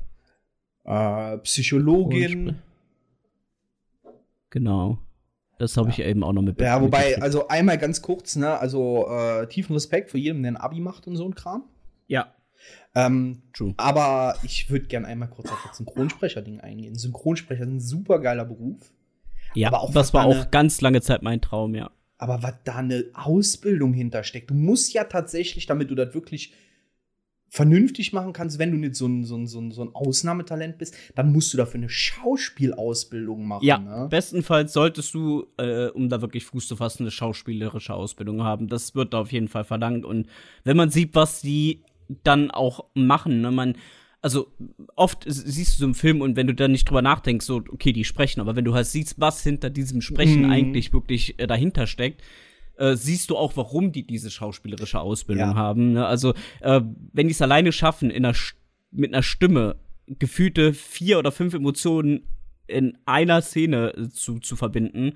äh, 0.85 1.37
Psychologin. 1.39 2.55
Genau. 4.49 4.97
Das 5.59 5.77
habe 5.77 5.89
ich 5.91 5.99
eben 5.99 6.23
auch 6.23 6.33
noch 6.33 6.41
mit 6.41 6.59
Ja, 6.59 6.81
wobei, 6.81 7.19
also 7.21 7.47
einmal 7.47 7.77
ganz 7.77 8.01
kurz, 8.01 8.35
ne, 8.35 8.57
also 8.59 9.07
äh, 9.07 9.47
tiefen 9.47 9.73
Respekt 9.73 10.09
für 10.09 10.17
jedem, 10.17 10.41
der 10.41 10.53
ein 10.53 10.57
Abi 10.57 10.79
macht 10.79 11.05
und 11.07 11.15
so 11.15 11.25
ein 11.25 11.35
Kram. 11.35 11.63
Ja, 12.07 12.33
Ähm, 12.95 13.43
true. 13.53 13.73
aber 13.77 14.35
ich 14.43 14.69
würde 14.71 14.87
gern 14.87 15.05
einmal 15.05 15.29
kurz 15.29 15.51
auf 15.51 15.59
das 15.67 15.77
Synchronsprecher-Ding 15.77 16.59
eingehen. 16.61 16.95
Synchronsprecher 16.95 17.63
ist 17.63 17.69
ein 17.69 17.79
super 17.79 18.19
geiler 18.19 18.45
Beruf. 18.45 18.91
Ja, 19.53 19.67
aber 19.67 19.81
auch 19.81 19.93
das 19.93 20.13
war 20.13 20.25
auch 20.25 20.49
ganz 20.49 20.81
lange 20.81 21.01
Zeit 21.01 21.21
mein 21.21 21.41
Traum, 21.41 21.75
ja. 21.75 21.91
Aber 22.17 22.41
was 22.41 22.53
da 22.63 22.77
eine 22.77 23.05
Ausbildung 23.13 23.93
hintersteckt, 23.93 24.49
du 24.49 24.55
musst 24.55 24.93
ja 24.93 25.03
tatsächlich, 25.03 25.67
damit 25.67 25.91
du 25.91 25.95
das 25.95 26.15
wirklich 26.15 26.53
vernünftig 27.49 28.13
machen 28.13 28.33
kannst, 28.33 28.59
wenn 28.59 28.71
du 28.71 28.77
nicht 28.77 28.95
so 28.95 29.07
ein, 29.07 29.23
so 29.23 29.37
ein, 29.37 29.47
so 29.47 29.59
ein, 29.59 29.71
so 29.71 29.81
ein 29.81 29.89
Ausnahmetalent 29.93 30.77
bist, 30.77 30.95
dann 31.15 31.31
musst 31.31 31.53
du 31.53 31.57
dafür 31.57 31.79
eine 31.79 31.89
Schauspielausbildung 31.89 33.47
machen. 33.47 33.65
Ja, 33.65 33.77
ne? 33.77 34.07
bestenfalls 34.09 34.73
solltest 34.73 35.13
du, 35.13 35.47
äh, 35.57 35.87
um 35.87 36.09
da 36.09 36.21
wirklich 36.21 36.45
Fuß 36.45 36.67
zu 36.67 36.75
fassen, 36.75 37.03
eine 37.03 37.11
schauspielerische 37.11 37.93
Ausbildung 37.93 38.43
haben. 38.43 38.67
Das 38.67 38.95
wird 38.95 39.13
da 39.13 39.21
auf 39.21 39.31
jeden 39.31 39.47
Fall 39.47 39.63
verlangt. 39.63 40.05
Und 40.05 40.27
wenn 40.63 40.77
man 40.77 40.89
sieht, 40.89 41.15
was 41.15 41.41
die 41.41 41.83
dann 42.23 42.51
auch 42.51 42.85
machen, 42.93 43.41
ne, 43.41 43.51
man, 43.51 43.75
also 44.21 44.47
oft 44.95 45.23
siehst 45.25 45.75
du 45.75 45.79
so 45.79 45.85
einen 45.85 45.93
Film 45.93 46.21
und 46.21 46.35
wenn 46.35 46.47
du 46.47 46.55
dann 46.55 46.71
nicht 46.71 46.89
drüber 46.89 47.01
nachdenkst, 47.01 47.45
so, 47.45 47.63
okay, 47.71 47.93
die 47.93 48.03
sprechen, 48.03 48.41
aber 48.41 48.55
wenn 48.55 48.65
du 48.65 48.73
halt 48.73 48.87
siehst, 48.87 49.19
was 49.19 49.43
hinter 49.43 49.69
diesem 49.69 50.01
Sprechen 50.01 50.43
Mhm. 50.43 50.51
eigentlich 50.51 50.91
wirklich 50.91 51.39
äh, 51.39 51.47
dahinter 51.47 51.87
steckt, 51.87 52.21
äh, 52.77 52.95
siehst 52.95 53.29
du 53.29 53.37
auch, 53.37 53.55
warum 53.57 53.91
die 53.91 54.05
diese 54.05 54.29
schauspielerische 54.31 54.99
Ausbildung 54.99 55.49
Ja. 55.49 55.55
haben. 55.55 55.93
Ne? 55.93 56.05
Also, 56.05 56.33
äh, 56.61 56.81
wenn 57.13 57.27
die 57.27 57.33
es 57.33 57.41
alleine 57.41 57.71
schaffen, 57.71 58.09
in 58.09 58.25
einer 58.25 58.35
mit 58.91 59.13
einer 59.13 59.23
Stimme 59.23 59.75
gefühlte 60.07 60.73
vier 60.73 61.19
oder 61.19 61.31
fünf 61.31 61.53
Emotionen 61.53 62.23
in 62.67 62.97
einer 63.05 63.41
Szene 63.41 63.93
äh, 63.95 64.09
zu, 64.09 64.39
zu 64.39 64.55
verbinden, 64.55 65.13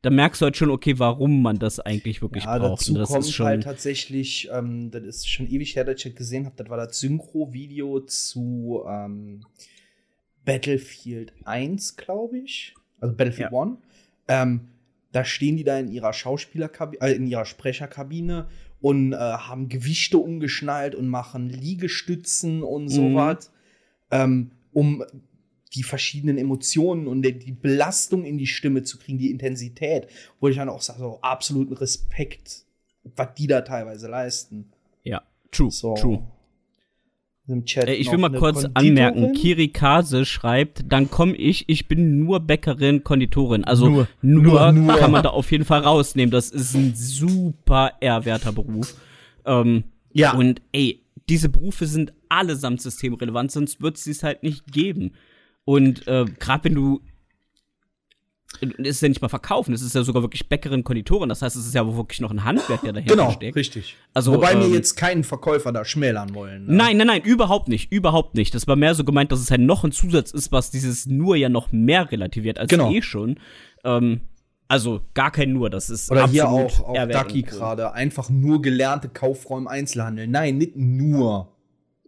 dann 0.00 0.14
merkst 0.16 0.40
du 0.40 0.46
halt 0.46 0.56
schon, 0.56 0.70
okay, 0.70 0.98
warum 0.98 1.42
man 1.42 1.58
das 1.58 1.78
eigentlich 1.78 2.22
wirklich 2.22 2.44
Ja, 2.44 2.58
braucht. 2.58 2.80
dazu 2.80 2.92
Und 2.92 2.98
das 2.98 3.08
kommt 3.10 3.24
ist 3.24 3.32
schon. 3.32 3.46
halt 3.46 3.62
tatsächlich, 3.62 4.48
ähm, 4.52 4.90
das 4.90 5.02
ist 5.04 5.28
schon 5.30 5.46
ewig 5.48 5.76
her, 5.76 5.84
dass 5.84 5.96
ich 5.96 6.02
das 6.04 6.14
gesehen 6.16 6.46
habe, 6.46 6.56
das 6.56 6.68
war 6.68 6.76
das 6.76 6.98
Synchro-Video 6.98 8.00
zu 8.00 8.82
ähm, 8.88 9.44
Battlefield 10.44 11.32
1, 11.44 11.96
glaube 11.96 12.38
ich. 12.38 12.74
Also 13.00 13.14
Battlefield 13.14 13.50
Ja. 13.52 13.62
1. 13.62 13.78
Ähm, 14.28 14.60
da 15.12 15.24
stehen 15.24 15.56
die 15.56 15.64
da 15.64 15.78
in 15.78 15.88
ihrer 15.90 16.12
Schauspielerkabine, 16.12 17.02
äh, 17.06 17.12
in 17.12 17.26
ihrer 17.26 17.44
Sprecherkabine 17.44 18.48
und 18.80 19.12
äh, 19.12 19.16
haben 19.16 19.68
Gewichte 19.68 20.18
umgeschnallt 20.18 20.94
und 20.94 21.08
machen 21.08 21.48
Liegestützen 21.48 22.62
und 22.62 22.84
Mhm. 22.84 22.88
sowas, 22.88 23.52
ähm, 24.10 24.50
um 24.72 25.04
die 25.74 25.82
verschiedenen 25.82 26.36
Emotionen 26.38 27.06
und 27.06 27.22
die, 27.22 27.38
die 27.38 27.52
Belastung 27.52 28.24
in 28.24 28.36
die 28.36 28.46
Stimme 28.46 28.82
zu 28.82 28.98
kriegen, 28.98 29.18
die 29.18 29.30
Intensität, 29.30 30.08
wo 30.40 30.48
ich 30.48 30.56
dann 30.56 30.68
auch 30.68 30.82
sage, 30.82 30.98
so 30.98 31.18
absoluten 31.22 31.72
Respekt, 31.74 32.64
was 33.16 33.28
die 33.34 33.46
da 33.46 33.62
teilweise 33.62 34.08
leisten. 34.08 34.70
ja, 35.04 35.22
true, 35.50 35.70
So. 35.70 35.94
true. 35.94 36.22
Im 37.52 37.64
Chat 37.64 37.88
Äh, 37.88 37.94
ich 37.94 38.10
will 38.10 38.18
mal 38.18 38.30
kurz 38.32 38.62
Konditorin. 38.62 38.88
anmerken, 38.98 39.32
Kirikase 39.34 40.24
schreibt, 40.24 40.84
dann 40.88 41.10
komme 41.10 41.34
ich, 41.36 41.68
ich 41.68 41.88
bin 41.88 42.18
nur 42.24 42.40
Bäckerin, 42.40 43.04
Konditorin. 43.04 43.64
Also 43.64 43.88
nur, 43.88 44.08
Nur. 44.22 44.72
Nur, 44.72 44.96
kann 44.96 45.10
man 45.12 45.22
da 45.22 45.30
auf 45.30 45.50
jeden 45.52 45.64
Fall 45.64 45.80
rausnehmen. 45.80 46.30
Das 46.30 46.50
ist 46.50 46.74
ein 46.74 46.94
super 46.94 47.92
ehrwerter 48.00 48.52
Beruf. 48.52 48.94
Ähm, 49.44 49.84
Ja. 50.12 50.32
Und 50.34 50.62
ey, 50.72 51.00
diese 51.28 51.48
Berufe 51.48 51.86
sind 51.86 52.12
allesamt 52.28 52.80
systemrelevant, 52.80 53.50
sonst 53.52 53.80
wird 53.80 53.96
es 53.96 54.04
dies 54.04 54.22
halt 54.22 54.42
nicht 54.42 54.70
geben. 54.72 55.12
Und 55.64 56.06
äh, 56.08 56.24
gerade 56.40 56.64
wenn 56.64 56.74
du 56.74 57.00
ist 58.78 59.02
ja 59.02 59.08
nicht 59.08 59.20
mal 59.20 59.28
verkaufen, 59.28 59.74
es 59.74 59.82
ist 59.82 59.94
ja 59.94 60.02
sogar 60.02 60.22
wirklich 60.22 60.48
Bäckerin, 60.48 60.84
Konditorin. 60.84 61.28
Das 61.28 61.42
heißt, 61.42 61.56
es 61.56 61.66
ist 61.66 61.74
ja 61.74 61.96
wirklich 61.96 62.20
noch 62.20 62.30
ein 62.30 62.44
Handwerk, 62.44 62.82
der 62.82 62.92
dahinter 62.92 63.14
Genau, 63.16 63.30
steckt. 63.32 63.56
richtig. 63.56 63.96
Also, 64.14 64.32
Wobei 64.34 64.58
wir 64.58 64.66
ähm, 64.66 64.74
jetzt 64.74 64.96
keinen 64.96 65.24
Verkäufer 65.24 65.72
da 65.72 65.84
schmälern 65.84 66.34
wollen. 66.34 66.66
ne? 66.66 66.74
Nein, 66.74 66.96
nein, 66.96 67.06
nein, 67.08 67.22
überhaupt 67.22 67.68
nicht, 67.68 67.92
überhaupt 67.92 68.34
nicht. 68.34 68.54
Das 68.54 68.66
war 68.66 68.76
mehr 68.76 68.94
so 68.94 69.04
gemeint, 69.04 69.32
dass 69.32 69.40
es 69.40 69.50
halt 69.50 69.60
noch 69.60 69.84
ein 69.84 69.92
Zusatz 69.92 70.30
ist, 70.30 70.52
was 70.52 70.70
dieses 70.70 71.06
nur 71.06 71.36
ja 71.36 71.48
noch 71.48 71.72
mehr 71.72 72.10
relativiert 72.10 72.58
als 72.58 72.68
Genau. 72.70 72.90
eh 72.90 73.02
schon. 73.02 73.38
Ähm, 73.84 74.20
also 74.68 75.02
gar 75.12 75.30
kein 75.30 75.52
nur, 75.52 75.68
das 75.68 75.90
ist 75.90 76.10
Oder 76.10 76.26
hier 76.28 76.48
auch 76.48 76.80
auf 76.80 76.96
Ehrwert 76.96 77.26
Ducky 77.26 77.42
gerade. 77.42 77.92
Einfach 77.92 78.30
nur 78.30 78.62
gelernte 78.62 79.08
Kauffrau 79.10 79.58
im 79.58 79.68
Einzelhandel. 79.68 80.26
Nein, 80.28 80.56
nicht 80.56 80.76
nur. 80.76 81.51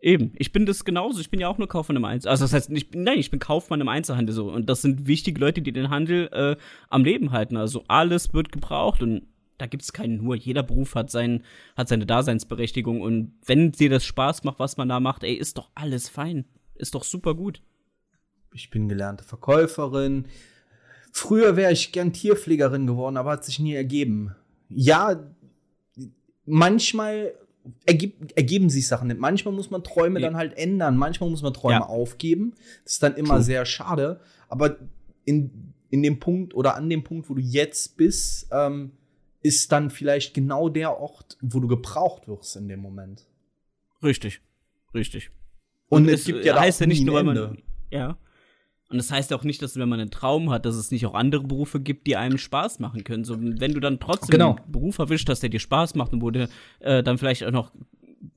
Eben, 0.05 0.33
ich 0.37 0.53
bin 0.53 0.67
das 0.67 0.85
genauso. 0.85 1.19
Ich 1.19 1.31
bin 1.31 1.40
ja 1.40 1.49
auch 1.49 1.57
nur 1.57 1.67
Kaufmann 1.67 1.97
im 1.97 2.05
Einzelhandel. 2.05 2.31
Also 2.31 2.45
das 2.45 2.53
heißt, 2.53 2.71
ich, 2.73 2.90
nein, 2.93 3.19
ich 3.19 3.31
bin 3.31 3.40
Kaufmann 3.40 3.81
im 3.81 3.88
Einzelhandel 3.88 4.35
so. 4.35 4.53
Und 4.53 4.69
das 4.69 4.83
sind 4.83 5.07
wichtige 5.07 5.40
Leute, 5.40 5.62
die 5.62 5.73
den 5.73 5.88
Handel 5.88 6.29
äh, 6.31 6.57
am 6.90 7.05
Leben 7.05 7.33
halten. 7.33 7.57
Also 7.57 7.85
alles 7.88 8.35
wird 8.35 8.53
gebraucht 8.53 9.03
und 9.03 9.27
da 9.57 9.64
gibt 9.64 9.83
es 9.83 9.95
keinen 9.95 10.19
nur. 10.19 10.35
Jeder 10.37 10.62
Beruf 10.62 10.95
hat, 10.95 11.11
sein, 11.11 11.43
hat 11.75 11.88
seine 11.88 12.05
Daseinsberechtigung. 12.05 13.01
Und 13.01 13.33
wenn 13.47 13.73
dir 13.73 13.88
das 13.88 14.05
Spaß 14.05 14.45
macht, 14.45 14.59
was 14.59 14.77
man 14.77 14.90
da 14.90 15.01
macht, 15.01 15.25
ey, 15.25 15.33
ist 15.33 15.57
doch 15.57 15.71
alles 15.75 16.11
fein. 16.11 16.45
Ist 16.75 16.95
doch 16.95 17.05
super 17.05 17.35
gut. 17.35 17.62
Ich 18.53 18.69
bin 18.69 18.90
gelernte 18.90 19.25
Verkäuferin. 19.25 20.27
Früher 21.12 21.57
wäre 21.57 21.73
ich 21.73 21.93
gern 21.93 22.12
Tierpflegerin 22.12 22.87
geworden, 22.87 23.17
aber 23.17 23.31
hat 23.31 23.45
sich 23.47 23.59
nie 23.59 23.73
ergeben. 23.75 24.37
Ja, 24.69 25.33
manchmal 26.45 27.33
ergib, 27.87 28.37
ergeben 28.37 28.70
sich 28.70 28.87
Sachen. 28.87 29.14
Manchmal 29.18 29.55
muss 29.55 29.70
man 29.70 29.83
Träume 29.83 30.20
dann 30.20 30.37
halt 30.37 30.57
ändern. 30.57 30.96
Manchmal 30.96 31.31
muss 31.31 31.42
man 31.42 31.55
Träume 31.55 31.81
ja. 31.81 31.87
aufgeben. 31.87 32.55
Das 32.85 32.94
ist 32.94 33.03
dann 33.03 33.14
immer 33.16 33.37
True. 33.37 33.42
sehr 33.42 33.66
schade. 33.66 34.20
Aber 34.48 34.77
in, 35.24 35.72
in 35.90 36.03
dem 36.03 36.20
Punkt 36.20 36.55
oder 36.55 36.77
an 36.77 36.88
dem 36.90 37.05
Punkt, 37.05 37.29
wo 37.31 37.35
du 37.35 37.40
jetzt 37.40 37.96
bist, 37.96 38.48
ähm, 38.53 38.92
ist 39.42 39.72
dann 39.72 39.90
vielleicht 39.90 40.35
genau 40.35 40.68
der 40.68 40.98
Ort, 40.98 41.37
wo 41.40 41.61
du 41.61 41.68
gebraucht 41.68 42.29
wirst 42.29 42.57
in 42.57 42.68
dem 42.68 42.81
Moment. 42.81 43.27
Richtig, 44.03 44.40
richtig. 44.94 45.31
Und, 45.88 46.05
Und 46.05 46.09
es 46.09 46.24
gibt 46.24 46.44
ja 46.44 46.59
heißt 46.59 46.81
ja 46.81 46.87
nicht 46.87 47.05
nur, 47.05 47.16
weil 47.16 47.24
man, 47.24 47.59
ja. 47.90 48.18
Und 48.95 48.99
das 48.99 49.11
heißt 49.11 49.33
auch 49.33 49.45
nicht, 49.45 49.61
dass 49.61 49.77
wenn 49.77 49.89
man 49.89 50.01
einen 50.01 50.11
Traum 50.11 50.51
hat, 50.51 50.65
dass 50.65 50.77
es 50.77 50.91
nicht 50.91 51.05
auch 51.07 51.15
andere 51.15 51.43
Berufe 51.43 51.81
gibt, 51.81 52.07
die 52.07 52.17
einem 52.17 52.39
Spaß 52.39 52.79
machen 52.79 53.05
können. 53.05 53.25
So, 53.25 53.37
wenn 53.41 53.73
du 53.73 53.81
dann 53.81 54.01
trotzdem 54.01 54.33
genau. 54.33 54.57
einen 54.57 54.73
Beruf 54.73 54.99
erwischt 54.99 55.29
hast, 55.29 55.43
der 55.43 55.51
dir 55.51 55.61
Spaß 55.61 55.95
macht 55.97 56.13
und 56.13 56.23
wo 56.23 56.31
du 56.31 56.49
äh, 56.81 57.03
dann 57.03 57.19
vielleicht 57.19 57.45
auch 57.45 57.51
noch 57.51 57.73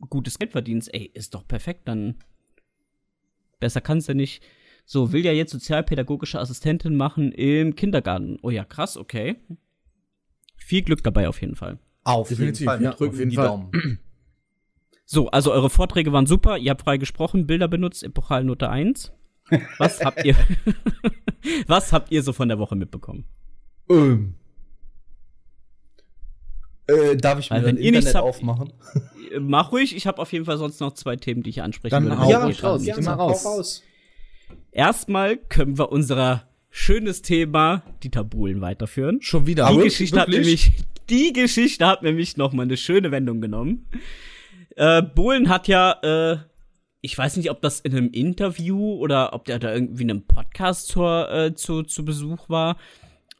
gutes 0.10 0.40
Geld 0.40 0.52
verdienst, 0.52 0.94
ey, 0.94 1.12
ist 1.14 1.34
doch 1.34 1.48
perfekt, 1.48 1.88
dann 1.88 2.16
besser 3.60 3.82
kannst 3.82 4.10
du 4.10 4.16
nicht. 4.16 4.44
So, 4.86 5.12
will 5.12 5.24
ja 5.24 5.32
jetzt 5.32 5.52
sozialpädagogische 5.52 6.40
Assistentin 6.40 6.96
machen 6.96 7.32
im 7.32 7.76
Kindergarten. 7.76 8.38
Oh 8.42 8.50
ja, 8.50 8.64
krass, 8.64 8.98
okay 8.98 9.38
viel 10.68 10.82
Glück 10.82 11.02
dabei 11.02 11.30
auf 11.30 11.40
jeden 11.42 11.56
Fall. 11.56 11.80
Auf 12.04 12.28
Definitiv, 12.28 12.60
jeden 12.62 12.70
Fall. 12.70 12.84
Ja, 12.84 12.92
drücken 12.92 13.18
jeden 13.18 13.30
die 13.30 13.36
Fall. 13.38 13.48
Daumen. 13.48 14.00
So, 15.10 15.30
also 15.30 15.54
eure 15.54 15.70
Vorträge 15.70 16.12
waren 16.12 16.26
super. 16.26 16.58
Ihr 16.58 16.72
habt 16.72 16.82
frei 16.82 16.98
gesprochen, 16.98 17.48
Bilder 17.48 17.70
benutzt, 17.70 18.04
Epochalnote 18.04 18.70
1. 18.70 19.14
Was 19.78 20.04
habt 20.04 20.26
ihr, 20.26 20.36
was 21.68 21.94
habt 21.94 22.12
ihr 22.12 22.22
so 22.24 22.34
von 22.34 22.50
der 22.50 22.60
Woche 22.60 22.76
mitbekommen? 22.76 23.26
Ähm. 23.90 24.36
Äh, 26.88 27.18
darf 27.18 27.40
ich 27.40 27.50
mir 27.50 27.58
also, 27.58 27.68
ein 27.68 27.78
Internet 27.78 28.16
habt, 28.16 28.26
aufmachen? 28.26 28.74
Mach 29.40 29.72
ruhig, 29.72 29.96
ich 29.96 30.08
habe 30.08 30.22
auf 30.22 30.32
jeden 30.32 30.46
Fall 30.46 30.58
sonst 30.58 30.80
noch 30.80 30.94
zwei 30.94 31.16
Themen, 31.18 31.44
die 31.44 31.50
ich 31.50 31.62
ansprechen 31.62 31.92
Dann 31.92 32.06
würde. 32.06 32.20
Hau 32.20 32.30
ja, 32.30 32.40
raus, 32.46 32.86
ja, 32.86 32.96
immer 32.96 33.14
raus. 33.14 33.46
raus. 33.46 33.84
Erstmal 34.72 35.38
können 35.38 35.78
wir 35.78 35.92
unserer 35.92 36.48
schönes 36.70 37.22
Thema, 37.22 37.84
die 38.04 38.12
Tabulen 38.12 38.62
weiterführen. 38.62 39.22
Schon 39.22 39.48
wieder. 39.48 39.70
Die 39.72 39.80
Geschichte 39.80 40.20
hat 40.20 40.30
nämlich, 40.30 40.72
die 41.10 41.34
Geschichte 41.34 41.86
hat 41.86 42.04
nämlich 42.04 42.38
noch 42.38 42.54
mal 42.54 42.64
eine 42.64 42.78
schöne 42.78 43.12
Wendung 43.12 43.42
genommen. 43.42 43.88
Äh, 44.76 45.02
Bohlen 45.02 45.50
hat 45.50 45.68
ja, 45.68 45.92
äh, 46.04 46.38
ich 47.02 47.18
weiß 47.18 47.38
nicht, 47.38 47.52
ob 47.52 47.62
das 47.62 47.80
in 47.80 47.94
einem 47.94 48.12
Interview 48.12 48.96
oder 48.96 49.34
ob 49.34 49.46
der 49.46 49.60
da 49.60 49.74
irgendwie 49.74 50.04
in 50.04 50.12
einem 50.12 50.28
Podcast 50.28 50.88
zur, 50.88 51.32
äh, 51.32 51.54
zu, 51.54 51.84
zu 51.84 52.04
Besuch 52.04 52.50
war, 52.50 52.78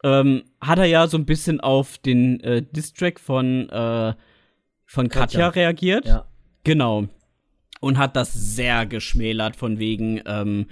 ähm, 0.04 0.44
hat 0.60 0.78
er 0.78 0.84
ja 0.84 1.06
so 1.08 1.18
ein 1.18 1.26
bisschen 1.26 1.60
auf 1.60 1.98
den 1.98 2.40
äh, 2.40 2.62
Distrack 2.62 3.18
von, 3.18 3.68
äh, 3.68 4.14
von 4.86 5.08
Katja, 5.08 5.46
Katja 5.46 5.48
reagiert. 5.48 6.06
Ja. 6.06 6.26
Genau. 6.64 7.08
Und 7.80 7.98
hat 7.98 8.16
das 8.16 8.32
sehr 8.32 8.86
geschmälert 8.86 9.56
von 9.56 9.78
wegen, 9.78 10.20
ähm, 10.26 10.66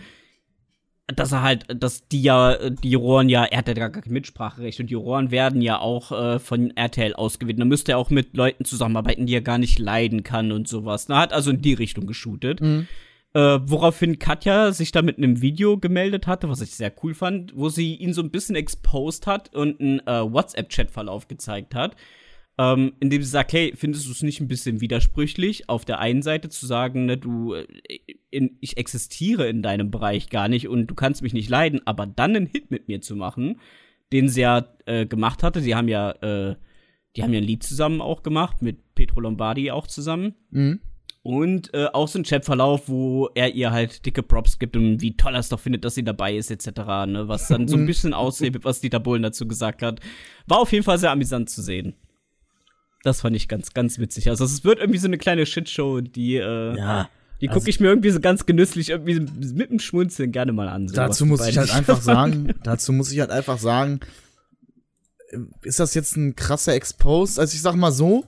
dass 1.15 1.31
er 1.33 1.43
halt, 1.43 1.67
dass 1.69 2.09
die 2.09 2.23
ja, 2.23 2.71
die 2.71 2.91
Juroren 2.91 3.29
ja, 3.29 3.45
er 3.45 3.59
hat 3.59 3.69
ja 3.69 3.75
gar 3.75 3.91
kein 3.91 4.13
Mitspracherecht 4.13 4.81
und 4.81 4.89
die 4.89 4.95
Juroren 4.95 5.31
werden 5.31 5.63
ja 5.63 5.79
auch 5.79 6.11
äh, 6.11 6.39
von 6.41 6.77
RTL 6.77 7.15
ausgewählt. 7.15 7.61
Da 7.61 7.65
müsste 7.65 7.93
er 7.93 7.99
auch 7.99 8.11
mit 8.11 8.37
Leuten 8.37 8.65
zusammenarbeiten, 8.65 9.27
die 9.27 9.35
er 9.35 9.41
gar 9.41 9.59
nicht 9.59 9.79
leiden 9.79 10.25
kann 10.25 10.51
und 10.51 10.67
sowas. 10.67 11.09
Er 11.09 11.19
hat 11.19 11.33
also 11.33 11.51
in 11.51 11.63
die 11.63 11.75
Richtung 11.75 12.07
geshootet. 12.07 12.61
Mhm. 12.61 12.89
Äh, 13.35 13.61
woraufhin 13.63 14.19
Katja 14.19 14.73
sich 14.73 14.91
da 14.93 15.03
mit 15.03 15.19
einem 15.19 15.43
Video 15.43 15.79
gemeldet 15.79 16.27
hatte, 16.27 16.49
was 16.49 16.61
ich 16.61 16.75
sehr 16.75 16.93
cool 17.03 17.15
fand, 17.15 17.55
wo 17.55 17.69
sie 17.69 17.95
ihn 17.95 18.13
so 18.13 18.23
ein 18.23 18.31
bisschen 18.31 18.57
exposed 18.57 19.27
hat 19.27 19.55
und 19.55 19.81
einen 19.81 20.01
äh, 20.01 20.33
WhatsApp-Chat-Verlauf 20.33 21.29
gezeigt 21.29 21.75
hat 21.75 21.95
ähm, 22.59 22.95
indem 23.01 23.23
sie 23.23 23.29
sagt, 23.29 23.53
hey, 23.53 23.75
findest 23.77 24.07
du 24.07 24.13
es 24.13 24.23
nicht 24.23 24.41
ein 24.41 24.49
bisschen 24.49 24.81
widersprüchlich, 24.81 25.69
auf 25.69 25.85
der 25.85 25.99
einen 25.99 26.23
Seite 26.23 26.49
zu 26.49 26.67
sagen, 26.67 27.05
ne, 27.05 27.19
du, 27.19 27.55
äh, 27.55 27.67
in, 28.31 28.57
ich 28.61 28.79
existiere 28.79 29.49
in 29.49 29.63
deinem 29.63 29.91
Bereich 29.91 30.31
gar 30.31 30.49
nicht 30.49 30.69
und 30.69 30.87
du 30.87 30.95
kannst 30.95 31.23
mich 31.23 31.35
nicht 31.35 31.51
leiden, 31.51 31.83
aber 31.85 32.07
dann 32.07 32.35
einen 32.35 32.47
Hit 32.47 32.71
mit 32.71 32.89
mir 32.89 33.03
zu 33.03 33.15
machen, 33.15 33.61
den 34.13 34.29
sie 34.29 34.41
ja 34.41 34.67
äh, 34.87 35.05
gemacht 35.05 35.43
hatte. 35.43 35.61
Sie 35.61 35.75
haben 35.75 35.89
ja, 35.89 36.13
äh, 36.23 36.57
die 37.15 37.23
haben 37.23 37.33
ja 37.33 37.41
ein 37.41 37.47
Lied 37.47 37.63
zusammen 37.63 38.01
auch 38.01 38.23
gemacht, 38.23 38.63
mit 38.63 38.95
Petro 38.95 39.21
Lombardi 39.21 39.71
auch 39.71 39.87
zusammen. 39.87 40.35
Mhm. 40.51 40.81
Und 41.23 41.75
äh, 41.75 41.87
auch 41.93 42.07
so 42.07 42.21
ein 42.21 42.23
Chatverlauf, 42.23 42.89
wo 42.89 43.29
er 43.35 43.53
ihr 43.53 43.73
halt 43.73 44.07
dicke 44.07 44.23
Props 44.23 44.61
gibt 44.61 44.77
und 44.77 45.01
wie 45.03 45.17
toll 45.17 45.35
er 45.35 45.41
es 45.41 45.49
doch 45.49 45.59
findet, 45.59 45.85
dass 45.85 45.97
sie 45.97 46.05
dabei 46.05 46.37
ist, 46.37 46.53
etc. 46.53 46.69
Ne? 47.09 47.25
Was 47.27 47.49
dann 47.49 47.67
so 47.67 47.77
ein 47.77 47.85
bisschen 47.85 48.15
aussieht, 48.15 48.65
was 48.65 48.81
Dieter 48.81 49.01
Bohlen 49.01 49.25
dazu 49.25 49.49
gesagt 49.49 49.83
hat. 49.83 49.99
War 50.47 50.61
auf 50.61 50.71
jeden 50.71 50.85
Fall 50.85 50.99
sehr 50.99 51.11
amüsant 51.11 51.51
zu 51.51 51.63
sehen. 51.63 51.97
Das 53.07 53.21
fand 53.21 53.37
ich 53.37 53.47
ganz, 53.47 53.73
ganz 53.73 54.01
witzig. 54.01 54.31
Also 54.31 54.45
es 54.45 54.65
wird 54.65 54.81
irgendwie 54.81 54.99
so 54.99 55.07
eine 55.07 55.17
kleine 55.17 55.47
Shitshow, 55.47 56.01
die, 56.01 56.39
äh, 56.39 56.77
ja, 56.77 57.09
die 57.41 57.47
gucke 57.47 57.59
also, 57.59 57.69
ich 57.69 57.79
mir 57.79 57.87
irgendwie 57.87 58.11
so 58.11 58.19
ganz 58.19 58.47
genüsslich 58.47 58.91
irgendwie 58.91 59.21
mit 59.55 59.71
dem 59.71 59.79
Schmunzeln 59.79 60.33
gerne 60.33 60.53
mal 60.53 60.69
an. 60.69 60.89
So 60.89 60.97
dazu 60.97 61.25
muss 61.25 61.47
ich 61.47 61.57
halt 61.57 61.73
einfach 61.73 62.03
sagen, 62.03 62.53
dazu 62.65 62.93
muss 62.93 63.13
ich 63.13 63.21
halt 63.21 63.31
einfach 63.31 63.61
sagen, 63.61 64.01
ist 65.63 65.79
das 65.79 65.95
jetzt 65.95 66.17
ein 66.17 66.35
krasser 66.35 66.75
Expose? 66.75 67.41
Also 67.41 67.55
ich 67.55 67.63
sag 67.63 67.77
mal 67.77 67.93
so, 67.93 68.25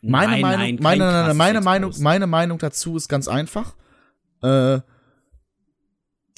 meine 0.00 0.32
nein, 0.32 0.40
Meinung, 0.40 0.58
nein, 0.58 0.78
meine, 0.80 1.04
meine, 1.04 1.34
meine 1.34 1.60
Meinung, 1.60 1.92
meine 1.98 2.26
Meinung 2.26 2.58
dazu 2.58 2.96
ist 2.96 3.08
ganz 3.08 3.28
einfach. 3.28 3.74
Äh, 4.42 4.80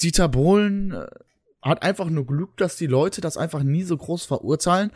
Dieter 0.01 0.27
Bohlen 0.27 0.91
äh, 0.91 1.07
hat 1.67 1.83
einfach 1.83 2.09
nur 2.09 2.25
Glück, 2.25 2.57
dass 2.57 2.75
die 2.75 2.87
Leute 2.87 3.21
das 3.21 3.37
einfach 3.37 3.63
nie 3.63 3.83
so 3.83 3.97
groß 3.97 4.25
verurteilen, 4.25 4.91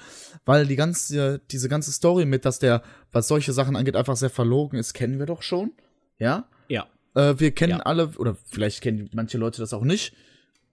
weil 0.46 0.68
die 0.68 0.76
ganze, 0.76 1.40
diese 1.52 1.70
ganze 1.70 1.92
Story 1.92 2.26
mit, 2.26 2.46
dass 2.46 2.60
der, 2.60 2.84
was 3.12 3.28
solche 3.28 3.54
Sachen 3.54 3.76
angeht, 3.76 3.96
einfach 3.96 4.16
sehr 4.16 4.30
verlogen 4.30 4.78
ist, 4.78 4.94
kennen 4.94 5.20
wir 5.20 5.26
doch 5.26 5.42
schon. 5.42 5.72
Ja? 6.18 6.48
Ja. 6.68 6.88
Äh, 7.16 7.36
wir 7.40 7.52
kennen 7.52 7.80
ja. 7.80 7.80
alle, 7.80 8.10
oder 8.18 8.36
vielleicht 8.46 8.82
kennen 8.82 9.10
manche 9.14 9.38
Leute 9.38 9.62
das 9.62 9.74
auch 9.74 9.84
nicht, 9.84 10.14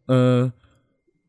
äh, 0.08 0.48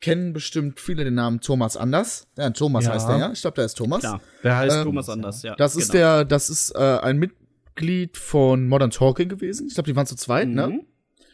kennen 0.02 0.34
bestimmt 0.34 0.80
viele 0.80 1.04
den 1.04 1.16
Namen 1.16 1.42
Thomas 1.42 1.78
Anders. 1.78 2.28
Ja, 2.38 2.50
Thomas 2.52 2.86
ja. 2.86 2.94
heißt 2.94 3.10
der, 3.10 3.18
ja? 3.18 3.32
Ich 3.32 3.42
glaube, 3.42 3.56
der 3.56 3.66
ist 3.66 3.76
Thomas. 3.76 4.00
Klar, 4.00 4.22
der 4.44 4.58
heißt 4.58 4.78
ähm, 4.78 4.84
Thomas 4.84 5.10
Anders, 5.10 5.44
ja. 5.44 5.56
Das 5.56 5.76
ist 5.76 5.92
genau. 5.92 6.04
der, 6.04 6.26
das 6.26 6.50
ist 6.50 6.72
äh, 6.76 7.00
ein 7.02 7.18
Mitglied 7.18 8.18
von 8.18 8.68
Modern 8.68 8.92
Talking 8.92 9.30
gewesen. 9.30 9.68
Ich 9.68 9.74
glaube, 9.74 9.90
die 9.90 9.96
waren 9.96 10.06
zu 10.06 10.16
zweit, 10.16 10.48
ne? 10.48 10.68
mhm. 10.68 10.74
ne? 10.76 10.86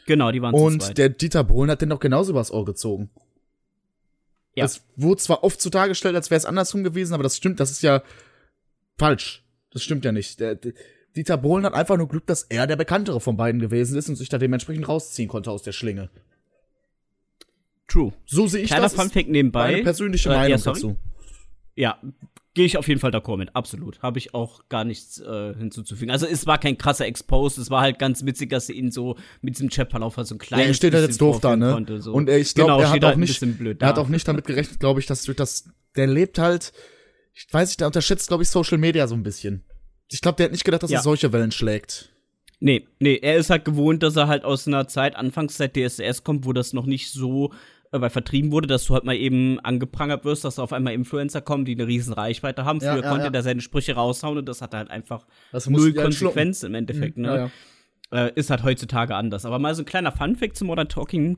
Genau, 0.08 0.32
die 0.32 0.42
waren 0.42 0.54
Und 0.54 0.82
zu 0.82 0.88
zweit. 0.88 0.98
der 0.98 1.10
Dieter 1.10 1.44
Bohlen 1.44 1.70
hat 1.72 1.82
den 1.82 1.90
doch 1.90 2.00
genauso 2.00 2.32
übers 2.32 2.52
Ohr 2.52 2.66
gezogen. 2.66 3.10
Ja. 4.56 4.64
Das 4.64 4.86
wurde 4.96 5.22
zwar 5.22 5.44
oft 5.44 5.62
zutage 5.62 5.90
gestellt, 5.90 6.16
als 6.16 6.32
wäre 6.32 6.38
es 6.38 6.46
andersrum 6.46 6.84
gewesen, 6.84 7.14
aber 7.14 7.24
das 7.24 7.36
stimmt, 7.36 7.60
das 7.60 7.72
ist 7.72 7.84
ja 7.84 8.02
falsch. 8.98 9.44
Das 9.72 9.84
stimmt 9.84 10.06
ja 10.06 10.12
nicht. 10.12 10.40
Der, 10.40 10.56
der, 10.56 10.74
Dieter 11.16 11.38
Bohlen 11.38 11.66
hat 11.66 11.74
einfach 11.74 11.98
nur 11.98 12.08
Glück, 12.08 12.26
dass 12.26 12.44
er 12.44 12.68
der 12.68 12.76
bekanntere 12.76 13.22
von 13.22 13.38
beiden 13.38 13.62
gewesen 13.62 13.98
ist 13.98 14.10
und 14.10 14.16
sich 14.16 14.30
da 14.30 14.38
dementsprechend 14.38 14.88
rausziehen 14.88 15.30
konnte 15.30 15.52
aus 15.52 15.64
der 15.64 15.72
Schlinge. 15.72 16.10
True. 17.88 18.14
So 18.26 18.48
sehe 18.48 18.64
ich 18.64 18.68
Kleiner 18.68 18.84
das. 18.84 18.94
Kleiner 18.94 19.10
Funfact 19.10 19.30
nebenbei. 19.30 19.72
Meine 19.72 19.84
persönliche 19.84 20.30
äh, 20.30 20.34
Meinung 20.34 20.58
ja, 20.60 20.64
dazu. 20.64 20.98
Ja, 21.76 22.02
gehe 22.56 22.66
ich 22.66 22.78
auf 22.78 22.88
jeden 22.88 23.00
Fall 23.00 23.12
d'accord 23.12 23.38
mit, 23.38 23.56
absolut. 23.56 24.02
Habe 24.02 24.18
ich 24.18 24.34
auch 24.34 24.68
gar 24.70 24.86
nichts 24.86 25.20
äh, 25.20 25.54
hinzuzufügen. 25.56 26.10
Also 26.10 26.26
es 26.26 26.48
war 26.48 26.58
kein 26.58 26.78
krasser 26.78 27.06
Expose, 27.06 27.62
es 27.62 27.70
war 27.70 27.82
halt 27.82 28.00
ganz 28.00 28.26
witzig, 28.26 28.50
dass 28.50 28.68
sie 28.68 28.74
ihn 28.74 28.92
so 28.92 29.18
mit 29.42 29.56
diesem 29.56 29.70
Chatverlauf 29.70 30.18
halt 30.18 30.26
so 30.26 30.36
ein 30.36 30.40
kleines 30.40 30.66
ja, 30.66 30.70
er 30.70 30.74
steht 30.74 30.94
halt 30.94 31.06
jetzt 31.06 31.22
doof 31.22 31.40
da, 31.42 31.56
ne? 31.56 31.74
Konnte, 31.74 32.02
so. 32.02 32.14
Und 32.14 32.30
ich 32.30 32.56
glaube, 32.56 32.72
genau, 32.72 32.80
er 32.82 32.88
hat 32.88 33.04
halt 33.04 33.06
auch 33.06 33.16
nicht, 33.18 33.58
blöd 33.58 33.82
er 33.82 33.90
hat 33.90 34.00
auch 34.00 34.08
nicht 34.08 34.28
damit 34.28 34.46
gerechnet, 34.46 34.80
glaube 34.80 35.02
ich, 35.02 35.06
dass 35.06 35.24
durch 35.24 35.38
das, 35.38 35.70
der 35.96 36.08
lebt 36.08 36.40
halt, 36.40 36.72
ich 37.34 37.46
weiß 37.52 37.70
nicht, 37.70 37.82
der 37.82 37.88
unterschätzt, 37.88 38.30
glaube 38.30 38.44
ich, 38.44 38.50
Social 38.50 38.78
Media 38.78 39.06
so 39.08 39.16
ein 39.16 39.24
bisschen. 39.24 39.66
Ich 40.10 40.22
glaube, 40.22 40.38
der 40.38 40.46
hat 40.46 40.52
nicht 40.54 40.64
gedacht, 40.64 40.84
dass 40.84 40.92
ja. 40.92 41.00
er 41.00 41.04
solche 41.04 41.34
Wellen 41.34 41.52
schlägt. 41.52 42.10
Nee, 42.62 42.88
nee, 43.00 43.20
er 43.22 43.36
ist 43.36 43.50
halt 43.50 43.66
gewohnt, 43.66 44.02
dass 44.02 44.16
er 44.16 44.28
halt 44.28 44.46
aus 44.46 44.66
einer 44.66 44.88
Zeit, 44.88 45.18
Anfangszeit 45.18 45.76
DSS 45.76 46.24
kommt, 46.24 46.46
wo 46.46 46.54
das 46.54 46.72
noch 46.72 46.86
nicht 46.86 47.12
so 47.12 47.52
äh, 47.52 47.56
weil 47.92 48.10
vertrieben 48.10 48.52
wurde, 48.52 48.68
dass 48.68 48.86
du 48.86 48.94
halt 48.94 49.04
mal 49.04 49.16
eben 49.16 49.60
angeprangert 49.60 50.26
wirst, 50.26 50.44
dass 50.44 50.60
auf 50.60 50.74
einmal 50.74 50.94
Influencer 50.94 51.42
kommen, 51.42 51.66
die 51.66 51.74
eine 51.74 51.88
riesen 51.88 52.14
Reichweite 52.14 52.66
haben. 52.66 52.82
Früher 52.82 53.04
ja, 53.04 53.10
konnte 53.10 53.28
ja. 53.28 53.34
er 53.34 53.44
seine 53.44 53.62
Sprüche 53.62 53.94
raushauen 53.94 54.38
und 54.38 54.48
das 54.48 54.62
hatte 54.62 54.78
halt 54.78 54.90
einfach 54.90 55.26
das 55.52 55.70
null 55.70 55.94
Konsequenz 55.94 56.64
im 56.64 56.76
Endeffekt. 56.76 57.18
Mhm, 57.18 57.24
ne? 57.24 57.52
Äh, 58.12 58.32
ist 58.36 58.50
halt 58.50 58.64
heutzutage 58.64 59.16
anders. 59.16 59.46
Aber 59.46 59.60
mal 59.60 59.74
so 59.76 59.82
ein 59.82 59.86
kleiner 59.86 60.12
Funfact 60.12 60.56
zu 60.56 60.66
Modern 60.66 60.90
Talking. 60.90 61.38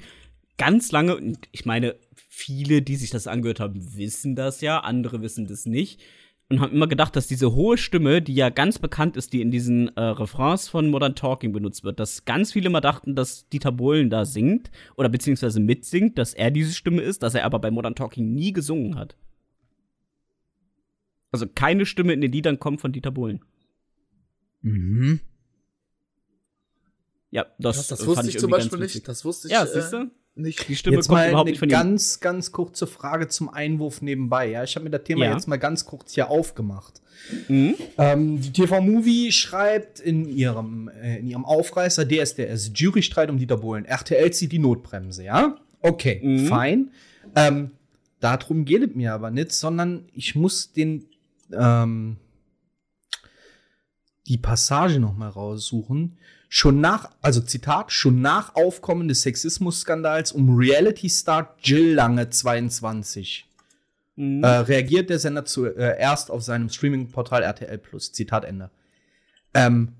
Ganz 0.58 0.91
lange, 0.91 1.16
und 1.16 1.38
ich 1.52 1.66
meine, 1.66 1.95
viele, 2.14 2.82
die 2.82 2.95
sich 2.95 3.12
das 3.12 3.28
angehört 3.28 3.60
haben, 3.60 3.95
wissen 3.95 4.36
das 4.36 4.62
ja, 4.62 4.80
andere 4.80 5.22
wissen 5.22 5.48
das 5.48 5.66
nicht 5.66 6.02
und 6.50 6.62
haben 6.62 6.74
immer 6.74 6.88
gedacht, 6.88 7.16
dass 7.16 7.28
diese 7.28 7.54
hohe 7.54 7.78
Stimme, 7.78 8.22
die 8.22 8.34
ja 8.34 8.50
ganz 8.50 8.80
bekannt 8.80 9.18
ist, 9.18 9.34
die 9.34 9.41
in 9.41 9.52
diesen 9.52 9.89
äh, 9.98 10.02
Refrains 10.02 10.70
von 10.70 10.89
Modern 10.89 11.16
Talking 11.16 11.52
benutzt 11.52 11.84
wird, 11.84 12.00
dass 12.00 12.24
ganz 12.24 12.54
viele 12.54 12.68
immer 12.68 12.80
dachten, 12.80 13.16
dass 13.16 13.50
Dieter 13.50 13.74
Bohlen 13.74 14.10
da 14.10 14.24
singt 14.24 14.72
oder 14.95 15.10
beziehungsweise 15.10 15.60
mitsingt, 15.60 16.18
dass 16.18 16.34
er 16.34 16.52
diese 16.52 16.74
Stimme 16.74 17.02
ist, 17.02 17.22
dass 17.22 17.36
er 17.36 17.43
aber 17.43 17.60
bei 17.60 17.70
Modern 17.70 17.95
Talking 17.95 18.34
nie 18.34 18.54
gesungen 18.54 18.95
hat. 18.95 19.18
Also 21.32 21.48
keine 21.48 21.86
Stimme 21.86 22.14
in 22.14 22.22
den 22.22 22.32
Liedern 22.32 22.60
kommt 22.60 22.80
von 22.80 22.93
Dieter 22.93 23.12
Bohlen. 23.12 23.41
Mhm. 24.62 25.20
Ja, 27.38 27.45
das, 27.59 27.77
Das, 27.77 27.88
das 27.88 27.99
äh, 28.01 28.07
wusste 28.07 28.15
fand 28.15 28.29
ich 28.29 28.39
zum 28.39 28.51
ganz 28.51 28.63
Beispiel 28.65 28.79
nicht. 28.79 29.07
Das 29.07 29.23
wusste 29.23 29.47
ich 29.47 29.53
Ja, 29.53 29.63
äh, 29.63 29.67
siehst 29.67 29.93
du? 29.93 30.09
nicht. 30.35 30.67
Die 30.67 30.75
Stimme 30.75 30.95
Jetzt 30.97 31.07
kommt 31.07 31.19
mal 31.19 31.29
überhaupt 31.29 31.47
eine 31.47 31.51
nicht 31.51 31.59
von 31.59 31.69
ihm. 31.69 31.71
ganz, 31.71 32.19
ganz 32.19 32.51
kurze 32.51 32.85
Frage 32.88 33.27
zum 33.27 33.49
Einwurf 33.49 34.01
nebenbei. 34.01 34.49
Ja, 34.49 34.63
ich 34.63 34.75
habe 34.75 34.83
mir 34.85 34.89
das 34.91 35.03
Thema 35.03 35.25
Ja. 35.25 35.31
jetzt 35.33 35.47
mal 35.47 35.57
ganz 35.57 35.85
kurz 35.85 36.13
hier 36.13 36.29
aufgemacht. 36.29 37.01
Mhm. 37.47 37.75
Ähm, 37.97 38.41
die 38.41 38.51
TV-Movie 38.53 39.31
schreibt 39.31 39.99
in 39.99 40.27
ihrem, 40.27 40.89
äh, 40.89 41.17
in 41.19 41.27
ihrem 41.27 41.45
Aufreißer 41.45 42.07
DSDS 42.07 42.71
Jurystreit 42.75 43.29
um 43.29 43.38
Dieter 43.38 43.57
Bohlen. 43.57 43.85
RTL 43.85 44.31
zieht 44.31 44.51
die 44.51 44.59
Notbremse, 44.59 45.23
ja? 45.23 45.57
Okay, 45.81 46.19
Mhm. 46.23 46.45
fein. 46.47 46.91
Ähm, 47.35 47.71
darum 48.19 48.65
geht 48.65 48.83
es 48.89 48.95
mir 48.95 49.13
aber 49.13 49.29
nicht, 49.31 49.51
sondern 49.51 50.05
ich 50.13 50.35
muss 50.35 50.71
den 50.73 51.05
ähm, 51.51 52.17
die 54.27 54.38
Passage 54.38 54.99
noch 54.99 55.15
mal 55.15 55.29
raussuchen. 55.29 56.17
Schon 56.50 56.80
nach, 56.80 57.12
also 57.22 57.41
Zitat, 57.41 57.91
schon 57.91 58.22
nach 58.22 58.56
Aufkommen 58.56 59.08
des 59.08 59.22
Sexismus-Skandals 59.24 60.32
um 60.32 60.56
Reality-Star 60.58 61.56
Jill 61.62 61.93
Lange 61.93 62.30
22 62.30 63.48
Mhm. 64.18 64.43
äh, 64.43 64.48
reagiert 64.48 65.10
der 65.10 65.20
Sender 65.20 65.45
zuerst 65.45 66.32
auf 66.32 66.41
seinem 66.41 66.70
Streaming-Portal 66.70 67.43
RTL 67.43 67.78
Plus. 67.78 68.12
Zitat 68.12 68.45
Ende. 68.45 68.72
Ähm, 69.54 69.93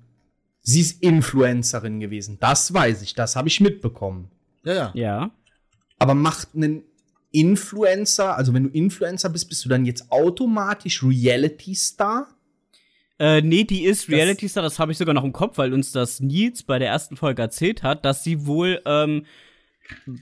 sie 0.60 0.80
ist 0.80 1.02
Influencerin 1.02 2.00
gewesen. 2.00 2.36
Das 2.40 2.74
weiß 2.74 3.02
ich, 3.02 3.14
das 3.14 3.36
habe 3.36 3.48
ich 3.48 3.60
mitbekommen. 3.60 4.28
Ja, 4.64 4.74
ja. 4.74 4.90
ja. 4.94 5.30
Aber 6.00 6.14
macht 6.14 6.48
einen 6.54 6.82
Influencer, 7.30 8.36
also 8.36 8.52
wenn 8.54 8.64
du 8.64 8.70
Influencer 8.70 9.28
bist, 9.28 9.48
bist 9.48 9.64
du 9.64 9.68
dann 9.68 9.84
jetzt 9.84 10.10
automatisch 10.10 11.04
Reality-Star? 11.04 12.26
Äh, 13.18 13.42
nee, 13.42 13.64
die 13.64 13.84
ist 13.84 14.08
Reality 14.08 14.48
Star, 14.48 14.62
das 14.62 14.78
habe 14.78 14.92
ich 14.92 14.98
sogar 14.98 15.14
noch 15.14 15.24
im 15.24 15.32
Kopf, 15.32 15.58
weil 15.58 15.72
uns 15.72 15.90
das 15.92 16.20
Nils 16.20 16.62
bei 16.62 16.78
der 16.78 16.88
ersten 16.88 17.16
Folge 17.16 17.42
erzählt 17.42 17.82
hat, 17.82 18.04
dass 18.04 18.22
sie 18.22 18.46
wohl 18.46 18.80
ähm, 18.84 19.24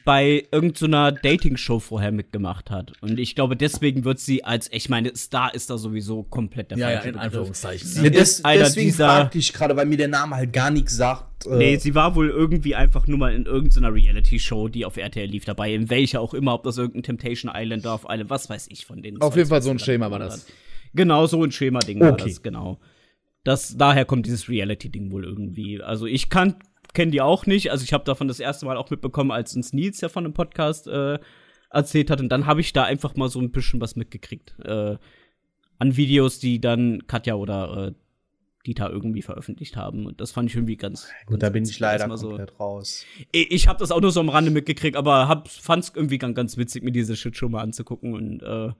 bei 0.04 0.44
irgendeiner 0.52 1.10
Dating-Show 1.10 1.80
vorher 1.80 2.12
mitgemacht 2.12 2.70
hat. 2.70 2.92
Und 3.00 3.18
ich 3.18 3.34
glaube, 3.34 3.56
deswegen 3.56 4.04
wird 4.04 4.20
sie 4.20 4.44
als, 4.44 4.68
ich 4.72 4.88
meine, 4.88 5.14
Star 5.16 5.52
ist 5.54 5.70
da 5.70 5.76
sowieso 5.76 6.22
komplett 6.22 6.70
der 6.70 6.78
Ja, 6.78 6.88
ja, 6.90 6.94
falsche 6.96 7.08
in 7.08 7.12
Begriff. 7.14 7.24
Anführungszeichen. 7.26 7.88
Sie 7.88 8.06
Ja, 8.06 8.10
ist 8.12 8.44
einer 8.44 8.62
deswegen 8.64 8.86
dieser- 8.86 9.08
fragte 9.08 9.38
ich 9.38 9.52
gerade, 9.52 9.76
weil 9.76 9.86
mir 9.86 9.96
der 9.96 10.08
Name 10.08 10.36
halt 10.36 10.52
gar 10.52 10.70
nichts 10.70 10.96
sagt. 10.96 11.46
Äh, 11.46 11.56
Nee, 11.56 11.76
sie 11.78 11.94
war 11.96 12.14
wohl 12.14 12.30
irgendwie 12.30 12.76
einfach 12.76 13.06
nur 13.08 13.18
mal 13.18 13.34
in 13.34 13.44
irgendeiner 13.44 13.92
Reality-Show, 13.92 14.68
die 14.68 14.84
auf 14.84 14.96
RTL 14.96 15.26
lief, 15.28 15.44
dabei, 15.44 15.74
in 15.74 15.90
welcher 15.90 16.20
auch 16.20 16.32
immer, 16.32 16.54
ob 16.54 16.62
das 16.62 16.78
irgendein 16.78 17.02
Temptation 17.02 17.50
Island, 17.54 17.84
Dorf 17.84 18.06
Island, 18.08 18.30
was 18.30 18.48
weiß 18.48 18.68
ich 18.70 18.86
von 18.86 19.02
denen. 19.02 19.20
Auf 19.20 19.36
jeden 19.36 19.48
Fall 19.48 19.62
so 19.62 19.70
ein 19.70 19.78
Schema 19.80 20.10
war 20.10 20.20
das. 20.20 20.46
Genau, 20.96 21.26
so 21.26 21.42
ein 21.42 21.52
Schema-Ding 21.52 22.00
war 22.00 22.12
Okay. 22.12 22.28
das, 22.28 22.42
genau. 22.42 22.80
Das, 23.44 23.76
daher 23.76 24.04
kommt 24.04 24.26
dieses 24.26 24.48
Reality-Ding 24.48 25.12
wohl 25.12 25.24
irgendwie. 25.24 25.80
Also 25.80 26.06
ich 26.06 26.30
kann, 26.30 26.56
kenne 26.94 27.12
die 27.12 27.20
auch 27.20 27.46
nicht. 27.46 27.70
Also 27.70 27.84
ich 27.84 27.92
habe 27.92 28.04
davon 28.04 28.26
das 28.26 28.40
erste 28.40 28.66
Mal 28.66 28.76
auch 28.76 28.90
mitbekommen, 28.90 29.30
als 29.30 29.54
uns 29.54 29.72
Nils 29.72 30.00
ja 30.00 30.08
von 30.08 30.24
einem 30.24 30.34
Podcast 30.34 30.88
äh, 30.88 31.18
erzählt 31.70 32.10
hat. 32.10 32.20
Und 32.20 32.30
dann 32.30 32.46
habe 32.46 32.60
ich 32.60 32.72
da 32.72 32.82
einfach 32.84 33.14
mal 33.14 33.28
so 33.28 33.40
ein 33.40 33.52
bisschen 33.52 33.80
was 33.80 33.94
mitgekriegt. 33.94 34.56
Äh, 34.64 34.96
an 35.78 35.96
Videos, 35.96 36.38
die 36.38 36.60
dann 36.60 37.06
Katja 37.06 37.34
oder 37.34 37.88
äh, 37.88 37.92
Dieter 38.66 38.90
irgendwie 38.90 39.22
veröffentlicht 39.22 39.76
haben. 39.76 40.06
Und 40.06 40.20
das 40.20 40.32
fand 40.32 40.50
ich 40.50 40.56
irgendwie 40.56 40.76
ganz. 40.76 41.08
Gut, 41.26 41.42
da 41.42 41.50
bin 41.50 41.62
ganz 41.62 41.70
ich 41.70 41.78
leider 41.78 42.00
erstmal 42.00 42.18
so. 42.18 42.28
komplett 42.28 42.58
raus. 42.58 43.04
Ich, 43.30 43.50
ich 43.52 43.68
habe 43.68 43.78
das 43.78 43.92
auch 43.92 44.00
nur 44.00 44.10
so 44.10 44.20
am 44.20 44.28
Rande 44.28 44.50
mitgekriegt, 44.50 44.96
aber 44.96 45.28
hab, 45.28 45.48
fand's 45.48 45.92
irgendwie 45.94 46.18
ganz, 46.18 46.34
ganz 46.34 46.56
witzig, 46.56 46.82
mir 46.82 46.92
diese 46.92 47.16
Shitshow 47.16 47.48
mal 47.48 47.62
anzugucken 47.62 48.14
und 48.14 48.42
äh, 48.42 48.72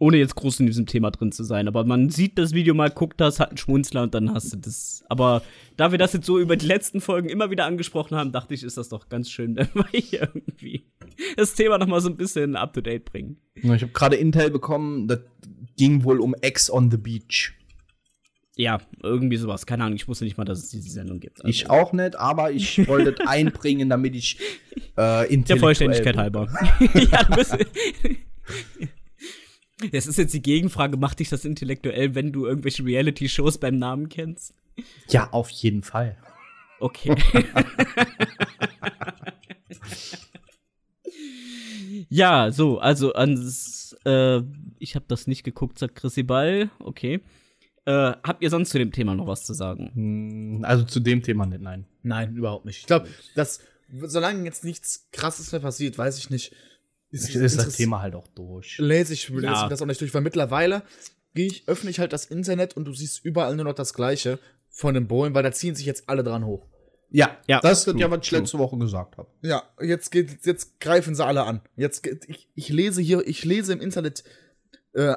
ohne 0.00 0.16
jetzt 0.16 0.34
groß 0.34 0.60
in 0.60 0.66
diesem 0.66 0.86
Thema 0.86 1.10
drin 1.10 1.30
zu 1.30 1.44
sein. 1.44 1.68
Aber 1.68 1.84
man 1.84 2.08
sieht 2.08 2.38
das 2.38 2.52
Video 2.52 2.74
mal, 2.74 2.90
guckt 2.90 3.20
das, 3.20 3.38
hat 3.38 3.50
einen 3.50 3.58
Schmunzler 3.58 4.02
und 4.02 4.14
dann 4.14 4.32
hast 4.34 4.52
du 4.52 4.56
das. 4.56 5.04
Aber 5.10 5.42
da 5.76 5.92
wir 5.92 5.98
das 5.98 6.14
jetzt 6.14 6.24
so 6.26 6.38
über 6.38 6.56
die 6.56 6.66
letzten 6.66 7.02
Folgen 7.02 7.28
immer 7.28 7.50
wieder 7.50 7.66
angesprochen 7.66 8.16
haben, 8.16 8.32
dachte 8.32 8.54
ich, 8.54 8.62
ist 8.62 8.78
das 8.78 8.88
doch 8.88 9.10
ganz 9.10 9.30
schön, 9.30 9.54
wenn 9.56 9.68
wir 9.74 9.84
hier 9.92 10.22
irgendwie 10.22 10.86
das 11.36 11.54
Thema 11.54 11.76
noch 11.78 11.86
mal 11.86 12.00
so 12.00 12.08
ein 12.08 12.16
bisschen 12.16 12.56
up 12.56 12.72
to 12.72 12.80
date 12.80 13.04
bringen. 13.04 13.36
Ich 13.54 13.68
habe 13.68 13.88
gerade 13.88 14.16
Intel 14.16 14.50
bekommen, 14.50 15.06
das 15.06 15.20
ging 15.76 16.02
wohl 16.02 16.20
um 16.20 16.34
Ex 16.40 16.70
on 16.70 16.90
the 16.90 16.96
Beach. 16.96 17.52
Ja, 18.56 18.78
irgendwie 19.02 19.36
sowas. 19.36 19.66
Keine 19.66 19.84
Ahnung, 19.84 19.96
ich 19.96 20.08
wusste 20.08 20.24
nicht 20.24 20.38
mal, 20.38 20.44
dass 20.44 20.58
es 20.60 20.70
diese 20.70 20.90
Sendung 20.90 21.20
gibt. 21.20 21.40
Also, 21.40 21.48
Ich 21.48 21.68
auch 21.68 21.92
nicht, 21.92 22.16
aber 22.16 22.52
ich 22.52 22.86
wollte 22.88 23.12
das 23.12 23.26
einbringen, 23.26 23.90
damit 23.90 24.14
ich 24.14 24.38
äh, 24.96 25.36
Der 25.36 25.56
Vollständigkeit 25.58 26.14
bin. 26.14 26.20
halber. 26.22 26.48
ja, 26.94 27.22
du 27.24 27.36
bist. 27.36 27.56
Das 29.92 30.06
ist 30.06 30.18
jetzt 30.18 30.34
die 30.34 30.42
Gegenfrage, 30.42 30.96
macht 30.96 31.20
dich 31.20 31.28
das 31.28 31.44
intellektuell, 31.44 32.14
wenn 32.14 32.32
du 32.32 32.46
irgendwelche 32.46 32.84
Reality-Shows 32.84 33.58
beim 33.58 33.78
Namen 33.78 34.08
kennst? 34.08 34.54
Ja, 35.08 35.30
auf 35.32 35.50
jeden 35.50 35.82
Fall. 35.82 36.16
Okay. 36.80 37.14
ja, 42.08 42.50
so, 42.50 42.78
also 42.78 43.12
ans, 43.14 43.96
äh, 44.04 44.40
ich 44.78 44.94
habe 44.94 45.04
das 45.08 45.26
nicht 45.26 45.44
geguckt, 45.44 45.78
sagt 45.78 45.96
Chrissy 45.96 46.22
Ball. 46.22 46.70
Okay. 46.78 47.20
Äh, 47.86 48.12
habt 48.22 48.42
ihr 48.42 48.50
sonst 48.50 48.70
zu 48.70 48.78
dem 48.78 48.92
Thema 48.92 49.14
noch 49.14 49.26
was 49.26 49.44
zu 49.44 49.54
sagen? 49.54 49.90
Hm, 49.94 50.64
Also 50.64 50.84
zu 50.84 51.00
dem 51.00 51.22
Thema 51.22 51.46
nicht, 51.46 51.62
nein. 51.62 51.86
Nein, 52.02 52.36
überhaupt 52.36 52.64
nicht. 52.64 52.80
Ich 52.80 52.86
glaube, 52.86 53.08
dass, 53.34 53.60
solange 54.02 54.44
jetzt 54.44 54.64
nichts 54.64 55.08
krasses 55.12 55.52
mehr 55.52 55.60
passiert, 55.60 55.96
weiß 55.96 56.18
ich 56.18 56.30
nicht. 56.30 56.54
Ist, 57.10 57.34
ist 57.34 57.58
das 57.58 57.76
Thema 57.76 58.00
halt 58.02 58.14
auch 58.14 58.28
durch. 58.28 58.78
Lese 58.78 59.12
ich, 59.14 59.28
lese 59.28 59.44
Ja. 59.46 59.62
ich 59.64 59.68
das 59.68 59.82
auch 59.82 59.86
nicht 59.86 60.00
durch, 60.00 60.14
weil 60.14 60.20
mittlerweile 60.22 60.82
gehe 61.34 61.46
ich, 61.46 61.66
öffne 61.68 61.90
ich 61.90 61.98
halt 61.98 62.12
das 62.12 62.24
Internet 62.26 62.76
und 62.76 62.84
du 62.84 62.92
siehst 62.92 63.24
überall 63.24 63.56
nur 63.56 63.64
noch 63.64 63.74
das 63.74 63.94
Gleiche 63.94 64.38
von 64.68 64.94
den 64.94 65.08
Bohlen, 65.08 65.34
weil 65.34 65.42
da 65.42 65.50
ziehen 65.52 65.74
sich 65.74 65.86
jetzt 65.86 66.08
alle 66.08 66.22
dran 66.22 66.44
hoch. 66.44 66.66
Ja, 67.12 67.36
Ja, 67.48 67.58
das 67.60 67.86
ist 67.88 67.98
ja, 67.98 68.08
was 68.10 68.20
ich 68.22 68.30
letzte 68.30 68.58
Woche 68.58 68.78
gesagt 68.78 69.18
habe. 69.18 69.28
Ja, 69.42 69.64
jetzt 69.82 70.12
geht, 70.12 70.46
jetzt 70.46 70.78
greifen 70.78 71.16
sie 71.16 71.24
alle 71.24 71.42
an. 71.42 71.60
Jetzt, 71.74 72.02
geht- 72.04 72.28
ich, 72.28 72.48
ich 72.54 72.68
lese 72.68 73.02
hier, 73.02 73.26
ich 73.26 73.44
lese 73.44 73.72
im 73.72 73.80
Internet 73.80 74.22
äh, 74.92 75.14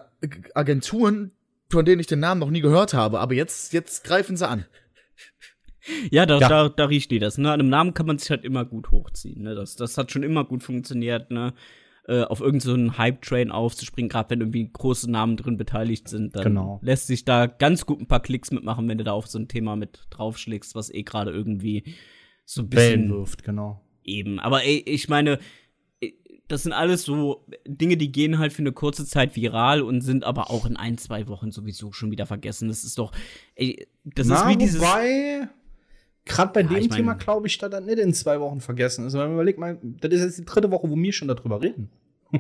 Agenturen, 0.56 1.32
von 1.70 1.86
denen 1.86 2.00
ich 2.00 2.08
den 2.08 2.20
Namen 2.20 2.40
noch 2.40 2.50
nie 2.50 2.62
gehört 2.62 2.96
habe, 2.96 3.20
aber 3.20 3.36
jetzt, 3.36 3.74
jetzt 3.74 4.04
greifen 4.04 4.36
sie 4.38 4.48
an. 4.48 4.66
Ja, 6.12 6.26
da, 6.26 6.40
Ja. 6.40 6.48
Da, 6.48 6.70
da 6.70 6.86
riecht 6.86 7.12
die 7.12 7.20
das. 7.20 7.38
Ne? 7.38 7.52
An 7.52 7.60
einem 7.60 7.70
Namen 7.70 7.94
kann 7.94 8.06
man 8.06 8.18
sich 8.18 8.30
halt 8.30 8.46
immer 8.46 8.64
gut 8.66 8.90
hochziehen. 8.92 9.44
Ne? 9.44 9.54
Das, 9.54 9.76
das 9.76 9.98
hat 9.98 10.12
schon 10.12 10.24
immer 10.24 10.46
gut 10.46 10.64
funktioniert, 10.64 11.30
ne? 11.30 11.54
Äh, 12.06 12.24
auf 12.24 12.42
irgendeinen 12.42 12.90
so 12.90 12.98
Hype-Train 12.98 13.50
aufzuspringen, 13.50 14.10
gerade 14.10 14.30
wenn 14.32 14.42
irgendwie 14.42 14.70
große 14.70 15.10
Namen 15.10 15.38
drin 15.38 15.56
beteiligt 15.56 16.10
sind, 16.10 16.36
dann 16.36 16.44
Genau. 16.44 16.80
lässt 16.84 17.08
sich 17.08 17.24
da 17.24 17.46
ganz 17.48 17.86
gut 17.86 18.02
ein 18.02 18.08
paar 18.08 18.20
Klicks 18.22 18.52
mitmachen, 18.52 18.90
wenn 18.90 18.98
du 18.98 19.06
da 19.06 19.14
auf 19.14 19.28
so 19.28 19.40
ein 19.40 19.48
Thema 19.48 19.78
mit 19.78 20.02
draufschlägst, 20.10 20.76
was 20.76 20.94
eh 20.94 21.04
gerade 21.04 21.32
irgendwie 21.32 21.86
so 22.44 22.64
ein 22.64 22.74
Wellen 22.74 23.04
bisschen 23.04 23.18
wirft, 23.18 23.44
genau. 23.46 23.82
eben. 24.04 24.42
Aber 24.42 24.66
ey, 24.66 24.84
ich 24.86 25.08
meine, 25.08 25.40
äh, 26.02 26.12
das 26.50 26.64
sind 26.64 26.74
alles 26.74 27.04
so 27.04 27.46
Dinge, 27.66 27.96
die 27.96 28.12
gehen 28.12 28.38
halt 28.38 28.52
für 28.52 28.64
eine 28.64 28.74
kurze 28.74 29.06
Zeit 29.06 29.38
viral 29.38 29.82
und 29.82 30.02
sind 30.02 30.26
aber 30.26 30.52
auch 30.52 30.66
in 30.66 30.76
ein, 30.76 30.98
zwei 30.98 31.30
Wochen 31.30 31.52
sowieso 31.52 31.94
schon 31.94 32.12
wieder 32.12 32.26
vergessen. 32.26 32.68
Das 32.68 32.84
ist 32.84 32.98
doch, 32.98 33.14
ey, 33.56 33.88
das 34.04 34.28
ist 34.28 34.46
wie 34.46 34.58
dieses. 34.58 34.82
Wobei, 34.82 35.48
gerade 36.26 36.54
bei 36.54 36.64
dem 36.64 36.78
ich 36.78 36.90
mein- 36.90 36.98
Thema 36.98 37.14
glaube 37.14 37.48
ich, 37.48 37.58
dass 37.58 37.70
das 37.72 37.84
nicht 37.84 38.00
in 38.00 38.14
zwei 38.14 38.40
Wochen 38.40 38.62
vergessen 38.62 39.06
ist. 39.08 39.14
Wenn 39.14 39.22
man 39.22 39.34
überlegt 39.34 39.60
mal, 39.60 39.78
das 39.82 40.14
ist 40.14 40.22
jetzt 40.24 40.38
die 40.40 40.46
dritte 40.46 40.72
Woche, 40.72 40.90
wo 40.90 40.96
wir 40.96 41.14
schon 41.14 41.28
darüber 41.28 41.62
reden. 41.62 41.90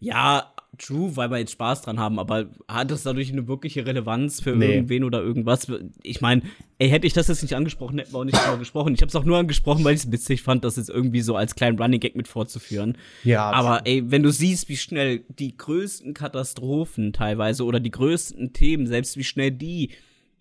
Ja, 0.00 0.52
true, 0.78 1.16
weil 1.16 1.30
wir 1.30 1.38
jetzt 1.38 1.52
Spaß 1.52 1.82
dran 1.82 1.98
haben, 1.98 2.18
aber 2.18 2.46
hat 2.68 2.90
das 2.90 3.02
dadurch 3.02 3.30
eine 3.32 3.46
wirkliche 3.46 3.84
Relevanz 3.86 4.40
für 4.40 4.54
Nee. 4.56 4.74
irgendwen 4.74 5.04
oder 5.04 5.20
irgendwas? 5.20 5.66
Ich 6.02 6.20
meine, 6.20 6.42
ey, 6.78 6.88
hätte 6.88 7.06
ich 7.06 7.12
das 7.12 7.28
jetzt 7.28 7.42
nicht 7.42 7.54
angesprochen, 7.54 7.98
hätten 7.98 8.12
wir 8.12 8.18
auch 8.20 8.24
nicht 8.24 8.36
drüber 8.38 8.58
gesprochen. 8.58 8.94
Ich 8.94 9.00
habe 9.02 9.08
es 9.08 9.16
auch 9.16 9.24
nur 9.24 9.38
angesprochen, 9.38 9.84
weil 9.84 9.94
ich 9.94 10.04
es 10.04 10.12
witzig 10.12 10.42
fand, 10.42 10.64
das 10.64 10.76
jetzt 10.76 10.88
irgendwie 10.90 11.20
so 11.20 11.36
als 11.36 11.54
kleinen 11.54 11.78
Running 11.78 12.00
Gag 12.00 12.16
mit 12.16 12.26
vorzuführen. 12.28 12.96
Ja, 13.24 13.50
Aber 13.50 13.82
ey, 13.86 14.02
wenn 14.10 14.22
du 14.22 14.30
siehst, 14.30 14.68
wie 14.68 14.76
schnell 14.76 15.24
die 15.28 15.56
größten 15.56 16.14
Katastrophen 16.14 17.12
teilweise 17.12 17.64
oder 17.64 17.80
die 17.80 17.90
größten 17.90 18.52
Themen, 18.52 18.86
selbst 18.86 19.16
wie 19.16 19.24
schnell 19.24 19.50
die 19.50 19.90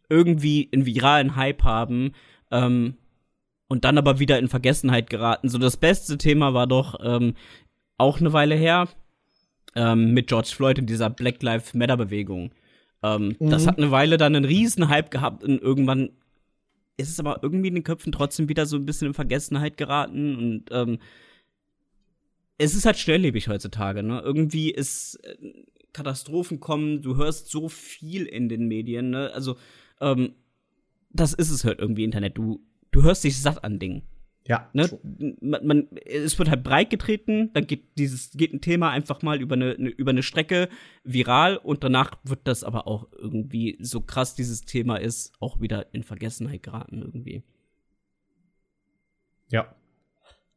irgendwie 0.09 0.69
einen 0.73 0.85
viralen 0.85 1.35
Hype 1.35 1.63
haben, 1.63 2.13
ähm, 2.51 2.95
und 3.67 3.85
dann 3.85 3.97
aber 3.97 4.19
wieder 4.19 4.37
in 4.39 4.47
Vergessenheit 4.49 5.09
geraten. 5.09 5.49
So 5.49 5.57
das 5.57 5.77
beste 5.77 6.17
Thema 6.17 6.53
war 6.53 6.67
doch 6.67 6.99
ähm, 7.03 7.35
auch 7.97 8.19
eine 8.19 8.33
Weile 8.33 8.55
her 8.55 8.89
ähm, 9.75 10.13
mit 10.13 10.27
George 10.27 10.49
Floyd 10.53 10.77
in 10.79 10.85
dieser 10.87 11.09
Black 11.09 11.41
Lives 11.41 11.73
Matter 11.73 11.97
Bewegung. 11.97 12.51
Ähm, 13.03 13.35
Das 13.39 13.63
Mhm. 13.63 13.67
hat 13.67 13.77
eine 13.77 13.91
Weile 13.91 14.17
dann 14.17 14.35
einen 14.35 14.45
riesen 14.45 14.89
Hype 14.89 15.09
gehabt 15.11 15.43
und 15.43 15.61
irgendwann 15.61 16.09
ist 16.97 17.09
es 17.09 17.19
aber 17.19 17.39
irgendwie 17.41 17.69
in 17.69 17.75
den 17.75 17.83
Köpfen 17.83 18.11
trotzdem 18.11 18.49
wieder 18.49 18.65
so 18.65 18.75
ein 18.75 18.85
bisschen 18.85 19.07
in 19.07 19.13
Vergessenheit 19.13 19.77
geraten 19.77 20.35
und 20.35 20.65
ähm, 20.71 20.99
es 22.57 22.75
ist 22.75 22.85
halt 22.85 22.97
schnelllebig 22.97 23.47
heutzutage, 23.47 24.03
ne? 24.03 24.21
Irgendwie 24.23 24.69
ist 24.69 25.15
äh, 25.23 25.35
Katastrophen 25.93 26.59
kommen, 26.59 27.01
du 27.01 27.15
hörst 27.15 27.49
so 27.49 27.69
viel 27.69 28.25
in 28.25 28.49
den 28.49 28.67
Medien, 28.67 29.09
ne? 29.09 29.31
Also, 29.33 29.55
ähm, 29.99 30.33
das 31.13 31.33
ist 31.33 31.49
es 31.49 31.63
halt 31.63 31.79
irgendwie 31.79 32.03
Internet. 32.03 32.37
Du, 32.37 32.61
du 32.91 33.03
hörst 33.03 33.23
dich 33.23 33.41
satt 33.41 33.63
an 33.63 33.79
Dingen. 33.79 34.03
Ja. 34.47 34.69
Ne? 34.73 34.89
Man, 35.39 35.65
man, 35.65 35.87
es 36.05 36.37
wird 36.39 36.49
halt 36.49 36.63
breit 36.63 36.89
getreten, 36.89 37.51
dann 37.53 37.67
geht 37.67 37.97
dieses 37.97 38.31
geht 38.31 38.53
ein 38.53 38.61
Thema 38.61 38.89
einfach 38.89 39.21
mal 39.21 39.39
über 39.39 39.55
eine, 39.55 39.75
eine 39.75 39.89
über 39.89 40.11
eine 40.11 40.23
Strecke 40.23 40.67
viral 41.03 41.57
und 41.57 41.83
danach 41.83 42.15
wird 42.23 42.41
das 42.45 42.63
aber 42.63 42.87
auch 42.87 43.07
irgendwie 43.11 43.77
so 43.81 44.01
krass 44.01 44.33
dieses 44.33 44.61
Thema 44.61 44.97
ist 44.97 45.33
auch 45.39 45.61
wieder 45.61 45.93
in 45.93 46.03
Vergessenheit 46.03 46.63
geraten 46.63 47.01
irgendwie. 47.01 47.43
Ja. 49.49 49.75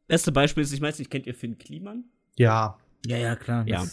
Beste 0.07 0.31
Beispiel 0.31 0.63
ist, 0.63 0.73
ich 0.73 0.81
weiß 0.81 0.97
nicht, 0.99 1.11
kennt 1.11 1.27
ihr 1.27 1.35
Finn 1.35 1.57
Kliman? 1.57 2.05
Ja. 2.37 2.77
Ja, 3.05 3.17
ja, 3.17 3.35
klar. 3.35 3.67
Ja. 3.67 3.85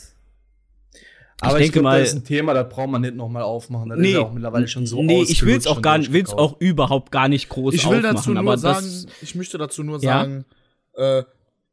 Aber 1.44 1.58
Ich 1.58 1.66
ich, 1.66 1.72
denke 1.72 1.80
glaube, 1.80 1.94
mal- 1.96 2.00
das 2.00 2.10
ist 2.10 2.14
ein 2.16 2.24
Thema, 2.24 2.54
das 2.54 2.68
braucht 2.68 2.88
man 2.88 3.00
nicht 3.02 3.14
nochmal 3.16 3.42
aufmachen. 3.42 3.88
Das 3.88 3.98
ist 3.98 4.06
ja 4.06 4.20
auch 4.20 4.32
mittlerweile 4.32 4.68
schon 4.68 4.86
so 4.86 5.02
Nee, 5.02 5.22
ich 5.22 5.44
will's 5.44 5.66
ausgelutscht 5.66 5.66
auch 5.66 5.82
gar 5.82 5.98
nicht, 5.98 6.12
will's 6.12 6.30
durchgekaut. 6.30 6.52
auch 6.56 6.60
überhaupt 6.60 7.10
gar 7.10 7.28
nicht 7.28 7.48
groß 7.48 7.74
Ich 7.74 7.82
will 7.88 7.96
aufmachen, 7.98 8.14
dazu 8.16 8.30
nur 8.30 8.38
aber 8.38 8.58
sagen, 8.58 8.86
das 8.86 9.06
ich 9.22 9.34
möchte 9.34 9.58
dazu 9.58 9.82
nur 9.82 9.96
Ja? 9.96 10.20
sagen, 10.20 10.44
äh, 10.94 11.24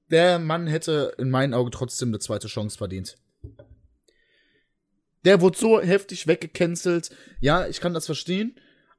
der 0.09 0.39
Mann 0.39 0.65
hätte 0.65 1.13
in 1.19 1.29
meinen 1.29 1.53
Augen 1.53 1.69
trotzdem 1.69 2.09
eine 2.09 2.17
zweite 2.19 2.47
Chance 2.47 2.77
verdient. 2.79 3.15
Der 5.25 5.41
wurde 5.41 5.57
so 5.57 5.79
heftig 5.81 6.27
weggecancelt. 6.27 7.11
Ja, 7.39 7.67
ich 7.67 7.79
kann 7.81 7.93
das 7.93 8.05
verstehen. 8.05 8.55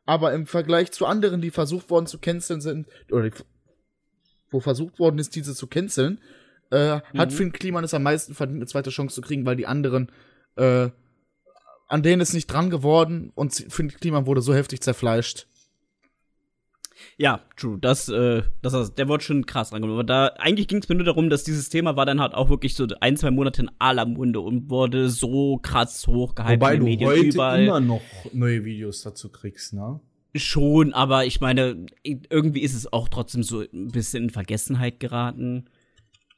Aber 0.06 0.32
im 0.32 0.46
Vergleich 0.46 0.92
zu 0.92 1.06
anderen, 1.06 1.40
die 1.40 1.50
versucht 1.50 1.90
worden 1.90 2.06
zu 2.06 2.18
canceln 2.18 2.60
sind, 2.60 2.86
oder 3.10 3.30
die, 3.30 3.36
wo 4.50 4.60
versucht 4.60 4.98
worden 4.98 5.18
ist, 5.18 5.34
diese 5.36 5.54
zu 5.54 5.66
canceln, 5.66 6.20
äh, 6.70 7.00
hat 7.16 7.30
Mhm. 7.30 7.34
Finn 7.34 7.52
Kliman 7.52 7.84
es 7.84 7.94
am 7.94 8.02
meisten 8.02 8.34
verdient, 8.34 8.58
eine 8.58 8.66
zweite 8.66 8.90
Chance 8.90 9.14
zu 9.16 9.20
kriegen, 9.20 9.44
weil 9.46 9.56
die 9.56 9.66
anderen, 9.66 10.10
äh, 10.60 10.90
an 11.88 12.02
denen 12.02 12.22
ist 12.22 12.34
nicht 12.34 12.46
dran 12.46 12.70
geworden 12.70 13.32
und 13.34 13.52
Finn 13.68 13.88
Kliman 13.88 14.26
wurde 14.26 14.42
so 14.42 14.54
heftig 14.54 14.80
zerfleischt. 14.80 15.46
Ja, 17.16 17.40
true. 17.56 17.78
Das, 17.80 18.08
äh, 18.08 18.42
das, 18.62 18.94
der 18.94 19.08
wurde 19.08 19.24
schon 19.24 19.46
krass 19.46 19.72
rangenommen. 19.72 20.00
Aber 20.00 20.06
da, 20.06 20.26
eigentlich 20.38 20.68
ging 20.68 20.78
es 20.78 20.88
mir 20.88 20.94
nur 20.94 21.04
darum, 21.04 21.30
dass 21.30 21.44
dieses 21.44 21.68
Thema 21.68 21.96
war 21.96 22.06
dann 22.06 22.20
halt 22.20 22.34
auch 22.34 22.48
wirklich 22.48 22.74
so 22.74 22.86
ein, 23.00 23.16
zwei 23.16 23.30
Monate 23.30 23.62
in 23.62 23.70
aller 23.78 24.06
Munde 24.06 24.40
und 24.40 24.70
wurde 24.70 25.10
so 25.10 25.58
krass 25.58 26.06
hochgehypt 26.06 26.60
Wobei 26.60 26.74
in 26.74 26.80
du 26.80 26.86
den 26.86 26.90
Medien 26.92 27.10
heute 27.10 27.26
überall. 27.26 27.64
immer 27.64 27.80
noch 27.80 28.02
neue 28.32 28.64
Videos 28.64 29.02
dazu 29.02 29.30
kriegst, 29.30 29.74
ne? 29.74 30.00
Schon, 30.34 30.92
aber 30.92 31.26
ich 31.26 31.40
meine, 31.40 31.86
irgendwie 32.04 32.60
ist 32.60 32.74
es 32.74 32.92
auch 32.92 33.08
trotzdem 33.08 33.42
so 33.42 33.60
ein 33.60 33.88
bisschen 33.88 34.24
in 34.24 34.30
Vergessenheit 34.30 35.00
geraten. 35.00 35.64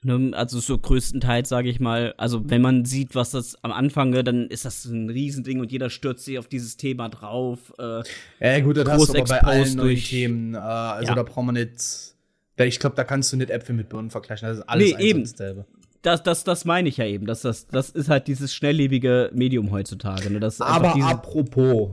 Ne? 0.05 0.33
Also 0.37 0.59
so 0.61 0.77
größtenteils, 0.79 1.49
sage 1.49 1.69
ich 1.69 1.79
mal. 1.79 2.13
Also 2.17 2.49
wenn 2.51 2.61
man 2.61 2.85
sieht, 2.85 3.15
was 3.15 3.31
das 3.31 3.57
am 3.63 3.71
Anfang, 3.73 4.11
ne, 4.11 4.25
dann 4.25 4.49
ist 4.49 4.65
das 4.65 4.85
ein 4.85 5.09
Riesending 5.09 5.61
und 5.61 5.71
jeder 5.71 5.91
stürzt 5.91 6.25
sich 6.25 6.39
auf 6.39 6.49
dieses 6.49 6.77
Thema 6.77 7.09
drauf. 7.09 7.73
Äh, 7.79 8.03
Ja, 8.41 8.61
gut, 8.61 8.77
das 8.79 8.89
hast 8.89 9.09
du 9.09 9.19
aber 9.19 9.25
bei 9.29 9.41
allen 9.43 9.77
durch- 9.77 10.09
Themen. 10.11 10.55
Äh, 10.55 10.59
also 10.59 11.09
Ja. 11.11 11.15
da 11.15 11.23
braucht 11.23 11.45
man 11.47 11.55
nicht. 11.55 12.15
Ich 12.59 12.79
glaube, 12.81 12.97
da 12.97 13.05
kannst 13.05 13.33
du 13.33 13.37
nicht 13.37 13.51
Äpfel 13.51 13.75
mit 13.75 13.89
Birnen 13.89 14.11
vergleichen. 14.11 14.49
Das 14.49 14.59
ist 14.59 14.65
alles 14.69 14.95
Nee, 14.99 15.05
eben. 15.05 15.23
dasselbe. 15.25 15.67
das, 16.03 16.23
das, 16.25 16.43
das 16.45 16.65
meine 16.65 16.89
ich 16.89 16.97
ja 16.97 17.07
eben. 17.07 17.27
Das, 17.27 17.43
das, 17.43 17.67
das 17.69 17.91
ist 17.91 18.09
halt 18.09 18.27
dieses 18.27 18.53
schnelllebige 18.55 19.31
Medium 19.33 19.71
heutzutage. 19.71 20.31
Ne? 20.31 20.41
Aber 20.59 20.95
apropos, 21.07 21.91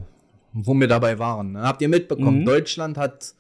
wo 0.53 0.74
wir 0.74 0.88
dabei 0.88 1.20
waren, 1.20 1.51
ne? 1.53 1.62
habt 1.62 1.82
ihr 1.84 1.89
mitbekommen, 1.89 2.39
Mhm. 2.41 2.45
Deutschland 2.45 2.97
hat 2.97 3.34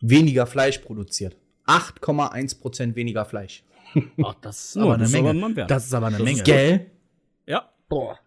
weniger 0.00 0.46
Fleisch 0.46 0.78
produziert. 0.78 1.36
8,1% 1.66 2.96
weniger 2.96 3.24
Fleisch. 3.24 3.62
Oh, 4.18 4.32
das 4.40 4.64
ist 4.66 4.74
Ja, 4.76 4.82
aber 4.82 4.94
eine 4.94 5.02
das 5.02 5.10
ist 5.10 5.16
aber 5.16 5.28
Menge. 5.32 5.40
mal 5.40 5.56
wert. 5.56 5.70
Das 5.70 5.86
ist 5.86 5.94
aber 5.94 6.06
eine 6.06 6.18
Das 6.18 6.26
ist 6.26 6.32
Menge. 6.32 6.42
Gell? 6.44 6.90
Ja, 7.46 7.68
Boah. 7.88 8.18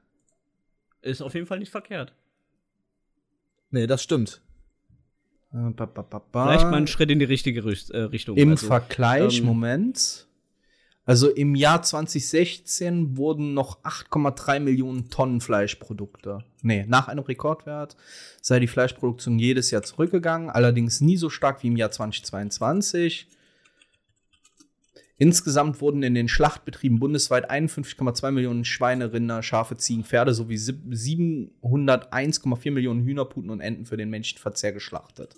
ist 1.01 1.21
auf 1.21 1.33
jeden 1.33 1.45
Fall 1.47 1.59
nicht 1.59 1.71
verkehrt. 1.71 2.13
Nee, 3.71 3.87
das 3.87 4.03
stimmt. 4.03 4.41
Äh, 5.53 5.69
ba, 5.71 5.85
ba, 5.85 6.01
ba, 6.01 6.19
ba. 6.31 6.47
Vielleicht 6.47 6.65
mal 6.65 6.75
einen 6.77 6.87
Schritt 6.87 7.09
in 7.11 7.19
die 7.19 7.25
richtige 7.25 7.63
Richt- 7.65 7.89
äh, 7.91 7.99
Richtung. 8.01 8.37
Im 8.37 8.51
Also, 8.51 8.67
Vergleich, 8.67 9.39
ähm, 9.39 9.45
Moment. 9.45 10.27
Also 11.05 11.29
im 11.29 11.53
Jahr 11.55 11.81
2016 11.81 13.17
wurden 13.17 13.53
noch 13.53 13.83
8,3 13.83 14.59
Millionen 14.61 15.09
Tonnen 15.09 15.41
Fleischprodukte. 15.41 16.45
Nee, 16.61 16.85
nach 16.87 17.09
einem 17.09 17.23
Rekordwert 17.25 17.97
sei 18.41 18.59
die 18.61 18.67
Fleischproduktion 18.67 19.37
jedes 19.37 19.69
Jahr 19.69 19.83
zurückgegangen, 19.83 20.49
allerdings 20.49 21.01
nie 21.01 21.17
so 21.17 21.29
stark 21.29 21.61
wie 21.61 21.67
im 21.67 21.75
Jahr 21.75 21.91
2022. 21.91 23.27
Insgesamt 25.17 25.79
wurden 25.79 26.01
in 26.01 26.15
den 26.15 26.27
Schlachtbetrieben 26.27 26.99
bundesweit 26.99 27.49
51,2 27.49 28.31
Millionen 28.31 28.65
Schweine, 28.65 29.13
Rinder, 29.13 29.43
Schafe, 29.43 29.77
Ziegen, 29.77 30.03
Pferde 30.03 30.33
sowie 30.33 30.57
sieb- 30.57 30.91
701,4 30.91 32.71
Millionen 32.71 33.03
Hühnerputen 33.03 33.51
und 33.51 33.61
Enten 33.61 33.85
für 33.85 33.97
den 33.97 34.09
Menschenverzehr 34.09 34.73
geschlachtet. 34.73 35.35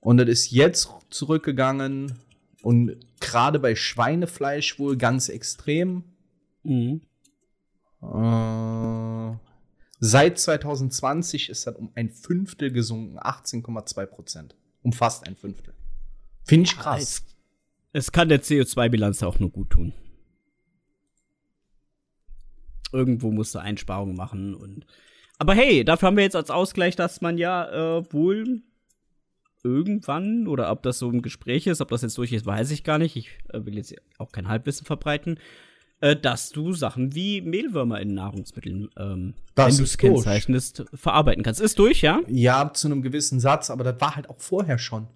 Und 0.00 0.16
das 0.16 0.28
ist 0.28 0.50
jetzt 0.50 0.88
zurückgegangen 1.10 2.18
und 2.62 2.96
gerade 3.20 3.58
bei 3.58 3.74
Schweinefleisch 3.74 4.78
wohl 4.78 4.96
ganz 4.96 5.28
extrem. 5.28 6.04
Mhm. 6.62 7.02
Äh, 8.02 9.36
seit 10.00 10.38
2020 10.38 11.50
ist 11.50 11.66
das 11.66 11.76
um 11.76 11.90
ein 11.94 12.10
Fünftel 12.10 12.70
gesunken, 12.70 13.18
18,2 13.18 14.06
Prozent. 14.06 14.56
Um 14.82 14.92
fast 14.92 15.26
ein 15.26 15.36
Fünftel. 15.36 15.74
Finde 16.44 16.64
ich 16.64 16.76
krass. 16.76 17.24
Es, 17.94 18.12
kann 18.12 18.28
der 18.28 18.42
CO2-Bilanz 18.42 19.22
auch 19.22 19.38
nur 19.38 19.50
gut 19.50 19.70
tun. 19.70 19.92
Irgendwo 22.92 23.30
musst 23.30 23.54
du 23.54 23.60
Einsparungen 23.60 24.16
machen 24.16 24.54
und. 24.54 24.84
Aber 25.38 25.54
hey, 25.54 25.84
dafür 25.84 26.08
haben 26.08 26.16
wir 26.16 26.24
jetzt 26.24 26.36
als 26.36 26.50
Ausgleich, 26.50 26.96
dass 26.96 27.20
man 27.20 27.38
ja 27.38 27.98
äh, 27.98 28.12
wohl 28.12 28.62
irgendwann 29.62 30.46
oder 30.46 30.70
ob 30.70 30.82
das 30.82 30.98
so 30.98 31.10
im 31.10 31.22
Gespräch 31.22 31.66
ist, 31.66 31.80
ob 31.80 31.88
das 31.88 32.02
jetzt 32.02 32.18
durch 32.18 32.32
ist, 32.32 32.44
weiß 32.46 32.70
ich 32.70 32.84
gar 32.84 32.98
nicht. 32.98 33.16
Ich 33.16 33.30
äh, 33.52 33.64
will 33.64 33.76
jetzt 33.76 33.94
auch 34.18 34.30
kein 34.30 34.48
Halbwissen 34.48 34.84
verbreiten. 34.86 35.38
Äh, 36.00 36.16
dass 36.16 36.50
du 36.50 36.72
Sachen 36.72 37.14
wie 37.14 37.40
Mehlwürmer 37.40 38.00
in 38.00 38.14
Nahrungsmitteln, 38.14 38.90
ähm, 38.98 39.34
Das 39.54 39.68
wenn 39.68 39.76
du 39.78 39.82
es 39.84 39.96
durch. 39.96 40.14
kennzeichnest, 40.14 40.84
verarbeiten 40.92 41.42
kannst. 41.42 41.60
Ist 41.60 41.78
durch, 41.78 42.02
ja? 42.02 42.20
Ja, 42.28 42.72
zu 42.74 42.88
einem 42.88 43.00
gewissen 43.02 43.40
Satz, 43.40 43.70
aber 43.70 43.84
das 43.84 44.00
war 44.00 44.16
halt 44.16 44.28
auch 44.28 44.38
vorher 44.38 44.78
schon. 44.78 45.06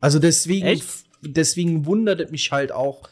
Also 0.00 0.18
deswegen, 0.18 0.66
Echt? 0.66 1.04
Deswegen 1.22 1.86
wundert 1.86 2.20
es 2.20 2.30
mich 2.30 2.50
halt 2.52 2.72
auch, 2.72 3.08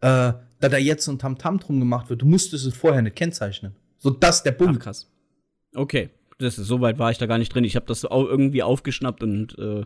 äh, 0.00 0.32
da 0.60 0.68
da 0.68 0.76
jetzt 0.76 1.04
so 1.04 1.12
ein 1.12 1.18
Tamtam 1.18 1.58
drum 1.58 1.80
gemacht 1.80 2.08
wird. 2.10 2.22
Du 2.22 2.26
musstest 2.26 2.64
es 2.66 2.74
vorher 2.74 3.02
nicht 3.02 3.16
kennzeichnen. 3.16 3.74
So, 3.98 4.10
das 4.10 4.36
ist 4.36 4.42
der 4.44 4.52
Ach, 4.54 4.58
Punkt. 4.58 4.80
krass. 4.80 5.10
Okay, 5.74 6.10
das 6.38 6.58
ist, 6.58 6.66
so 6.66 6.80
weit 6.80 6.98
war 6.98 7.10
ich 7.10 7.18
da 7.18 7.26
gar 7.26 7.38
nicht 7.38 7.54
drin. 7.54 7.64
Ich 7.64 7.76
habe 7.76 7.86
das 7.86 8.04
au 8.04 8.26
irgendwie 8.26 8.62
aufgeschnappt 8.62 9.22
und 9.22 9.58
äh, 9.58 9.84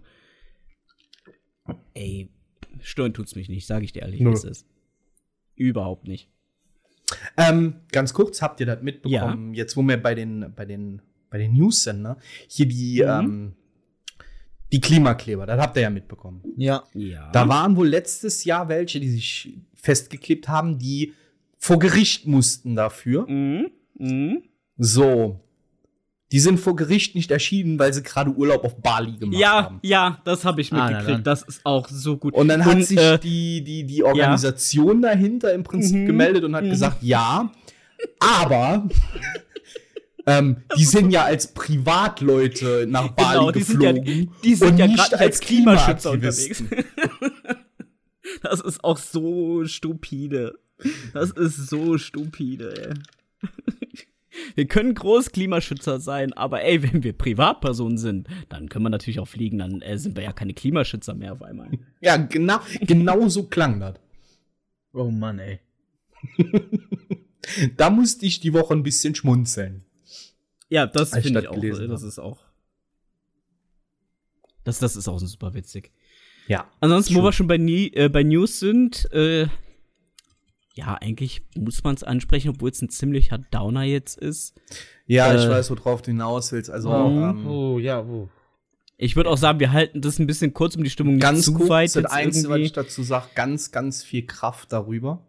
ey, 1.95 2.31
stören 2.81 3.15
tut's 3.15 3.35
mich 3.35 3.49
nicht, 3.49 3.67
sage 3.67 3.85
ich 3.85 3.93
dir 3.93 4.03
ehrlich, 4.03 4.21
wie 4.21 4.29
es 4.29 4.45
ist. 4.45 4.67
Überhaupt 5.55 6.07
nicht. 6.07 6.29
Ähm, 7.37 7.77
ganz 7.91 8.13
kurz, 8.13 8.43
habt 8.43 8.61
ihr 8.61 8.67
das 8.67 8.83
mitbekommen? 8.83 9.55
Jetzt, 9.55 9.77
wo 9.77 9.83
wir 9.83 9.97
bei 9.97 10.15
den, 10.15 10.53
bei 10.55 10.65
den, 10.65 11.01
bei 11.31 11.39
den 11.39 11.55
News 11.55 11.83
sind, 11.85 12.03
ne? 12.03 12.17
Hier 12.49 12.67
die, 12.67 13.03
Mhm. 13.03 13.09
ähm, 13.09 13.57
die 14.73 14.81
Klimakleber, 14.81 15.47
das 15.47 15.61
habt 15.61 15.77
ihr 15.77 15.83
ja 15.83 15.91
mitbekommen. 15.91 16.43
Ja. 16.57 16.83
Ja. 16.95 17.31
Da 17.33 17.49
waren 17.49 17.77
wohl 17.77 17.89
letztes 17.89 18.45
Jahr 18.45 18.69
welche, 18.69 19.01
die 19.01 19.09
sich 19.11 19.55
festgeklebt 19.75 20.49
haben, 20.49 20.79
die 20.79 21.15
vor 21.59 21.79
Gericht 21.79 22.27
mussten 22.27 22.77
dafür. 22.77 23.27
Mhm. 23.29 23.71
Mhm. 23.99 24.43
So. 24.77 25.41
Die 26.31 26.41
sind 26.41 26.61
vor 26.61 26.77
Gericht 26.77 27.15
nicht 27.15 27.31
erschienen, 27.31 27.79
weil 27.79 27.95
sie 27.95 28.03
gerade 28.03 28.31
Urlaub 28.31 28.63
auf 28.63 28.77
Bali 28.83 29.17
gemacht 29.17 29.41
Ja, 29.41 29.65
haben. 29.65 29.79
ja, 29.83 30.21
das 30.25 30.45
habe 30.45 30.61
ich 30.61 30.71
Ah, 30.73 30.77
na 30.77 30.99
mitgekriegt. 30.99 31.27
das 31.27 31.43
ist 31.43 31.65
auch 31.65 31.89
so 31.89 32.19
gut. 32.19 32.35
Und 32.35 32.49
dann 32.49 32.67
hat 32.67 32.85
sich 32.85 32.99
äh, 32.99 33.17
die, 33.19 33.65
die, 33.65 33.85
die 33.85 34.05
Organisation 34.05 35.01
dahinter 35.01 35.55
im 35.55 35.63
Prinzip 35.63 35.97
Mhm. 35.97 36.07
gemeldet 36.07 36.45
und 36.45 36.55
hat 36.55 36.65
Mhm. 36.65 36.71
gesagt, 36.71 37.03
ja, 37.03 37.51
aber 38.21 38.87
ähm, 40.29 40.63
die 40.77 40.85
sind 40.85 41.11
ja 41.11 41.25
als 41.25 41.55
Privatleute 41.55 42.87
nach 42.89 43.09
Bali 43.13 43.39
Genau, 43.39 43.51
die 43.51 43.63
sind 43.63 43.83
ja, 43.83 43.93
geflogen. 43.93 44.31
die 44.45 44.55
sind 44.55 44.69
und 44.73 44.79
ja 44.79 44.87
nicht 44.87 44.99
gerade 44.99 45.13
als 45.19 45.23
als 45.23 45.41
Klimaschützer 45.41 46.11
unterwegs. 46.13 46.63
Das 48.43 48.61
ist 48.61 48.85
auch 48.85 48.99
so 48.99 49.65
stupide. 49.65 50.59
Das 51.15 51.31
ist 51.31 51.71
so 51.71 51.97
stupide, 51.97 52.89
ey. 52.89 52.95
Wir 54.55 54.67
können 54.69 54.95
Großklimaschützer 54.95 55.99
sein, 55.99 56.35
aber 56.35 56.63
ey, 56.63 56.83
wenn 56.83 57.03
wir 57.03 57.15
Privatpersonen 57.15 57.97
sind, 57.97 58.29
dann 58.51 58.69
können 58.69 58.85
wir 58.85 58.91
natürlich 58.91 59.19
auch 59.19 59.27
fliegen, 59.27 59.59
dann 59.59 59.81
äh, 59.81 59.99
sind 59.99 60.15
wir 60.15 60.25
ja 60.25 60.33
keine 60.33 60.53
Klimaschützer 60.53 61.15
mehr 61.15 61.33
auf 61.33 61.43
einmal. 61.43 61.71
Ja, 62.01 62.17
genau, 62.19 62.59
genau 62.83 63.29
so 63.29 63.45
klang 63.45 63.81
das. 63.81 63.95
Oh 64.93 65.11
Mann, 65.11 65.39
ey. 65.39 65.61
Da 67.77 67.89
musste 67.89 68.27
ich 68.27 68.41
die 68.41 68.53
Woche 68.53 68.75
ein 68.75 68.83
bisschen 68.83 69.15
schmunzeln. 69.15 69.85
Ja, 70.69 70.87
das 70.87 71.15
ich 71.15 71.23
finde 71.25 71.43
das 71.43 71.51
ich 71.51 71.83
auch, 71.83 71.89
das 71.89 72.03
ist 72.03 72.19
auch. 72.19 72.39
Das, 74.65 74.79
das 74.79 74.97
ist 74.97 75.09
auch 75.09 75.19
super 75.19 75.55
witzig. 75.55 75.93
Ja. 76.47 76.67
Ansonsten, 76.81 77.15
wo 77.15 77.23
wir 77.23 77.33
schon 77.33 77.47
bei, 77.47 77.57
äh, 77.57 78.09
bei 78.09 78.23
News 78.23 78.59
sind, 78.61 79.11
äh, 79.13 79.47
ja, 80.75 80.95
eigentlich 80.95 81.43
muss 81.57 81.83
man 81.83 81.95
es 81.95 82.05
ansprechen, 82.05 82.51
obwohl 82.51 82.71
es 82.71 82.81
ein 82.83 82.89
ziemlicher 82.89 83.39
Downer 83.39 83.83
jetzt 83.83 84.19
ist. 84.19 84.55
Ja, 85.07 85.35
ich 85.35 85.43
Äh, 85.45 85.51
weiß, 85.51 85.71
worauf 85.71 86.03
du 86.03 86.11
hinaus 86.11 86.53
willst. 86.53 86.71
Also, 86.71 86.91
Oh, 86.91 87.09
ähm, 87.09 87.47
oh 87.47 87.79
ja, 87.79 88.01
oh. 88.01 88.29
Ich 88.97 89.15
würde 89.17 89.31
auch 89.31 89.37
sagen, 89.39 89.61
wir 89.61 89.73
halten 89.73 90.01
das 90.01 90.19
ein 90.19 90.27
bisschen 90.27 90.53
kurz, 90.55 90.75
um 90.77 90.85
die 90.85 90.91
Stimmung 90.91 91.15
nicht 91.15 91.23
Ganz 91.23 91.45
zu 91.45 91.55
kurz, 91.55 91.69
weit 91.69 91.89
das 91.89 91.95
jetzt 91.97 92.13
Einzige, 92.13 92.49
was 92.49 92.59
ich 92.59 92.73
dazu 92.73 93.03
sage, 93.03 93.27
ganz, 93.35 93.71
ganz 93.71 94.03
viel 94.03 94.27
Kraft 94.27 94.73
darüber. 94.73 95.25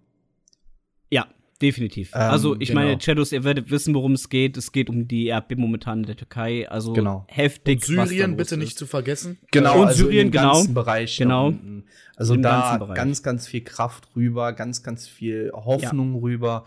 Ja, 1.62 1.68
definitiv. 1.68 2.12
Ähm, 2.14 2.22
also, 2.22 2.55
ich 2.60 2.70
genau. 2.70 2.82
meine, 2.82 3.01
Shadows, 3.01 3.32
ihr 3.32 3.43
werdet 3.43 3.70
wissen, 3.72 3.93
worum 3.93 4.14
es 4.14 4.30
geht. 4.30 4.57
Es 4.57 4.72
geht 4.72 4.89
um 4.89 5.07
die 5.07 5.30
RP 5.30 5.57
momentan 5.57 5.99
in 5.99 6.05
der 6.05 6.16
Türkei. 6.18 6.70
Also 6.70 6.93
Genau. 6.93 7.26
heftig. 7.28 7.82
da 7.82 8.05
Syrien 8.05 8.38
bitte 8.38 8.55
ist. 8.55 8.60
nicht 8.60 8.78
zu 8.78 8.86
vergessen. 8.88 9.38
Genau, 9.51 9.82
Und 9.82 9.88
also 9.88 10.05
Syrien, 10.05 10.28
in 10.28 10.32
den 10.32 10.41
ganzen 10.41 10.68
genau. 10.68 10.82
Bereich 10.82 11.18
Genau. 11.18 11.47
unten. 11.47 11.84
Also 12.16 12.34
Im 12.36 12.41
da 12.41 12.78
ganz, 12.95 13.24
ganz 13.24 13.47
viel 13.47 13.62
Kraft 13.62 14.10
rüber, 14.16 14.53
ganz, 14.53 14.84
ganz 14.84 15.07
viel 15.07 15.51
Hoffnung 15.53 16.16
rüber. 16.20 16.66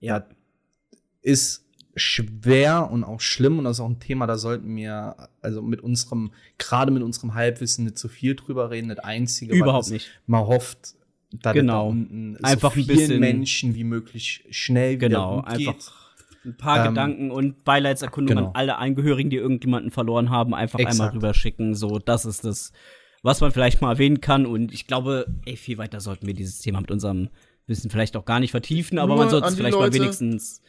Ja. 0.00 0.20
Das 0.20 0.28
ist 1.22 1.68
schwer 1.94 2.90
und 2.90 3.04
auch 3.04 3.20
schlimm 3.20 3.58
und 3.58 3.64
das 3.64 3.76
ist 3.76 3.80
auch 3.80 3.88
ein 3.88 4.00
Thema, 4.00 4.26
da 4.26 4.38
sollten 4.38 4.74
wir 4.76 5.14
also 5.42 5.60
mit 5.60 5.80
unserem, 5.80 6.32
gerade 6.58 6.90
mit 6.90 7.02
unserem 7.02 7.34
Halbwissen 7.34 7.84
nicht 7.84 7.98
zu 7.98 8.08
viel 8.08 8.34
drüber 8.34 8.70
reden. 8.70 8.88
Das 8.88 8.98
Einzige, 9.00 9.54
Überhaupt 9.54 9.86
was 9.86 9.90
nicht. 9.90 10.10
man 10.26 10.46
hofft, 10.46 10.94
dass 11.40 11.54
Genau. 11.54 11.84
da 11.84 11.90
unten 11.90 12.36
Einfach 12.44 12.72
so 12.74 12.80
ein 12.80 12.84
vielen 12.84 12.98
bisschen- 12.98 13.20
Menschen 13.20 13.74
wie 13.74 13.84
möglich 13.84 14.44
schnell 14.50 14.96
wieder 14.96 15.08
Genau, 15.08 15.36
gut 15.36 15.46
einfach 15.48 15.72
geht. 15.74 15.92
ein 16.44 16.56
paar 16.56 16.84
Ähm, 16.84 16.88
Gedanken 16.94 17.30
und 17.30 17.64
Beileidserkundungen 17.64 18.38
genau. 18.44 18.48
an 18.50 18.56
alle 18.56 18.76
Angehörigen, 18.78 19.30
die 19.30 19.36
irgendjemanden 19.36 19.90
verloren 19.90 20.30
haben, 20.30 20.54
einfach 20.54 20.78
einmal 20.78 20.92
Exakt. 20.92 21.14
rüberschicken. 21.14 21.74
So, 21.74 21.98
das 21.98 22.24
ist 22.24 22.44
das, 22.44 22.72
was 23.22 23.40
man 23.40 23.52
vielleicht 23.52 23.80
mal 23.80 23.92
erwähnen 23.92 24.20
kann. 24.20 24.44
Und 24.46 24.72
ich 24.72 24.86
glaube, 24.86 25.26
ey, 25.46 25.56
viel 25.56 25.78
weiter 25.78 26.00
sollten 26.00 26.26
wir 26.26 26.34
dieses 26.34 26.58
Thema 26.58 26.80
mit 26.80 26.90
unserem 26.90 27.28
Wissen 27.68 27.90
vielleicht 27.90 28.16
auch 28.16 28.24
gar 28.24 28.40
nicht 28.40 28.50
vertiefen, 28.50 28.98
aber 28.98 29.14
Nur 29.14 29.18
man 29.18 29.30
sollte 29.30 29.46
es 29.48 29.54
vielleicht 29.54 29.76
mal 29.76 29.84
Leute, 29.84 30.00
wenigstens. 30.00 30.60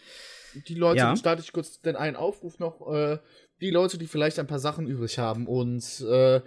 Die 0.68 0.76
Leute, 0.76 1.00
Ja. 1.00 1.08
dann 1.08 1.18
starte 1.18 1.42
ich 1.42 1.52
kurz 1.52 1.82
den 1.82 1.96
einen 1.96 2.16
Aufruf 2.16 2.60
noch. 2.60 2.88
Äh, 2.94 3.18
die 3.62 3.72
Leute, 3.72 3.98
die 3.98 4.06
vielleicht 4.06 4.38
ein 4.38 4.46
paar 4.46 4.60
Sachen 4.60 4.86
übrig 4.86 5.18
haben 5.18 5.48
und 5.48 5.84
äh, 6.02 6.42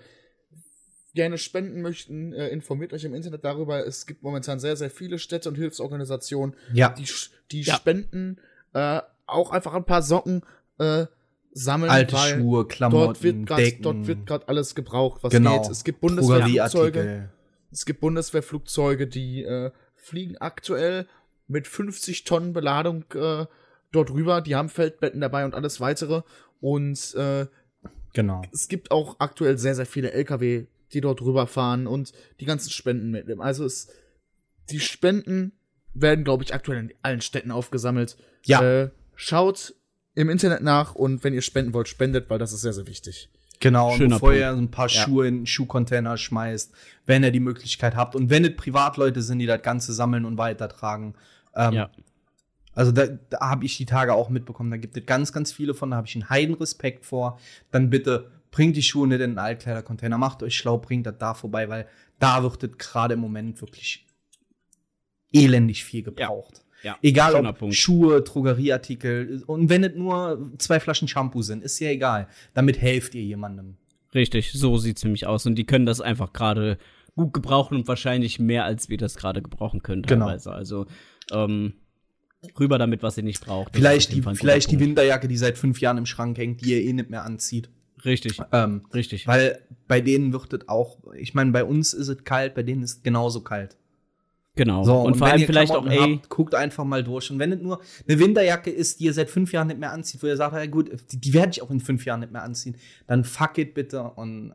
gerne 1.17 1.37
spenden 1.39 1.83
möchten, 1.83 2.33
äh, 2.33 2.49
informiert 2.49 2.93
euch 2.93 3.03
im 3.03 3.15
Internet 3.15 3.45
darüber. 3.45 3.85
Es 3.85 4.07
gibt 4.07 4.23
momentan 4.23 4.61
sehr, 4.61 4.77
sehr 4.77 4.91
viele 4.91 5.19
Städte 5.19 5.49
und 5.49 5.57
Hilfsorganisationen, 5.57 6.55
Ja, 6.73 6.91
die, 6.91 7.07
die 7.51 7.63
Ja. 7.63 7.75
spenden 7.75 8.37
äh, 8.75 9.01
auch 9.27 9.51
einfach 9.51 9.75
ein 9.75 9.85
paar 9.85 10.03
Socken 10.03 10.43
äh, 10.79 11.07
sammeln. 11.53 11.91
alte 11.91 12.15
weil 12.15 12.39
Schuhe, 12.39 12.67
Klamotten, 12.69 13.05
Dort 13.07 13.23
wird 13.25 13.47
grad- 13.47 13.59
Decken, 13.59 13.83
dort 13.83 14.07
wird 14.07 14.27
gerade 14.27 14.47
alles 14.49 14.75
gebraucht, 14.77 15.25
was 15.25 15.33
genau, 15.33 15.61
geht. 15.63 15.71
Es 15.73 15.83
gibt 15.83 16.01
Bundeswehrflugzeuge. 16.03 17.31
Es 17.73 17.85
gibt 17.85 18.01
Bundeswehrflugzeuge, 18.01 19.07
die 19.09 19.43
äh, 19.43 19.71
fliegen 19.97 20.37
aktuell 20.39 21.07
mit 21.49 21.67
50 21.67 22.25
Tonnen 22.25 22.53
Beladung 22.53 23.05
äh, 23.15 23.47
dort 23.93 24.11
rüber. 24.11 24.41
Die 24.43 24.55
haben 24.55 24.69
Feldbetten 24.69 25.21
dabei 25.21 25.45
und 25.45 25.55
alles 25.55 25.81
weitere. 25.81 26.23
Und 26.61 27.15
äh, 27.15 27.47
Genau. 28.13 28.43
es 28.53 28.69
gibt 28.69 28.91
auch 28.93 29.17
aktuell 29.19 29.59
sehr, 29.59 29.75
sehr 29.75 29.85
viele 29.87 30.11
LKW, 30.13 30.67
die 30.93 31.01
dort 31.01 31.21
rüberfahren 31.23 31.87
und 31.87 32.13
die 32.41 32.45
ganzen 32.45 32.71
Spenden 32.71 33.11
mitnehmen. 33.11 33.41
Also 33.41 33.65
es, 33.65 33.89
die 34.71 34.81
Spenden 34.81 35.53
werden, 35.95 36.25
glaube 36.25 36.45
ich, 36.45 36.55
aktuell 36.55 36.79
in 36.79 36.93
allen 37.03 37.21
Städten 37.21 37.51
aufgesammelt. 37.51 38.17
Ja. 38.45 38.63
Äh, 38.63 38.91
schaut 39.15 39.75
im 40.15 40.29
Internet 40.31 40.63
nach 40.63 40.95
und 40.95 41.25
wenn 41.25 41.35
ihr 41.35 41.43
spenden 41.43 41.73
wollt, 41.75 41.89
spendet, 41.89 42.31
weil 42.31 42.39
das 42.39 42.53
ist 42.53 42.61
sehr, 42.63 42.73
sehr 42.73 42.87
wichtig. 42.87 43.31
Genau, 43.61 43.91
und 43.93 43.97
Schöner 43.97 44.17
bevor 44.17 44.29
Punkt. 44.31 44.41
ihr 44.41 44.51
ein 44.51 44.71
paar 44.71 44.89
Ja. 44.89 45.03
Schuhe 45.05 45.27
in 45.29 45.37
einen 45.37 45.47
Schuhcontainer 45.47 46.17
schmeißt, 46.19 46.73
wenn 47.07 47.23
ihr 47.25 47.31
die 47.31 47.41
Möglichkeit 47.41 47.97
habt 47.97 48.15
und 48.15 48.29
wenn 48.29 48.45
es 48.45 48.55
Privatleute 48.55 49.23
sind, 49.23 49.39
die 49.39 49.47
das 49.47 49.63
Ganze 49.63 49.93
sammeln 49.95 50.25
und 50.27 50.37
weitertragen. 50.39 51.15
Ähm, 51.55 51.73
Ja. 51.73 51.91
Also 52.75 52.93
da, 52.93 53.07
da 53.07 53.41
habe 53.41 53.65
ich 53.65 53.79
die 53.79 53.87
Tage 53.87 54.13
auch 54.13 54.29
mitbekommen, 54.29 54.71
da 54.71 54.77
gibt 54.77 54.95
es 54.99 55.07
ganz, 55.07 55.33
ganz 55.33 55.51
viele 55.51 55.73
von, 55.73 55.91
da 55.91 55.97
habe 55.97 56.07
ich 56.07 56.15
einen 56.15 56.29
Heidenrespekt 56.29 57.07
vor. 57.07 57.39
Dann 57.71 57.89
bitte 57.89 58.31
bringt 58.57 58.75
die 58.75 58.83
Schuhe 58.83 59.07
nicht 59.07 59.17
in 59.21 59.33
einen 59.33 59.39
Altkleidercontainer, 59.39 60.17
macht 60.17 60.43
euch 60.43 60.57
schlau, 60.57 60.79
bringt 60.79 61.05
das 61.05 61.19
da 61.19 61.35
vorbei, 61.35 61.69
weil 61.69 61.87
da 62.19 62.43
wird 62.43 62.63
es 62.65 62.79
gerade 62.79 63.13
im 63.13 63.21
Moment 63.21 63.61
wirklich 63.61 64.07
elendig 65.31 65.85
viel 65.85 66.03
gebraucht. 66.03 66.63
Ja, 66.83 66.97
Egal 67.03 67.33
schöner 67.33 67.51
ob 67.51 67.59
Punkt. 67.59 67.75
Schuhe, 67.75 68.23
Drogerieartikel 68.23 69.43
und 69.47 69.69
wenn 69.69 69.85
es 69.85 69.95
nur 69.95 70.53
zwei 70.57 70.81
Flaschen 70.81 71.07
Shampoo 71.07 71.43
sind, 71.43 71.63
ist 71.65 71.79
ja 71.81 71.91
egal. 71.91 72.29
Damit 72.55 72.81
helft 72.81 73.15
ihr 73.15 73.23
jemandem. 73.23 73.77
Richtig, 74.15 74.53
so 74.53 74.79
sieht's 74.79 75.05
nämlich 75.05 75.27
aus. 75.27 75.45
Und 75.45 75.57
die 75.57 75.67
können 75.67 75.85
das 75.85 76.01
einfach 76.01 76.33
gerade 76.33 76.79
gut 77.15 77.35
gebrauchen 77.35 77.77
und 77.77 77.89
wahrscheinlich 77.89 78.39
mehr, 78.39 78.65
als 78.65 78.89
wir 78.89 78.97
das 78.97 79.17
gerade 79.17 79.43
gebrauchen 79.43 79.83
können 79.83 80.01
Genau. 80.01 80.27
teilweise. 80.29 80.53
Also 80.53 80.87
ähm, 81.31 81.75
rüber 82.59 82.79
damit, 82.79 83.03
was 83.03 83.19
ihr 83.19 83.25
nicht 83.25 83.45
braucht. 83.45 83.75
Das 83.75 83.81
Vielleicht 83.81 84.13
die, 84.15 84.23
vielleicht 84.23 84.71
die. 84.71 84.81
Winterjacke, 84.81 85.29
die 85.29 85.37
seit 85.37 85.59
fünf 85.59 85.83
Jahren 85.83 85.99
im 85.99 86.07
Schrank 86.07 86.39
hängt, 86.39 86.63
die 86.63 86.71
ihr 86.71 86.81
eh 86.83 86.95
nicht 86.95 87.11
mehr 87.11 87.25
anzieht. 87.25 87.69
Richtig, 88.05 88.41
Ähm, 88.53 88.83
richtig. 88.93 89.27
weil 89.27 89.61
bei 89.89 90.01
denen 90.01 90.33
wird 90.33 90.53
es 90.53 90.69
auch, 90.69 90.99
ich 91.15 91.35
meine, 91.35 91.51
bei 91.53 91.65
uns 91.65 91.95
ist 91.95 92.09
es 92.09 92.25
kalt, 92.25 92.55
bei 92.55 92.63
denen 92.63 92.83
ist 92.83 92.97
es 92.99 93.03
genauso 93.03 93.41
kalt. 93.41 93.77
Genau. 94.57 94.85
So, 94.85 95.01
und, 95.01 95.17
vor 95.17 95.27
wenn 95.27 95.35
allem 95.35 95.47
vielleicht 95.47 95.73
auch, 95.73 95.85
Klamotten 95.85 96.11
ey, 96.11 96.17
habt, 96.17 96.31
guckt 96.31 96.55
einfach 96.55 96.85
mal 96.85 97.05
durch. 97.05 97.31
Und 97.31 97.39
wenn 97.39 97.53
es 97.53 97.61
nur 97.61 97.81
eine 98.09 98.19
Winterjacke 98.19 98.71
ist, 98.71 99.01
die 99.01 99.05
ihr 99.05 99.13
seit 99.13 99.29
fünf 99.29 99.53
Jahren 99.53 99.69
nicht 99.69 99.79
mehr 99.79 99.93
anzieht, 99.93 100.23
wo 100.23 100.27
ihr 100.27 100.37
sagt, 100.37 100.55
ja 100.55 100.67
gut, 100.67 100.91
die, 101.13 101.21
die 101.21 101.35
werde 101.35 101.51
ich 101.51 101.63
auch 101.63 101.71
in 101.71 101.81
fünf 101.81 102.07
Jahren 102.07 102.21
nicht 102.21 102.33
mehr 102.33 102.43
anziehen, 102.43 102.77
dann 103.07 103.25
fuck 103.25 103.59
it 103.59 103.75
bitte 103.75 104.03
und, 104.03 104.55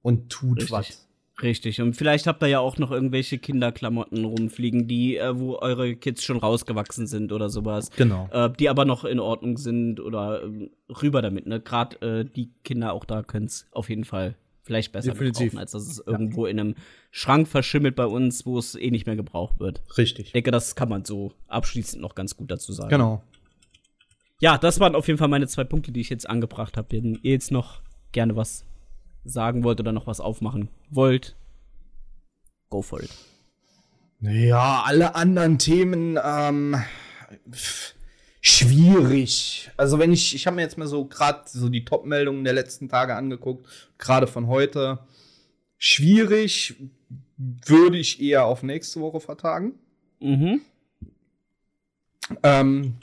und 0.00 0.30
tut 0.30 0.70
was. 0.70 1.05
Richtig. 1.42 1.80
Und 1.82 1.94
vielleicht 1.94 2.26
habt 2.26 2.42
ihr 2.42 2.48
ja 2.48 2.60
auch 2.60 2.78
noch 2.78 2.90
irgendwelche 2.90 3.38
Kinderklamotten 3.38 4.24
rumfliegen, 4.24 4.88
die, 4.88 5.16
äh, 5.16 5.38
wo 5.38 5.56
eure 5.56 5.94
Kids 5.94 6.24
schon 6.24 6.38
rausgewachsen 6.38 7.06
sind 7.06 7.30
oder 7.32 7.50
sowas. 7.50 7.90
Genau. 7.96 8.28
Äh, 8.32 8.50
die 8.58 8.68
aber 8.68 8.84
noch 8.84 9.04
in 9.04 9.20
Ordnung 9.20 9.58
sind 9.58 10.00
oder 10.00 10.42
ähm, 10.44 10.70
rüber 10.88 11.20
damit, 11.20 11.46
ne? 11.46 11.60
Gerade 11.60 12.00
äh, 12.00 12.24
die 12.24 12.50
Kinder 12.64 12.92
auch 12.92 13.04
da 13.04 13.22
können 13.22 13.46
es 13.46 13.66
auf 13.72 13.90
jeden 13.90 14.04
Fall 14.04 14.34
vielleicht 14.62 14.92
besser 14.92 15.12
Definitiv. 15.12 15.38
gebrauchen, 15.38 15.58
als 15.58 15.72
dass 15.72 15.86
es 15.86 16.02
irgendwo 16.04 16.46
in 16.46 16.58
einem 16.58 16.74
Schrank 17.10 17.46
verschimmelt 17.48 17.96
bei 17.96 18.06
uns, 18.06 18.46
wo 18.46 18.58
es 18.58 18.74
eh 18.74 18.90
nicht 18.90 19.06
mehr 19.06 19.14
gebraucht 19.14 19.60
wird. 19.60 19.82
Richtig. 19.96 20.26
Ich 20.26 20.32
denke, 20.32 20.50
das 20.50 20.74
kann 20.74 20.88
man 20.88 21.04
so 21.04 21.32
abschließend 21.48 22.02
noch 22.02 22.14
ganz 22.14 22.36
gut 22.36 22.50
dazu 22.50 22.72
sagen. 22.72 22.90
Genau. 22.90 23.22
Ja, 24.40 24.58
das 24.58 24.80
waren 24.80 24.94
auf 24.94 25.06
jeden 25.06 25.18
Fall 25.18 25.28
meine 25.28 25.46
zwei 25.46 25.64
Punkte, 25.64 25.92
die 25.92 26.00
ich 26.00 26.10
jetzt 26.10 26.28
angebracht 26.28 26.76
habe. 26.76 26.88
Wenn 26.90 27.18
ihr 27.22 27.32
jetzt 27.32 27.52
noch 27.52 27.80
gerne 28.12 28.36
was 28.36 28.64
sagen 29.26 29.64
wollt 29.64 29.80
oder 29.80 29.92
noch 29.92 30.06
was 30.06 30.20
aufmachen 30.20 30.68
wollt, 30.90 31.36
go 32.70 32.82
for 32.82 33.02
it. 33.02 33.10
Ja, 34.20 34.82
alle 34.86 35.14
anderen 35.14 35.58
Themen 35.58 36.18
ähm, 36.22 36.76
pff, 37.50 37.94
schwierig. 38.40 39.70
Also 39.76 39.98
wenn 39.98 40.12
ich, 40.12 40.34
ich 40.34 40.46
habe 40.46 40.56
mir 40.56 40.62
jetzt 40.62 40.78
mal 40.78 40.86
so 40.86 41.04
gerade 41.04 41.42
so 41.46 41.68
die 41.68 41.84
Top-Meldungen 41.84 42.44
der 42.44 42.54
letzten 42.54 42.88
Tage 42.88 43.14
angeguckt, 43.14 43.66
gerade 43.98 44.26
von 44.26 44.46
heute. 44.46 45.00
Schwierig 45.78 46.76
würde 47.36 47.98
ich 47.98 48.22
eher 48.22 48.46
auf 48.46 48.62
nächste 48.62 49.00
Woche 49.00 49.20
vertagen. 49.20 49.74
Mhm. 50.20 50.62
Ähm, 52.42 52.94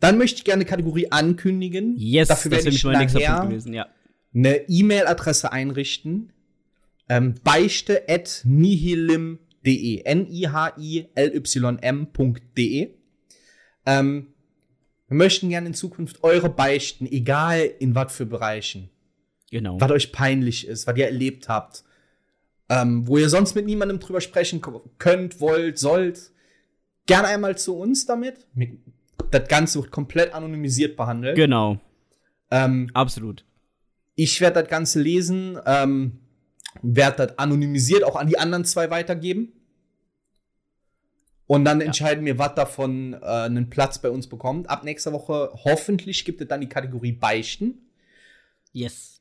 dann 0.00 0.18
möchte 0.18 0.38
ich 0.38 0.44
gerne 0.44 0.62
eine 0.62 0.70
Kategorie 0.70 1.10
ankündigen. 1.10 1.94
Yes, 1.96 2.28
Dafür 2.28 2.50
das 2.50 2.64
wäre 2.64 2.74
ich 2.74 2.84
nämlich 2.84 2.84
mein 2.84 2.98
nächster 2.98 3.20
Punkt 3.20 3.50
gewesen, 3.50 3.72
ja. 3.74 3.86
Eine 4.34 4.68
E-Mail-Adresse 4.68 5.52
einrichten. 5.52 6.32
Ähm, 7.08 7.34
beichte 7.44 8.08
at 8.08 8.40
nihilim.de. 8.44 10.02
N-I-H-I-L-Y-M.de. 11.64 12.90
Ähm, 13.86 14.26
wir 15.08 15.16
möchten 15.16 15.48
gerne 15.50 15.66
in 15.68 15.74
Zukunft 15.74 16.22
eure 16.24 16.48
Beichten, 16.48 17.06
egal 17.06 17.60
in 17.78 17.94
was 17.94 18.14
für 18.16 18.24
Bereichen, 18.26 18.88
Genau. 19.50 19.78
was 19.80 19.90
euch 19.90 20.12
peinlich 20.12 20.66
ist, 20.66 20.86
was 20.86 20.96
ihr 20.96 21.04
erlebt 21.06 21.48
habt, 21.50 21.84
ähm, 22.70 23.06
wo 23.06 23.18
ihr 23.18 23.28
sonst 23.28 23.54
mit 23.54 23.66
niemandem 23.66 24.00
drüber 24.00 24.22
sprechen 24.22 24.62
könnt, 24.98 25.40
wollt, 25.40 25.78
sollt, 25.78 26.30
gerne 27.06 27.28
einmal 27.28 27.58
zu 27.58 27.76
uns 27.76 28.06
damit. 28.06 28.46
Mit- 28.54 28.78
Das 29.30 29.46
Ganze 29.48 29.80
wird 29.80 29.90
komplett 29.90 30.32
anonymisiert 30.32 30.96
behandelt. 30.96 31.36
Genau, 31.36 31.78
Ähm, 32.50 32.88
absolut. 32.94 33.44
Ich 34.14 34.40
werde 34.40 34.62
das 34.62 34.70
Ganze 34.70 35.00
lesen, 35.00 35.58
ähm, 35.66 36.20
werde 36.82 37.26
das 37.26 37.38
anonymisiert 37.38 38.04
auch 38.04 38.16
an 38.16 38.26
die 38.26 38.38
anderen 38.38 38.64
zwei 38.64 38.90
weitergeben. 38.90 39.52
Und 41.46 41.64
dann 41.64 41.80
entscheiden 41.80 42.24
wir, 42.24 42.38
was 42.38 42.54
davon 42.54 43.14
äh, 43.14 43.18
einen 43.18 43.68
Platz 43.68 44.00
bei 44.00 44.10
uns 44.10 44.28
bekommt. 44.28 44.70
Ab 44.70 44.84
nächster 44.84 45.12
Woche 45.12 45.50
hoffentlich 45.64 46.24
gibt 46.24 46.40
es 46.40 46.48
dann 46.48 46.62
die 46.62 46.68
Kategorie 46.68 47.12
Beichten. 47.12 47.90
Yes. 48.72 49.20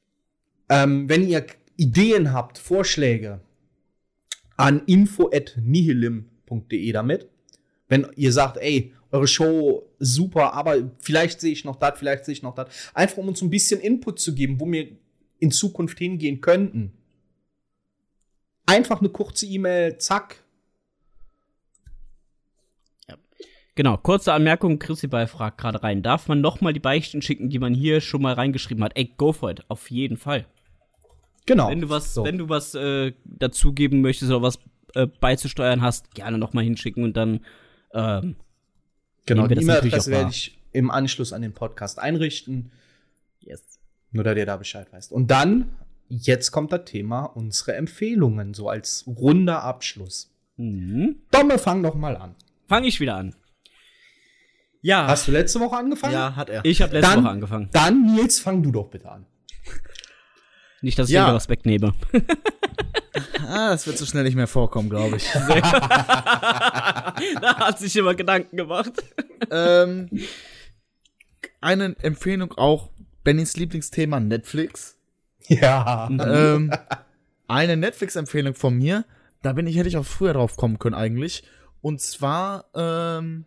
Ähm, 0.70 1.10
wenn 1.10 1.28
ihr 1.28 1.46
Ideen 1.76 2.32
habt, 2.32 2.58
Vorschläge, 2.58 3.42
an 4.58 4.84
info.nihilim.de 4.86 6.92
damit. 6.92 7.28
Wenn 7.88 8.08
ihr 8.16 8.32
sagt, 8.32 8.58
ey, 8.58 8.94
eure 9.12 9.28
Show 9.28 9.90
super, 10.04 10.54
aber 10.54 10.92
vielleicht 11.00 11.42
sehe 11.42 11.52
ich 11.52 11.66
noch 11.66 11.78
das, 11.78 11.98
vielleicht 11.98 12.26
sehe 12.26 12.34
ich 12.34 12.44
noch 12.44 12.56
das. 12.56 12.68
Einfach 12.94 13.18
um 13.18 13.28
uns 13.28 13.42
ein 13.42 13.50
bisschen 13.50 13.80
Input 13.80 14.20
zu 14.20 14.36
geben, 14.36 14.60
wo 14.60 14.72
wir 14.72 14.88
in 15.40 15.52
Zukunft 15.52 15.98
hingehen 15.98 16.42
könnten. 16.42 16.94
Einfach 18.66 19.00
eine 19.00 19.10
kurze 19.10 19.46
E-Mail, 19.46 19.98
zack. 19.98 20.44
Genau, 23.76 23.98
kurze 23.98 24.34
Anmerkung, 24.34 24.78
Chrissy 24.78 25.08
Ball 25.08 25.26
fragt 25.26 25.58
gerade 25.58 25.82
rein. 25.82 26.04
Darf 26.04 26.28
man 26.28 26.42
noch 26.42 26.62
mal 26.62 26.74
die 26.74 26.80
Beichten 26.80 27.24
schicken, 27.24 27.50
die 27.50 27.58
man 27.58 27.74
hier 27.74 28.02
schon 28.02 28.22
mal 28.22 28.34
reingeschrieben 28.34 28.84
hat? 28.84 28.92
Ey, 28.96 29.12
go 29.18 29.34
for 29.34 29.50
it, 29.50 29.64
auf 29.68 29.90
jeden 29.90 30.18
Fall. 30.18 30.46
Genau. 31.48 31.70
Wenn 31.70 31.82
du 31.82 31.90
was, 31.90 32.14
So. 32.14 32.24
wenn 32.24 32.38
du 32.38 32.50
was 32.50 32.76
äh, 32.76 33.14
dazugeben 33.26 34.02
möchtest 34.02 34.32
oder 34.32 34.44
was 34.44 34.60
äh, 34.94 35.08
beizusteuern 35.08 35.82
hast, 35.82 36.14
gerne 36.14 36.38
noch 36.38 36.54
mal 36.54 36.64
hinschicken 36.64 37.04
und 37.04 37.18
dann 37.18 37.40
ähm, 37.94 38.36
Genau, 39.26 39.48
die 39.48 39.56
E-Mail-Adresse 39.62 40.12
werde 40.12 40.30
ich 40.32 40.58
im 40.72 40.92
Anschluss 40.92 41.34
an 41.34 41.42
den 41.42 41.54
Podcast 41.54 42.00
einrichten, 42.00 42.72
yes. 43.40 43.80
nur 44.12 44.24
dass 44.24 44.36
ihr 44.38 44.46
da 44.46 44.58
Bescheid 44.58 44.92
weißt. 44.92 45.12
Und 45.12 45.32
dann, 45.32 45.72
jetzt 46.10 46.52
kommt 46.52 46.72
das 46.72 46.86
Thema 46.86 47.26
unsere 47.26 47.76
Empfehlungen, 47.76 48.54
so 48.54 48.70
als 48.70 49.06
runder 49.08 49.64
Abschluss. 49.64 50.32
Mhm. 50.58 51.18
Domme, 51.32 51.58
fang 51.60 51.82
doch 51.84 51.96
mal 51.96 52.18
an. 52.18 52.36
Fange 52.68 52.88
ich 52.88 53.00
wieder 53.00 53.16
an. 53.16 53.36
Ja, 54.82 55.08
Hast 55.08 55.28
du 55.28 55.32
letzte 55.32 55.60
Woche 55.62 55.78
angefangen? 55.78 56.14
Ja, 56.14 56.36
hat 56.36 56.50
er. 56.50 56.66
ich 56.66 56.82
habe 56.82 56.94
letzte 56.94 57.10
Dann- 57.12 57.24
Woche 57.24 57.32
angefangen. 57.32 57.70
Dann, 57.72 58.16
Nils, 58.16 58.40
fang 58.40 58.62
du 58.62 58.72
doch 58.72 58.90
bitte 58.90 59.10
an. 59.10 59.26
Nicht, 60.82 61.00
dass 61.00 61.08
ich 61.08 61.14
Ja. 61.16 61.28
dir 61.30 61.36
was 61.36 61.48
wegnehme. 61.48 61.94
Ah, 63.48 63.70
das 63.72 63.86
wird 63.86 63.98
so 63.98 64.06
schnell 64.06 64.24
nicht 64.24 64.36
mehr 64.36 64.48
vorkommen, 64.48 64.90
glaube 64.90 65.18
ich. 65.18 65.30
da 65.34 67.14
hat 67.58 67.80
sich 67.80 67.96
immer 67.96 68.16
Gedanken 68.16 68.58
gemacht. 68.58 68.92
ähm, 69.52 70.10
eine 71.62 71.96
Empfehlung 72.02 72.54
auch, 72.54 72.90
Bennys 73.24 73.56
Lieblingsthema 73.56 74.20
Netflix. 74.20 74.98
Ja. 75.48 76.10
ähm, 76.10 76.74
eine 77.48 77.78
Netflix-Empfehlung 77.78 78.56
von 78.56 78.76
mir, 78.78 79.06
da 79.42 79.54
bin 79.54 79.68
ich, 79.68 79.78
hätte 79.78 79.90
ich 79.90 79.98
auch 79.98 80.06
früher 80.06 80.34
drauf 80.34 80.56
kommen 80.58 80.80
können 80.80 80.96
eigentlich. 80.96 81.44
Und 81.82 82.02
zwar 82.02 82.66
ähm, 82.74 83.46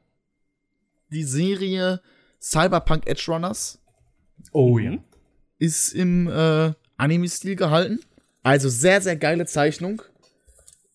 die 1.11 1.25
Serie 1.25 2.01
Cyberpunk 2.41 3.07
Edge 3.07 3.25
Runners 3.29 3.81
Oh 4.53 4.79
ja. 4.79 4.99
ist 5.59 5.93
im 5.95 6.29
äh, 6.29 6.73
Anime-Stil 6.99 7.57
gehalten. 7.57 8.01
Also 8.47 8.69
sehr, 8.69 9.01
sehr 9.01 9.17
geile 9.17 9.45
Zeichnung. 9.45 10.03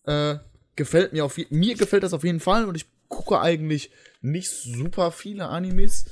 Äh, 0.06 0.36
gefällt 0.74 1.12
mir 1.12 1.22
auf 1.22 1.38
mir 1.50 1.74
gefällt 1.74 2.02
das 2.02 2.14
auf 2.14 2.24
jeden 2.24 2.40
Fall 2.40 2.64
und 2.64 2.76
ich 2.76 2.86
gucke 3.08 3.42
eigentlich 3.42 3.90
nicht 4.22 4.48
super 4.48 5.12
viele 5.12 5.50
Animes. 5.50 6.06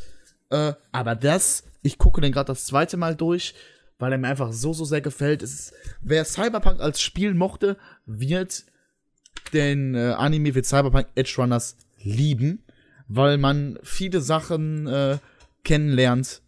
Äh, 0.51 0.75
aber 0.93 1.15
das, 1.15 1.65
ich 1.81 1.97
gucke 1.97 2.21
den 2.21 2.33
gerade 2.33 2.49
das 2.49 2.67
zweite 2.67 2.99
Mal 2.99 3.17
durch, 3.17 3.55
weil 3.99 4.13
er 4.13 4.19
mir 4.19 4.29
einfach 4.29 4.53
so, 4.53 4.75
so 4.75 4.85
sehr 4.85 5.01
gefällt. 5.01 5.43
Ist, 5.43 5.73
wer 6.03 6.27
Cyberpunk 6.27 6.79
als 6.79 7.01
Spiel 7.01 7.33
mochte, 7.33 7.79
wird 8.05 8.65
den 9.55 9.95
äh, 9.95 10.13
Anime 10.19 10.55
wie 10.55 10.63
Cyberpunk 10.63 11.07
Edge 11.15 11.37
Runners 11.39 11.79
lieben, 12.03 12.63
weil 13.09 13.39
man 13.39 13.79
viele 13.83 14.21
Sachen 14.21 14.87
äh, 14.87 15.17
kennenlernt, 15.65 16.43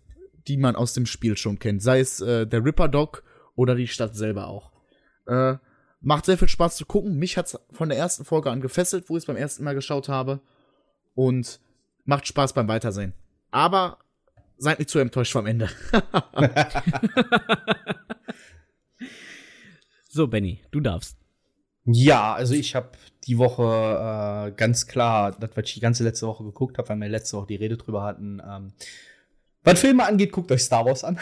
die 0.48 0.58
man 0.58 0.76
aus 0.76 0.92
dem 0.92 1.06
Spiel 1.06 1.38
schon 1.38 1.58
kennt. 1.58 1.82
Sei 1.82 2.00
es 2.00 2.20
äh, 2.20 2.46
der 2.46 2.62
Ripper 2.62 2.88
Dog 2.88 3.22
oder 3.56 3.74
die 3.74 3.88
Stadt 3.88 4.14
selber 4.14 4.48
auch. 4.48 4.71
Äh, 5.26 5.56
macht 6.00 6.26
sehr 6.26 6.38
viel 6.38 6.48
Spaß 6.48 6.76
zu 6.76 6.86
gucken. 6.86 7.16
Mich 7.16 7.36
hat's 7.36 7.58
von 7.70 7.88
der 7.88 7.98
ersten 7.98 8.24
Folge 8.24 8.50
an 8.50 8.60
gefesselt, 8.60 9.08
wo 9.08 9.16
ich 9.16 9.22
es 9.22 9.26
beim 9.26 9.36
ersten 9.36 9.64
Mal 9.64 9.74
geschaut 9.74 10.08
habe. 10.08 10.40
Und 11.14 11.60
macht 12.04 12.26
Spaß 12.26 12.52
beim 12.54 12.68
Weitersehen. 12.68 13.12
Aber 13.50 13.98
seid 14.56 14.78
nicht 14.78 14.90
zu 14.90 14.98
enttäuscht 14.98 15.32
vom 15.32 15.46
Ende. 15.46 15.68
So, 20.14 20.26
Benny, 20.26 20.60
du 20.70 20.80
darfst. 20.80 21.16
Ja, 21.86 22.34
also 22.34 22.52
ich 22.52 22.74
habe 22.74 22.90
die 23.26 23.38
Woche 23.38 23.62
äh, 23.62 24.52
ganz 24.52 24.86
klar, 24.86 25.32
das, 25.32 25.52
was 25.54 25.64
ich 25.64 25.72
die 25.72 25.80
ganze 25.80 26.04
letzte 26.04 26.26
Woche 26.26 26.44
geguckt 26.44 26.76
habe, 26.76 26.90
weil 26.90 26.98
wir 26.98 27.08
letzte 27.08 27.38
Woche 27.38 27.46
die 27.46 27.56
Rede 27.56 27.78
drüber 27.78 28.02
hatten. 28.02 28.42
Ähm, 28.46 28.74
was 29.64 29.80
Filme 29.80 30.04
angeht, 30.04 30.32
guckt 30.32 30.50
euch 30.52 30.62
Star 30.62 30.84
Wars 30.84 31.04
an. 31.04 31.18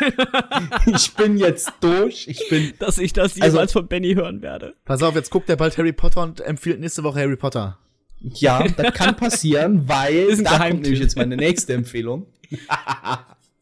ich 0.86 1.14
bin 1.14 1.36
jetzt 1.36 1.72
durch. 1.80 2.28
Ich 2.28 2.48
bin. 2.48 2.72
Dass 2.78 2.98
ich 2.98 3.12
das 3.12 3.32
Also- 3.40 3.56
jemals 3.56 3.72
von 3.72 3.86
Benny 3.88 4.14
hören 4.14 4.42
werde. 4.42 4.74
Pass 4.84 5.02
auf, 5.02 5.14
jetzt 5.14 5.30
guckt 5.30 5.48
er 5.50 5.56
bald 5.56 5.76
Harry 5.78 5.92
Potter 5.92 6.22
und 6.22 6.40
empfiehlt 6.40 6.80
nächste 6.80 7.02
Woche 7.02 7.20
Harry 7.20 7.36
Potter. 7.36 7.78
Ja, 8.20 8.66
das 8.68 8.94
kann 8.94 9.16
passieren, 9.16 9.88
weil 9.88 10.14
Ist 10.14 10.38
ein 10.38 10.44
da 10.44 10.68
kommt 10.68 10.82
nämlich 10.82 11.00
jetzt 11.00 11.16
meine 11.16 11.36
nächste 11.36 11.72
Empfehlung. 11.74 12.26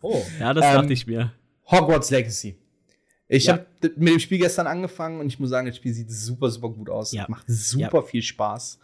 oh. 0.02 0.22
Ja, 0.38 0.52
das 0.52 0.64
Ähm, 0.66 0.74
dachte 0.74 0.92
ich 0.92 1.06
mir. 1.06 1.32
Hogwarts 1.70 2.10
Legacy. 2.10 2.56
Ich 3.28 3.44
Ja. 3.46 3.52
habe 3.54 3.66
mit 3.96 4.08
dem 4.08 4.18
Spiel 4.18 4.38
gestern 4.38 4.66
angefangen 4.66 5.20
und 5.20 5.28
ich 5.28 5.38
muss 5.38 5.50
sagen, 5.50 5.66
das 5.66 5.76
Spiel 5.76 5.94
sieht 5.94 6.10
super, 6.10 6.50
super 6.50 6.68
gut 6.70 6.90
aus. 6.90 7.12
Ja. 7.12 7.26
Macht 7.28 7.44
super 7.46 8.02
viel 8.02 8.22
Spaß. 8.22 8.80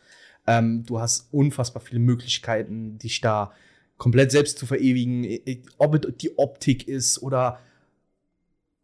Ähm, 0.46 0.84
du 0.86 1.00
hast 1.00 1.28
unfassbar 1.32 1.82
viele 1.82 1.98
Möglichkeiten, 2.00 2.98
dich 2.98 3.20
da 3.20 3.52
komplett 3.98 4.30
selbst 4.30 4.58
zu 4.58 4.66
verewigen. 4.66 5.38
Ob 5.78 5.94
es 5.94 6.16
die 6.18 6.36
Optik 6.38 6.86
ist 6.88 7.22
oder, 7.22 7.58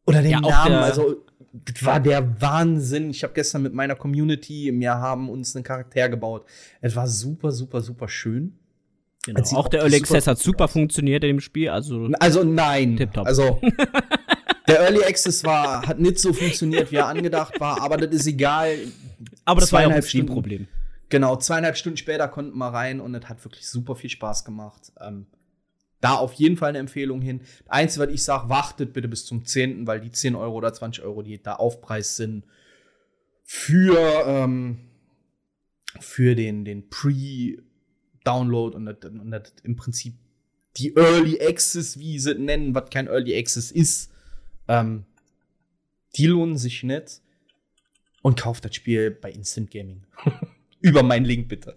oder 0.06 0.22
den 0.22 0.30
Ja, 0.32 0.40
Namen. 0.40 0.74
Also, 0.74 1.24
das 1.52 1.84
war 1.84 2.00
der 2.00 2.40
Wahnsinn. 2.40 3.10
Ich 3.10 3.22
habe 3.22 3.34
gestern 3.34 3.62
mit 3.62 3.74
meiner 3.74 3.94
Community, 3.94 4.72
wir 4.74 4.94
haben 4.94 5.28
uns 5.28 5.54
einen 5.54 5.64
Charakter 5.64 6.08
gebaut. 6.08 6.46
Es 6.80 6.96
war 6.96 7.06
super, 7.06 7.52
super, 7.52 7.82
super 7.82 8.08
schön. 8.08 8.58
Genau. 9.24 9.40
Auch 9.52 9.68
der 9.68 9.82
Early 9.82 9.96
Access 9.96 10.26
hat 10.26 10.38
super 10.38 10.64
aus. 10.64 10.72
funktioniert 10.72 11.22
in 11.22 11.28
dem 11.36 11.40
Spiel. 11.40 11.68
Also, 11.68 12.08
Also 12.18 12.42
nein. 12.42 12.96
Tipptopp. 12.96 13.26
Also 13.26 13.60
der 14.66 14.80
Early 14.80 15.04
Access 15.04 15.44
war, 15.44 15.86
hat 15.86 16.00
nicht 16.00 16.18
so 16.18 16.32
funktioniert, 16.32 16.90
wie 16.90 16.96
er 16.96 17.06
angedacht 17.06 17.60
war, 17.60 17.80
aber 17.82 17.98
das 17.98 18.10
ist 18.14 18.26
egal. 18.26 18.74
aber 19.44 19.60
das 19.60 19.72
war 19.72 19.82
ja 19.82 19.88
auch 19.88 19.92
ein. 19.92 20.02
Steam-Problem. 20.02 20.66
Genau, 21.12 21.36
zweieinhalb 21.36 21.76
Stunden 21.76 21.98
später 21.98 22.26
konnten 22.26 22.56
wir 22.56 22.68
rein 22.72 22.98
und 22.98 23.14
es 23.14 23.28
hat 23.28 23.44
wirklich 23.44 23.68
super 23.68 23.94
viel 23.96 24.08
Spaß 24.08 24.46
gemacht. 24.46 24.92
Ähm, 24.98 25.26
da 26.00 26.14
auf 26.14 26.32
jeden 26.32 26.56
Fall 26.56 26.70
eine 26.70 26.78
Empfehlung 26.78 27.20
hin. 27.20 27.42
Einzige, 27.68 28.06
was 28.06 28.14
ich 28.14 28.22
sage, 28.24 28.48
wartet 28.48 28.94
bitte 28.94 29.08
bis 29.08 29.26
zum 29.26 29.44
10., 29.44 29.86
weil 29.86 30.00
die 30.00 30.10
10 30.10 30.34
Euro 30.34 30.56
oder 30.56 30.72
20 30.72 31.04
Euro, 31.04 31.20
die 31.20 31.42
da 31.42 31.56
Aufpreis 31.56 32.16
sind, 32.16 32.46
für, 33.44 34.24
ähm, 34.26 34.88
für 36.00 36.34
den, 36.34 36.64
den 36.64 36.88
Pre-Download 36.88 38.74
und, 38.74 38.86
das- 38.86 39.04
und 39.10 39.30
das 39.30 39.52
im 39.64 39.76
Prinzip 39.76 40.14
die 40.78 40.96
Early 40.96 41.46
Access, 41.46 41.98
wie 41.98 42.18
sie 42.18 42.36
nennen, 42.36 42.74
was 42.74 42.88
kein 42.88 43.06
Early 43.06 43.38
Access 43.38 43.70
ist, 43.70 44.10
ähm, 44.66 45.04
die 46.16 46.26
lohnen 46.26 46.56
sich 46.56 46.82
nicht. 46.84 47.20
Und 48.22 48.40
kauft 48.40 48.64
das 48.64 48.74
Spiel 48.74 49.10
bei 49.10 49.30
Instant 49.30 49.70
Gaming. 49.70 50.06
Über 50.82 51.02
meinen 51.02 51.24
Link 51.24 51.48
bitte. 51.48 51.74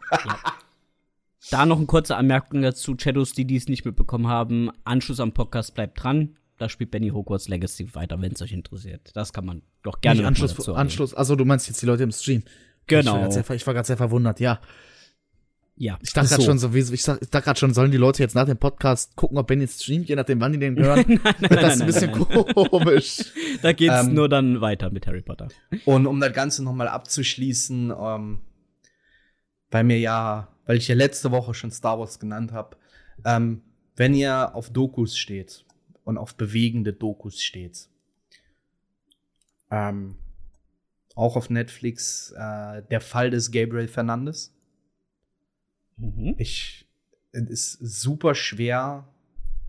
Da 1.51 1.65
noch 1.65 1.77
eine 1.77 1.85
kurze 1.85 2.15
Anmerkung 2.15 2.61
dazu. 2.61 2.95
Shadows, 2.99 3.33
die 3.33 3.45
dies 3.45 3.67
nicht 3.69 3.85
mitbekommen 3.85 4.27
haben, 4.27 4.71
Anschluss 4.83 5.19
am 5.19 5.31
Podcast 5.33 5.75
bleibt 5.75 6.01
dran. 6.03 6.37
Da 6.57 6.69
spielt 6.69 6.89
Benny 6.91 7.09
Hogwarts 7.09 7.47
Legacy 7.49 7.93
weiter, 7.93 8.19
wenn 8.21 8.31
es 8.31 8.41
euch 8.41 8.53
interessiert. 8.53 9.11
Das 9.13 9.33
kann 9.33 9.45
man 9.45 9.61
doch 9.83 9.99
gerne 10.01 10.21
Nicht 10.21 10.27
Anschluss, 10.27 10.55
dazu. 10.55 10.73
Anschluss. 10.73 11.13
Also 11.13 11.35
du 11.35 11.45
meinst 11.45 11.67
jetzt 11.67 11.81
die 11.81 11.85
Leute 11.85 12.03
im 12.03 12.11
Stream. 12.11 12.43
Genau. 12.87 13.27
Ich 13.27 13.67
war 13.67 13.73
gerade 13.73 13.85
sehr 13.87 13.97
verwundert, 13.97 14.39
ja. 14.39 14.59
Ja. 15.77 15.99
Ich 16.01 16.13
dachte 16.13 16.29
gerade 16.29 16.41
So. 16.41 16.45
schon 16.47 16.57
so, 16.59 16.73
wie, 16.73 16.79
ich 16.79 17.03
dachte 17.03 17.27
gerade 17.29 17.59
schon, 17.59 17.73
sollen 17.73 17.91
die 17.91 17.97
Leute 17.97 18.23
jetzt 18.23 18.33
nach 18.35 18.45
dem 18.45 18.57
Podcast 18.57 19.15
gucken, 19.17 19.37
ob 19.37 19.47
Benny 19.47 19.67
streamt, 19.67 20.07
je 20.07 20.15
nachdem, 20.15 20.39
wann 20.39 20.53
die 20.53 20.59
den 20.59 20.77
hören. 20.81 21.19
das 21.41 21.75
ist 21.75 21.81
ein 21.81 21.87
bisschen 21.87 22.11
komisch. 22.13 23.25
Da 23.61 23.73
geht's 23.73 24.05
Ähm, 24.07 24.13
nur 24.13 24.29
dann 24.29 24.61
weiter 24.61 24.89
mit 24.89 25.05
Harry 25.05 25.21
Potter. 25.21 25.49
Und 25.83 26.07
um 26.07 26.21
das 26.21 26.31
Ganze 26.31 26.63
nochmal 26.63 26.87
abzuschließen, 26.87 27.93
ähm, 27.99 28.39
weil 29.75 29.83
mir 29.83 29.99
ja, 29.99 30.47
weil 30.65 30.77
ich 30.77 30.87
ja 30.87 30.95
letzte 30.95 31.31
Woche 31.31 31.53
schon 31.53 31.69
Star 31.69 31.99
Wars 31.99 32.17
genannt 32.17 32.53
habe, 32.53 32.77
ähm, 33.25 33.61
wenn 33.97 34.13
ihr 34.13 34.55
auf 34.55 34.69
Dokus 34.69 35.17
steht 35.17 35.65
und 36.05 36.17
auf 36.17 36.35
bewegende 36.35 36.93
Dokus 36.93 37.43
steht, 37.43 37.89
ähm, 39.69 40.15
auch 41.13 41.35
auf 41.35 41.49
Netflix, 41.49 42.31
äh, 42.37 42.83
der 42.83 43.01
Fall 43.01 43.31
des 43.31 43.51
Gabriel 43.51 43.89
Fernandes. 43.89 44.55
Mhm. 45.97 46.35
Ich, 46.37 46.87
es 47.33 47.75
ist 47.75 47.79
super 47.79 48.33
schwer, 48.33 49.09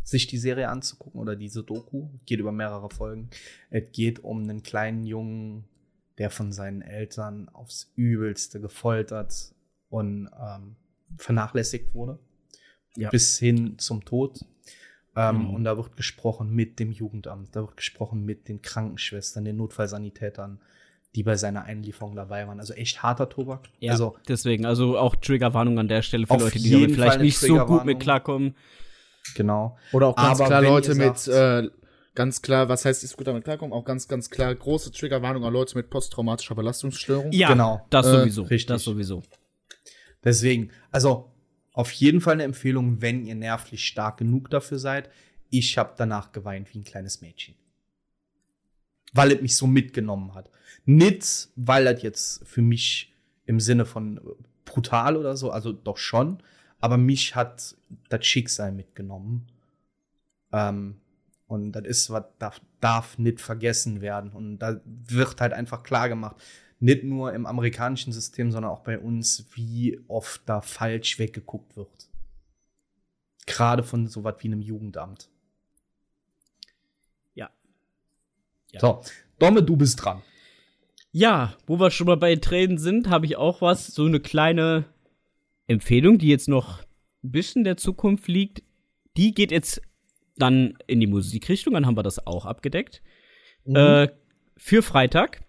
sich 0.05 0.29
die 0.29 0.39
Serie 0.39 0.69
anzugucken 0.69 1.21
oder 1.21 1.35
diese 1.35 1.65
Doku. 1.65 2.11
Geht 2.27 2.39
über 2.39 2.53
mehrere 2.53 2.91
Folgen. 2.91 3.29
Es 3.71 3.91
geht 3.91 4.21
um 4.21 4.45
einen 4.45 4.63
kleinen 4.63 5.03
Jungen, 5.03 5.65
der 6.19 6.31
von 6.31 6.53
seinen 6.53 6.83
Eltern 6.83 7.49
aufs 7.49 7.91
Übelste 7.97 8.61
gefoltert 8.61 9.56
und 9.91 10.29
ähm, 10.41 10.77
vernachlässigt 11.19 11.95
wurde. 11.95 12.19
Ja. 12.97 13.11
Bis 13.11 13.39
hin 13.39 13.79
zum 13.79 14.05
Tod. 14.05 14.41
Ähm, 15.15 15.39
Genau. 15.39 15.55
Und 15.55 15.65
da 15.65 15.77
wird 15.79 15.97
gesprochen 15.97 16.51
mit 16.51 16.79
dem 16.79 16.93
Jugendamt, 16.93 17.55
da 17.57 17.61
wird 17.63 17.77
gesprochen 17.77 18.25
mit 18.25 18.49
den 18.49 18.61
Krankenschwestern, 18.61 19.45
den 19.47 19.57
Notfallsanitätern, 19.57 20.61
die 21.15 21.23
bei 21.23 21.37
seiner 21.37 21.65
Einlieferung 21.65 22.15
dabei 22.17 22.47
waren. 22.47 22.61
Also 22.61 22.75
echt 22.75 23.03
harter 23.03 23.29
Tobak. 23.31 23.69
Ja, 23.81 23.93
Also 23.93 24.17
deswegen, 24.29 24.67
also 24.67 24.99
auch 24.99 25.17
Triggerwarnung 25.17 25.79
an 25.79 25.89
der 25.89 26.03
Stelle 26.03 26.27
für 26.27 26.37
Leute, 26.37 26.59
die 26.59 26.71
damit 26.71 26.93
vielleicht 26.93 27.21
nicht 27.23 27.39
so 27.39 27.57
gut 27.65 27.87
mit 27.87 27.99
klarkommen. 28.01 28.55
genau. 29.35 29.79
Oder 29.93 30.09
auch 30.09 30.17
ganz 30.17 30.39
Aber 30.41 30.49
klar 30.49 30.63
Leute 30.63 30.93
ihr 30.93 30.97
mit, 30.99 31.17
sagt- 31.19 31.65
äh, 31.67 31.71
ganz 32.15 32.43
klar, 32.43 32.69
was 32.69 32.85
heißt, 32.85 33.03
ist 33.03 33.17
gut 33.17 33.27
damit 33.27 33.45
klarkommen? 33.45 33.73
Auch 33.73 33.85
ganz, 33.87 34.09
ganz 34.09 34.29
klar 34.29 34.55
große 34.55 34.93
Triggerwarnung 34.93 35.45
an 35.45 35.53
Leute 35.53 35.77
mit 35.79 35.89
posttraumatischer 35.89 36.55
Belastungsstörung. 36.55 37.33
Ja, 37.33 37.49
Genau. 37.49 37.87
das 37.89 38.07
Äh, 38.07 38.11
sowieso. 38.21 38.43
richtig. 38.43 38.67
Das 38.67 38.83
sowieso. 38.83 39.23
Deswegen, 40.25 40.71
also 40.91 41.31
auf 41.73 41.93
jeden 41.93 42.21
Fall 42.21 42.35
eine 42.35 42.45
Empfehlung, 42.45 43.03
wenn 43.03 43.27
ihr 43.27 43.35
nervlich 43.35 43.87
stark 43.87 44.19
genug 44.19 44.51
dafür 44.51 44.79
seid. 44.79 45.11
Ich 45.51 45.79
habe 45.79 45.95
danach 45.97 46.33
geweint 46.33 46.73
wie 46.75 46.79
ein 46.79 46.85
kleines 46.85 47.21
Mädchen. 47.21 47.55
weil 49.13 49.33
es 49.33 49.41
mich 49.41 49.57
so 49.57 49.67
mitgenommen 49.67 50.35
hat. 50.35 50.51
Nicht, 50.85 51.49
weil 51.57 51.85
das 51.85 52.03
jetzt 52.03 52.47
für 52.47 52.63
mich 52.63 53.15
im 53.47 53.61
Sinne 53.61 53.87
von 53.87 54.21
brutal 54.65 55.17
oder 55.17 55.37
so, 55.37 55.51
also 55.51 55.73
doch 55.73 55.97
schon, 55.97 56.43
aber 56.81 56.97
mich 56.99 57.35
hat 57.35 57.77
das 58.09 58.27
Schicksal 58.27 58.73
mitgenommen. 58.73 59.47
Ähm, 60.53 60.97
und 61.47 61.73
das 61.73 61.85
ist 61.85 62.11
was 62.11 62.25
darf, 62.39 62.61
darf 62.81 63.19
nicht 63.19 63.41
vergessen 63.41 64.01
werden. 64.01 64.33
Und 64.33 64.59
da 64.59 64.81
wird 64.85 65.41
halt 65.41 65.53
einfach 65.53 65.83
klar 65.83 66.09
gemacht, 66.09 66.37
nicht 66.79 67.05
nur 67.05 67.33
im 67.33 67.47
amerikanischen 67.47 68.13
System, 68.13 68.51
sondern 68.51 68.71
auch 68.71 68.81
bei 68.81 68.99
uns, 68.99 69.47
wie 69.55 70.01
oft 70.09 70.43
da 70.47 70.61
falsch 70.61 71.19
weggeguckt 71.19 71.77
wird. 71.77 72.09
Gerade 73.47 73.83
von 73.83 74.09
so 74.09 74.25
was 74.25 74.37
wie 74.41 74.49
einem 74.49 74.61
Jugendamt. 74.61 75.29
Ja. 77.35 77.51
ja. 78.73 78.81
So, 78.81 79.03
Domme, 79.39 79.63
du 79.63 79.77
bist 79.77 80.05
dran. 80.05 80.23
Ja, 81.13 81.57
wo 81.67 81.81
wir 81.81 81.91
schon 81.91 82.09
mal 82.09 82.17
bei 82.17 82.37
Tränen 82.37 82.77
sind, 82.77 83.09
habe 83.09 83.25
ich 83.25 83.37
auch 83.37 83.63
was, 83.63 83.87
so 83.87 84.05
eine 84.05 84.21
kleine 84.21 84.85
Empfehlung, 85.67 86.19
die 86.19 86.29
jetzt 86.29 86.49
noch 86.49 86.83
ein 87.25 87.31
bisschen 87.31 87.65
der 87.65 87.79
Zukunft 87.79 88.29
liegt. 88.29 88.63
Die 89.17 89.33
geht 89.33 89.51
jetzt 89.51 89.81
dann 90.37 90.77
in 90.87 91.01
die 91.01 91.07
Musikrichtung, 91.07 91.73
dann 91.73 91.87
haben 91.87 91.97
wir 91.97 92.03
das 92.03 92.27
auch 92.27 92.45
abgedeckt. 92.45 93.03
Mhm. 93.65 93.77
Äh, 93.77 94.09
für 94.59 94.83
Freitag. 94.83 95.46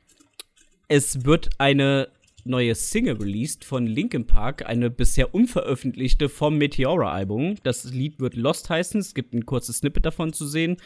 Es 0.88 1.26
wird 1.26 1.50
eine 1.58 2.10
neue 2.46 2.74
Single 2.74 3.18
released 3.18 3.66
von 3.66 3.86
Linkin 3.88 4.26
Park, 4.26 4.66
eine 4.66 4.90
bisher 4.90 5.34
unveröffentlichte 5.34 6.30
vom 6.30 6.58
Meteora-Album. 6.58 7.56
Das 7.64 7.84
Lied 7.86 8.20
wird 8.20 8.36
Lost 8.36 8.70
heißen. 8.70 9.00
Es 9.02 9.14
gibt 9.14 9.34
ein 9.34 9.46
kurzes 9.46 9.80
Snippet 9.80 10.06
davon 10.06 10.32
zu 10.32 10.48
sehen. 10.48 10.78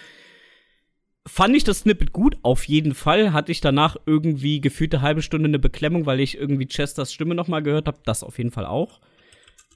Fand 1.28 1.56
ich 1.56 1.64
das 1.64 1.80
Snippet 1.80 2.14
gut? 2.14 2.38
Auf 2.42 2.68
jeden 2.68 2.96
Fall. 2.96 3.32
Hatte 3.32 3.52
ich 3.52 3.62
danach 3.62 3.96
irgendwie 4.08 4.60
gefühlte 4.60 5.02
halbe 5.02 5.22
Stunde 5.22 5.48
eine 5.48 5.60
Beklemmung, 5.60 6.08
weil 6.08 6.20
ich 6.20 6.36
irgendwie 6.36 6.68
Chesters 6.68 7.14
Stimme 7.14 7.36
noch 7.36 7.48
mal 7.48 7.62
gehört 7.62 7.88
habe. 7.88 8.00
Das 8.06 8.24
auf 8.24 8.40
jeden 8.40 8.52
Fall 8.52 8.66
auch. 8.66 9.02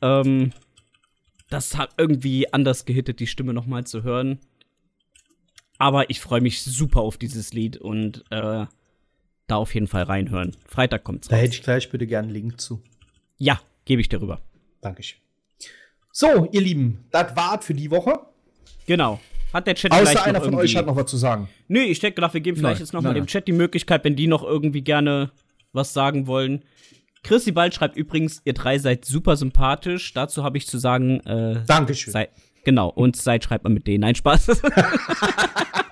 Ähm, 0.02 0.54
das 1.52 1.78
hat 1.78 1.92
irgendwie 1.98 2.52
anders 2.52 2.86
gehittet, 2.86 3.20
die 3.20 3.28
Stimme 3.28 3.54
noch 3.54 3.68
mal 3.68 3.86
zu 3.86 4.02
hören. 4.02 4.40
Aber 5.78 6.10
ich 6.10 6.20
freue 6.20 6.42
mich 6.42 6.64
super 6.64 7.02
auf 7.02 7.18
dieses 7.18 7.54
Lied 7.54 7.78
und 7.78 8.24
äh, 8.32 8.66
da 9.48 9.58
auf 9.58 9.74
jeden 9.74 9.88
Fall 9.88 10.04
reinhören. 10.04 10.56
Freitag 10.68 11.04
kommt's. 11.04 11.28
Da 11.28 11.36
raus. 11.36 11.44
hätte 11.44 11.56
ich 11.56 11.64
gleich 11.64 11.90
bitte 11.90 12.08
gern 12.08 12.26
einen 12.26 12.34
Link 12.34 12.60
zu. 12.60 12.82
Ja, 13.38 13.60
gebe 13.86 14.02
ich 14.02 14.10
dir 14.10 14.22
rüber. 14.22 14.42
Dankeschön. 14.82 15.20
So, 16.12 16.48
ihr 16.52 16.62
Lieben, 16.62 17.06
das 17.12 17.36
war's 17.36 17.66
für 17.66 17.74
die 17.74 17.92
Woche. 17.92 18.20
Genau. 18.88 19.20
Hat 19.54 19.68
der 19.68 19.76
Chat 19.76 19.92
Außer 19.92 20.06
vielleicht 20.06 20.26
einer 20.26 20.42
von 20.42 20.56
euch 20.56 20.76
hat 20.76 20.86
noch 20.86 20.96
was 20.96 21.10
zu 21.10 21.18
sagen. 21.18 21.50
Nö, 21.68 21.80
ich 21.80 22.00
denke, 22.00 22.22
dafür 22.22 22.40
geben 22.42 22.58
vielleicht 22.58 22.80
jetzt 22.80 22.94
noch 22.94 23.02
nein, 23.02 23.14
mal 23.14 23.20
dem 23.20 23.28
Chat 23.28 23.48
die 23.48 23.54
Möglichkeit, 23.54 24.04
wenn 24.04 24.16
die 24.16 24.28
noch 24.28 24.44
irgendwie 24.44 24.82
gerne 24.82 25.32
was 25.72 25.94
sagen 25.94 26.28
wollen. 26.28 26.64
Chrissy 27.24 27.52
Bald 27.52 27.74
schreibt 27.74 27.98
übrigens, 27.98 28.42
ihr 28.46 28.54
drei 28.54 28.78
seid 28.78 29.06
super 29.06 29.36
sympathisch. 29.36 30.14
Dazu 30.14 30.44
habe 30.44 30.58
ich 30.58 30.68
zu 30.68 30.78
sagen, 30.78 31.20
äh, 31.22 31.64
Dankeschön. 31.66 32.14
Sei, 32.14 32.30
genau, 32.64 32.90
und 32.90 33.16
seid 33.16 33.44
schreibt 33.44 33.64
man 33.64 33.74
mit 33.74 33.88
denen. 33.88 34.02
Nein, 34.02 34.16
Spaß. 34.16 34.62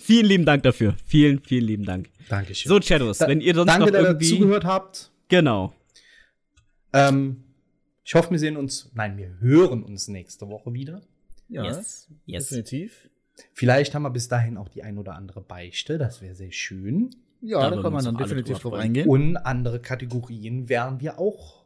vielen 0.00 0.26
lieben 0.26 0.44
Dank 0.44 0.62
dafür. 0.62 0.96
Vielen, 1.04 1.40
vielen 1.40 1.66
lieben 1.66 1.84
Dank. 1.84 2.08
Dankeschön. 2.28 2.68
So, 2.68 2.80
Shadows, 2.80 3.18
da, 3.18 3.28
wenn 3.28 3.40
ihr 3.40 3.54
sonst 3.54 3.68
danke, 3.68 3.90
noch 3.90 3.98
irgendwie 3.98 4.24
dass 4.24 4.30
ihr 4.30 4.38
zugehört 4.38 4.64
habt. 4.64 5.10
Genau. 5.28 5.74
Ähm, 6.92 7.44
ich 8.04 8.14
hoffe, 8.14 8.30
wir 8.30 8.38
sehen 8.38 8.56
uns, 8.56 8.90
nein, 8.94 9.16
wir 9.16 9.38
hören 9.40 9.82
uns 9.82 10.08
nächste 10.08 10.48
Woche 10.48 10.72
wieder. 10.72 11.02
Ja, 11.48 11.64
yes. 11.64 12.08
Yes. 12.26 12.48
definitiv. 12.48 13.08
Vielleicht 13.52 13.94
haben 13.94 14.02
wir 14.02 14.10
bis 14.10 14.28
dahin 14.28 14.56
auch 14.56 14.68
die 14.68 14.82
ein 14.82 14.98
oder 14.98 15.14
andere 15.14 15.40
Beichte, 15.40 15.98
das 15.98 16.20
wäre 16.20 16.34
sehr 16.34 16.52
schön. 16.52 17.10
Ja, 17.40 17.60
da, 17.68 17.76
da 17.76 17.82
kann 17.82 17.92
man 17.92 18.04
dann 18.04 18.16
definitiv 18.16 18.58
drauf 18.58 18.74
eingehen. 18.74 19.08
Und 19.08 19.36
andere 19.36 19.80
Kategorien 19.80 20.68
wären 20.68 21.00
wir 21.00 21.18
auch 21.18 21.64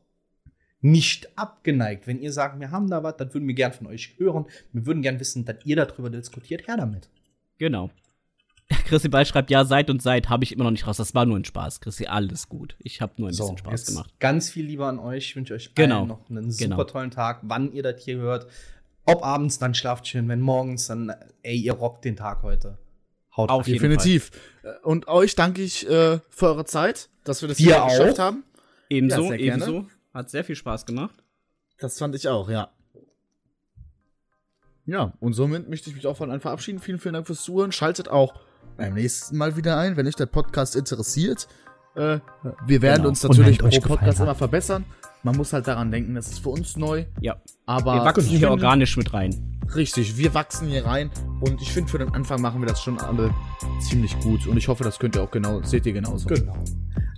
nicht 0.81 1.37
abgeneigt. 1.39 2.07
Wenn 2.07 2.20
ihr 2.20 2.33
sagt, 2.33 2.61
wir 2.61 2.70
haben 2.70 2.89
da 2.89 3.03
was, 3.03 3.16
das 3.16 3.35
würden 3.35 3.47
wir 3.47 3.55
gern 3.55 3.72
von 3.72 3.87
euch 3.87 4.14
hören. 4.18 4.47
Wir 4.72 4.87
würden 4.87 5.03
gern 5.03 5.20
wissen, 5.20 5.45
dass 5.45 5.57
ihr 5.64 5.77
darüber 5.77 6.09
diskutiert. 6.11 6.66
Her 6.66 6.77
damit. 6.77 7.09
Genau. 7.59 7.91
Chrissy 8.86 9.08
Ball 9.08 9.24
schreibt, 9.24 9.50
ja, 9.50 9.64
seit 9.64 9.90
und 9.90 10.02
seit 10.02 10.28
habe 10.28 10.44
ich 10.44 10.52
immer 10.52 10.64
noch 10.64 10.70
nicht 10.72 10.86
raus. 10.86 10.96
Das 10.96 11.14
war 11.14 11.24
nur 11.24 11.36
ein 11.36 11.44
Spaß. 11.44 11.80
Chrissy, 11.80 12.06
alles 12.06 12.48
gut. 12.48 12.76
Ich 12.78 13.00
habe 13.00 13.12
nur 13.16 13.28
ein 13.28 13.32
so, 13.32 13.44
bisschen 13.44 13.58
Spaß 13.58 13.86
gemacht. 13.86 14.14
Ganz 14.18 14.50
viel 14.50 14.66
lieber 14.66 14.86
an 14.86 14.98
euch. 14.98 15.26
Ich 15.28 15.36
wünsche 15.36 15.54
euch 15.54 15.74
genau. 15.74 16.00
allen 16.00 16.08
noch 16.08 16.30
einen 16.30 16.50
super 16.50 16.64
genau. 16.64 16.84
tollen 16.84 17.10
Tag, 17.10 17.40
wann 17.42 17.72
ihr 17.72 17.82
das 17.82 18.02
hier 18.02 18.16
hört. 18.16 18.46
Ob 19.04 19.24
abends, 19.24 19.58
dann 19.58 19.74
schlaft 19.74 20.08
schön. 20.08 20.28
Wenn 20.28 20.40
morgens, 20.40 20.88
dann, 20.88 21.12
ey, 21.42 21.56
ihr 21.56 21.74
rockt 21.74 22.04
den 22.04 22.16
Tag 22.16 22.42
heute. 22.42 22.78
Haut 23.36 23.50
Auf 23.50 23.66
Definitiv. 23.66 24.32
Fall. 24.62 24.78
Und 24.82 25.06
euch 25.06 25.36
danke 25.36 25.62
ich 25.62 25.88
äh, 25.88 26.18
für 26.30 26.46
eure 26.46 26.64
Zeit, 26.64 27.08
dass 27.22 27.42
wir 27.42 27.48
das 27.48 27.58
hier 27.58 27.80
geschafft 27.88 28.18
haben. 28.18 28.44
Ebenso, 28.88 29.32
ja, 29.32 29.38
ebenso. 29.38 29.86
Hat 30.12 30.30
sehr 30.30 30.42
viel 30.42 30.56
Spaß 30.56 30.86
gemacht. 30.86 31.14
Das 31.78 31.98
fand 31.98 32.14
ich 32.14 32.26
auch, 32.26 32.48
ja. 32.48 32.70
Ja, 34.86 35.12
und 35.20 35.34
somit 35.34 35.68
möchte 35.68 35.90
ich 35.90 35.96
mich 35.96 36.06
auch 36.06 36.16
von 36.16 36.30
allen 36.30 36.40
verabschieden. 36.40 36.78
Vielen, 36.78 36.98
vielen 36.98 37.14
Dank 37.14 37.26
fürs 37.26 37.42
Zuhören. 37.42 37.72
Schaltet 37.72 38.08
auch 38.08 38.34
beim 38.76 38.94
nächsten 38.94 39.36
Mal 39.36 39.56
wieder 39.56 39.78
ein, 39.78 39.96
wenn 39.96 40.06
euch 40.06 40.16
der 40.16 40.26
Podcast 40.26 40.76
interessiert. 40.76 41.48
Äh, 41.94 42.18
wir 42.66 42.82
werden 42.82 42.98
genau. 42.98 43.08
uns 43.08 43.22
natürlich 43.22 43.58
pro 43.58 43.96
Podcast 43.96 44.20
immer 44.20 44.34
verbessern. 44.34 44.84
Man 45.22 45.36
muss 45.36 45.52
halt 45.52 45.66
daran 45.66 45.90
denken, 45.90 46.14
das 46.14 46.28
ist 46.28 46.38
für 46.40 46.50
uns 46.50 46.76
neu. 46.76 47.04
Ja. 47.20 47.36
Aber 47.64 47.94
wir 47.94 48.04
wachsen 48.04 48.28
hier 48.28 48.50
organisch 48.50 48.96
mit 48.96 49.12
rein. 49.12 49.58
Richtig, 49.74 50.16
wir 50.16 50.34
wachsen 50.34 50.68
hier 50.68 50.84
rein. 50.84 51.10
Und 51.40 51.60
ich 51.60 51.72
finde, 51.72 51.90
für 51.90 51.98
den 51.98 52.14
Anfang 52.14 52.40
machen 52.40 52.60
wir 52.60 52.68
das 52.68 52.80
schon 52.82 52.98
alle 53.00 53.34
ziemlich 53.80 54.18
gut. 54.20 54.46
Und 54.46 54.56
ich 54.56 54.68
hoffe, 54.68 54.84
das 54.84 54.98
könnt 54.98 55.16
ihr 55.16 55.22
auch 55.22 55.30
genau, 55.30 55.62
seht 55.62 55.86
ihr 55.86 55.92
genauso. 55.92 56.28
Genau. 56.28 56.56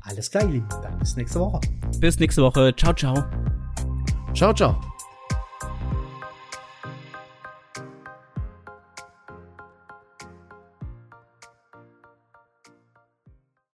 Alles 0.02 0.30
klar, 0.30 0.44
ihr 0.44 0.50
Lieben. 0.50 0.68
Dann 0.82 0.98
bis 0.98 1.16
nächste 1.16 1.40
Woche. 1.40 1.60
Bis 1.98 2.18
nächste 2.18 2.42
Woche. 2.42 2.74
Ciao, 2.76 2.94
ciao. 2.94 3.24
Ciao, 4.32 4.54
ciao. 4.54 4.97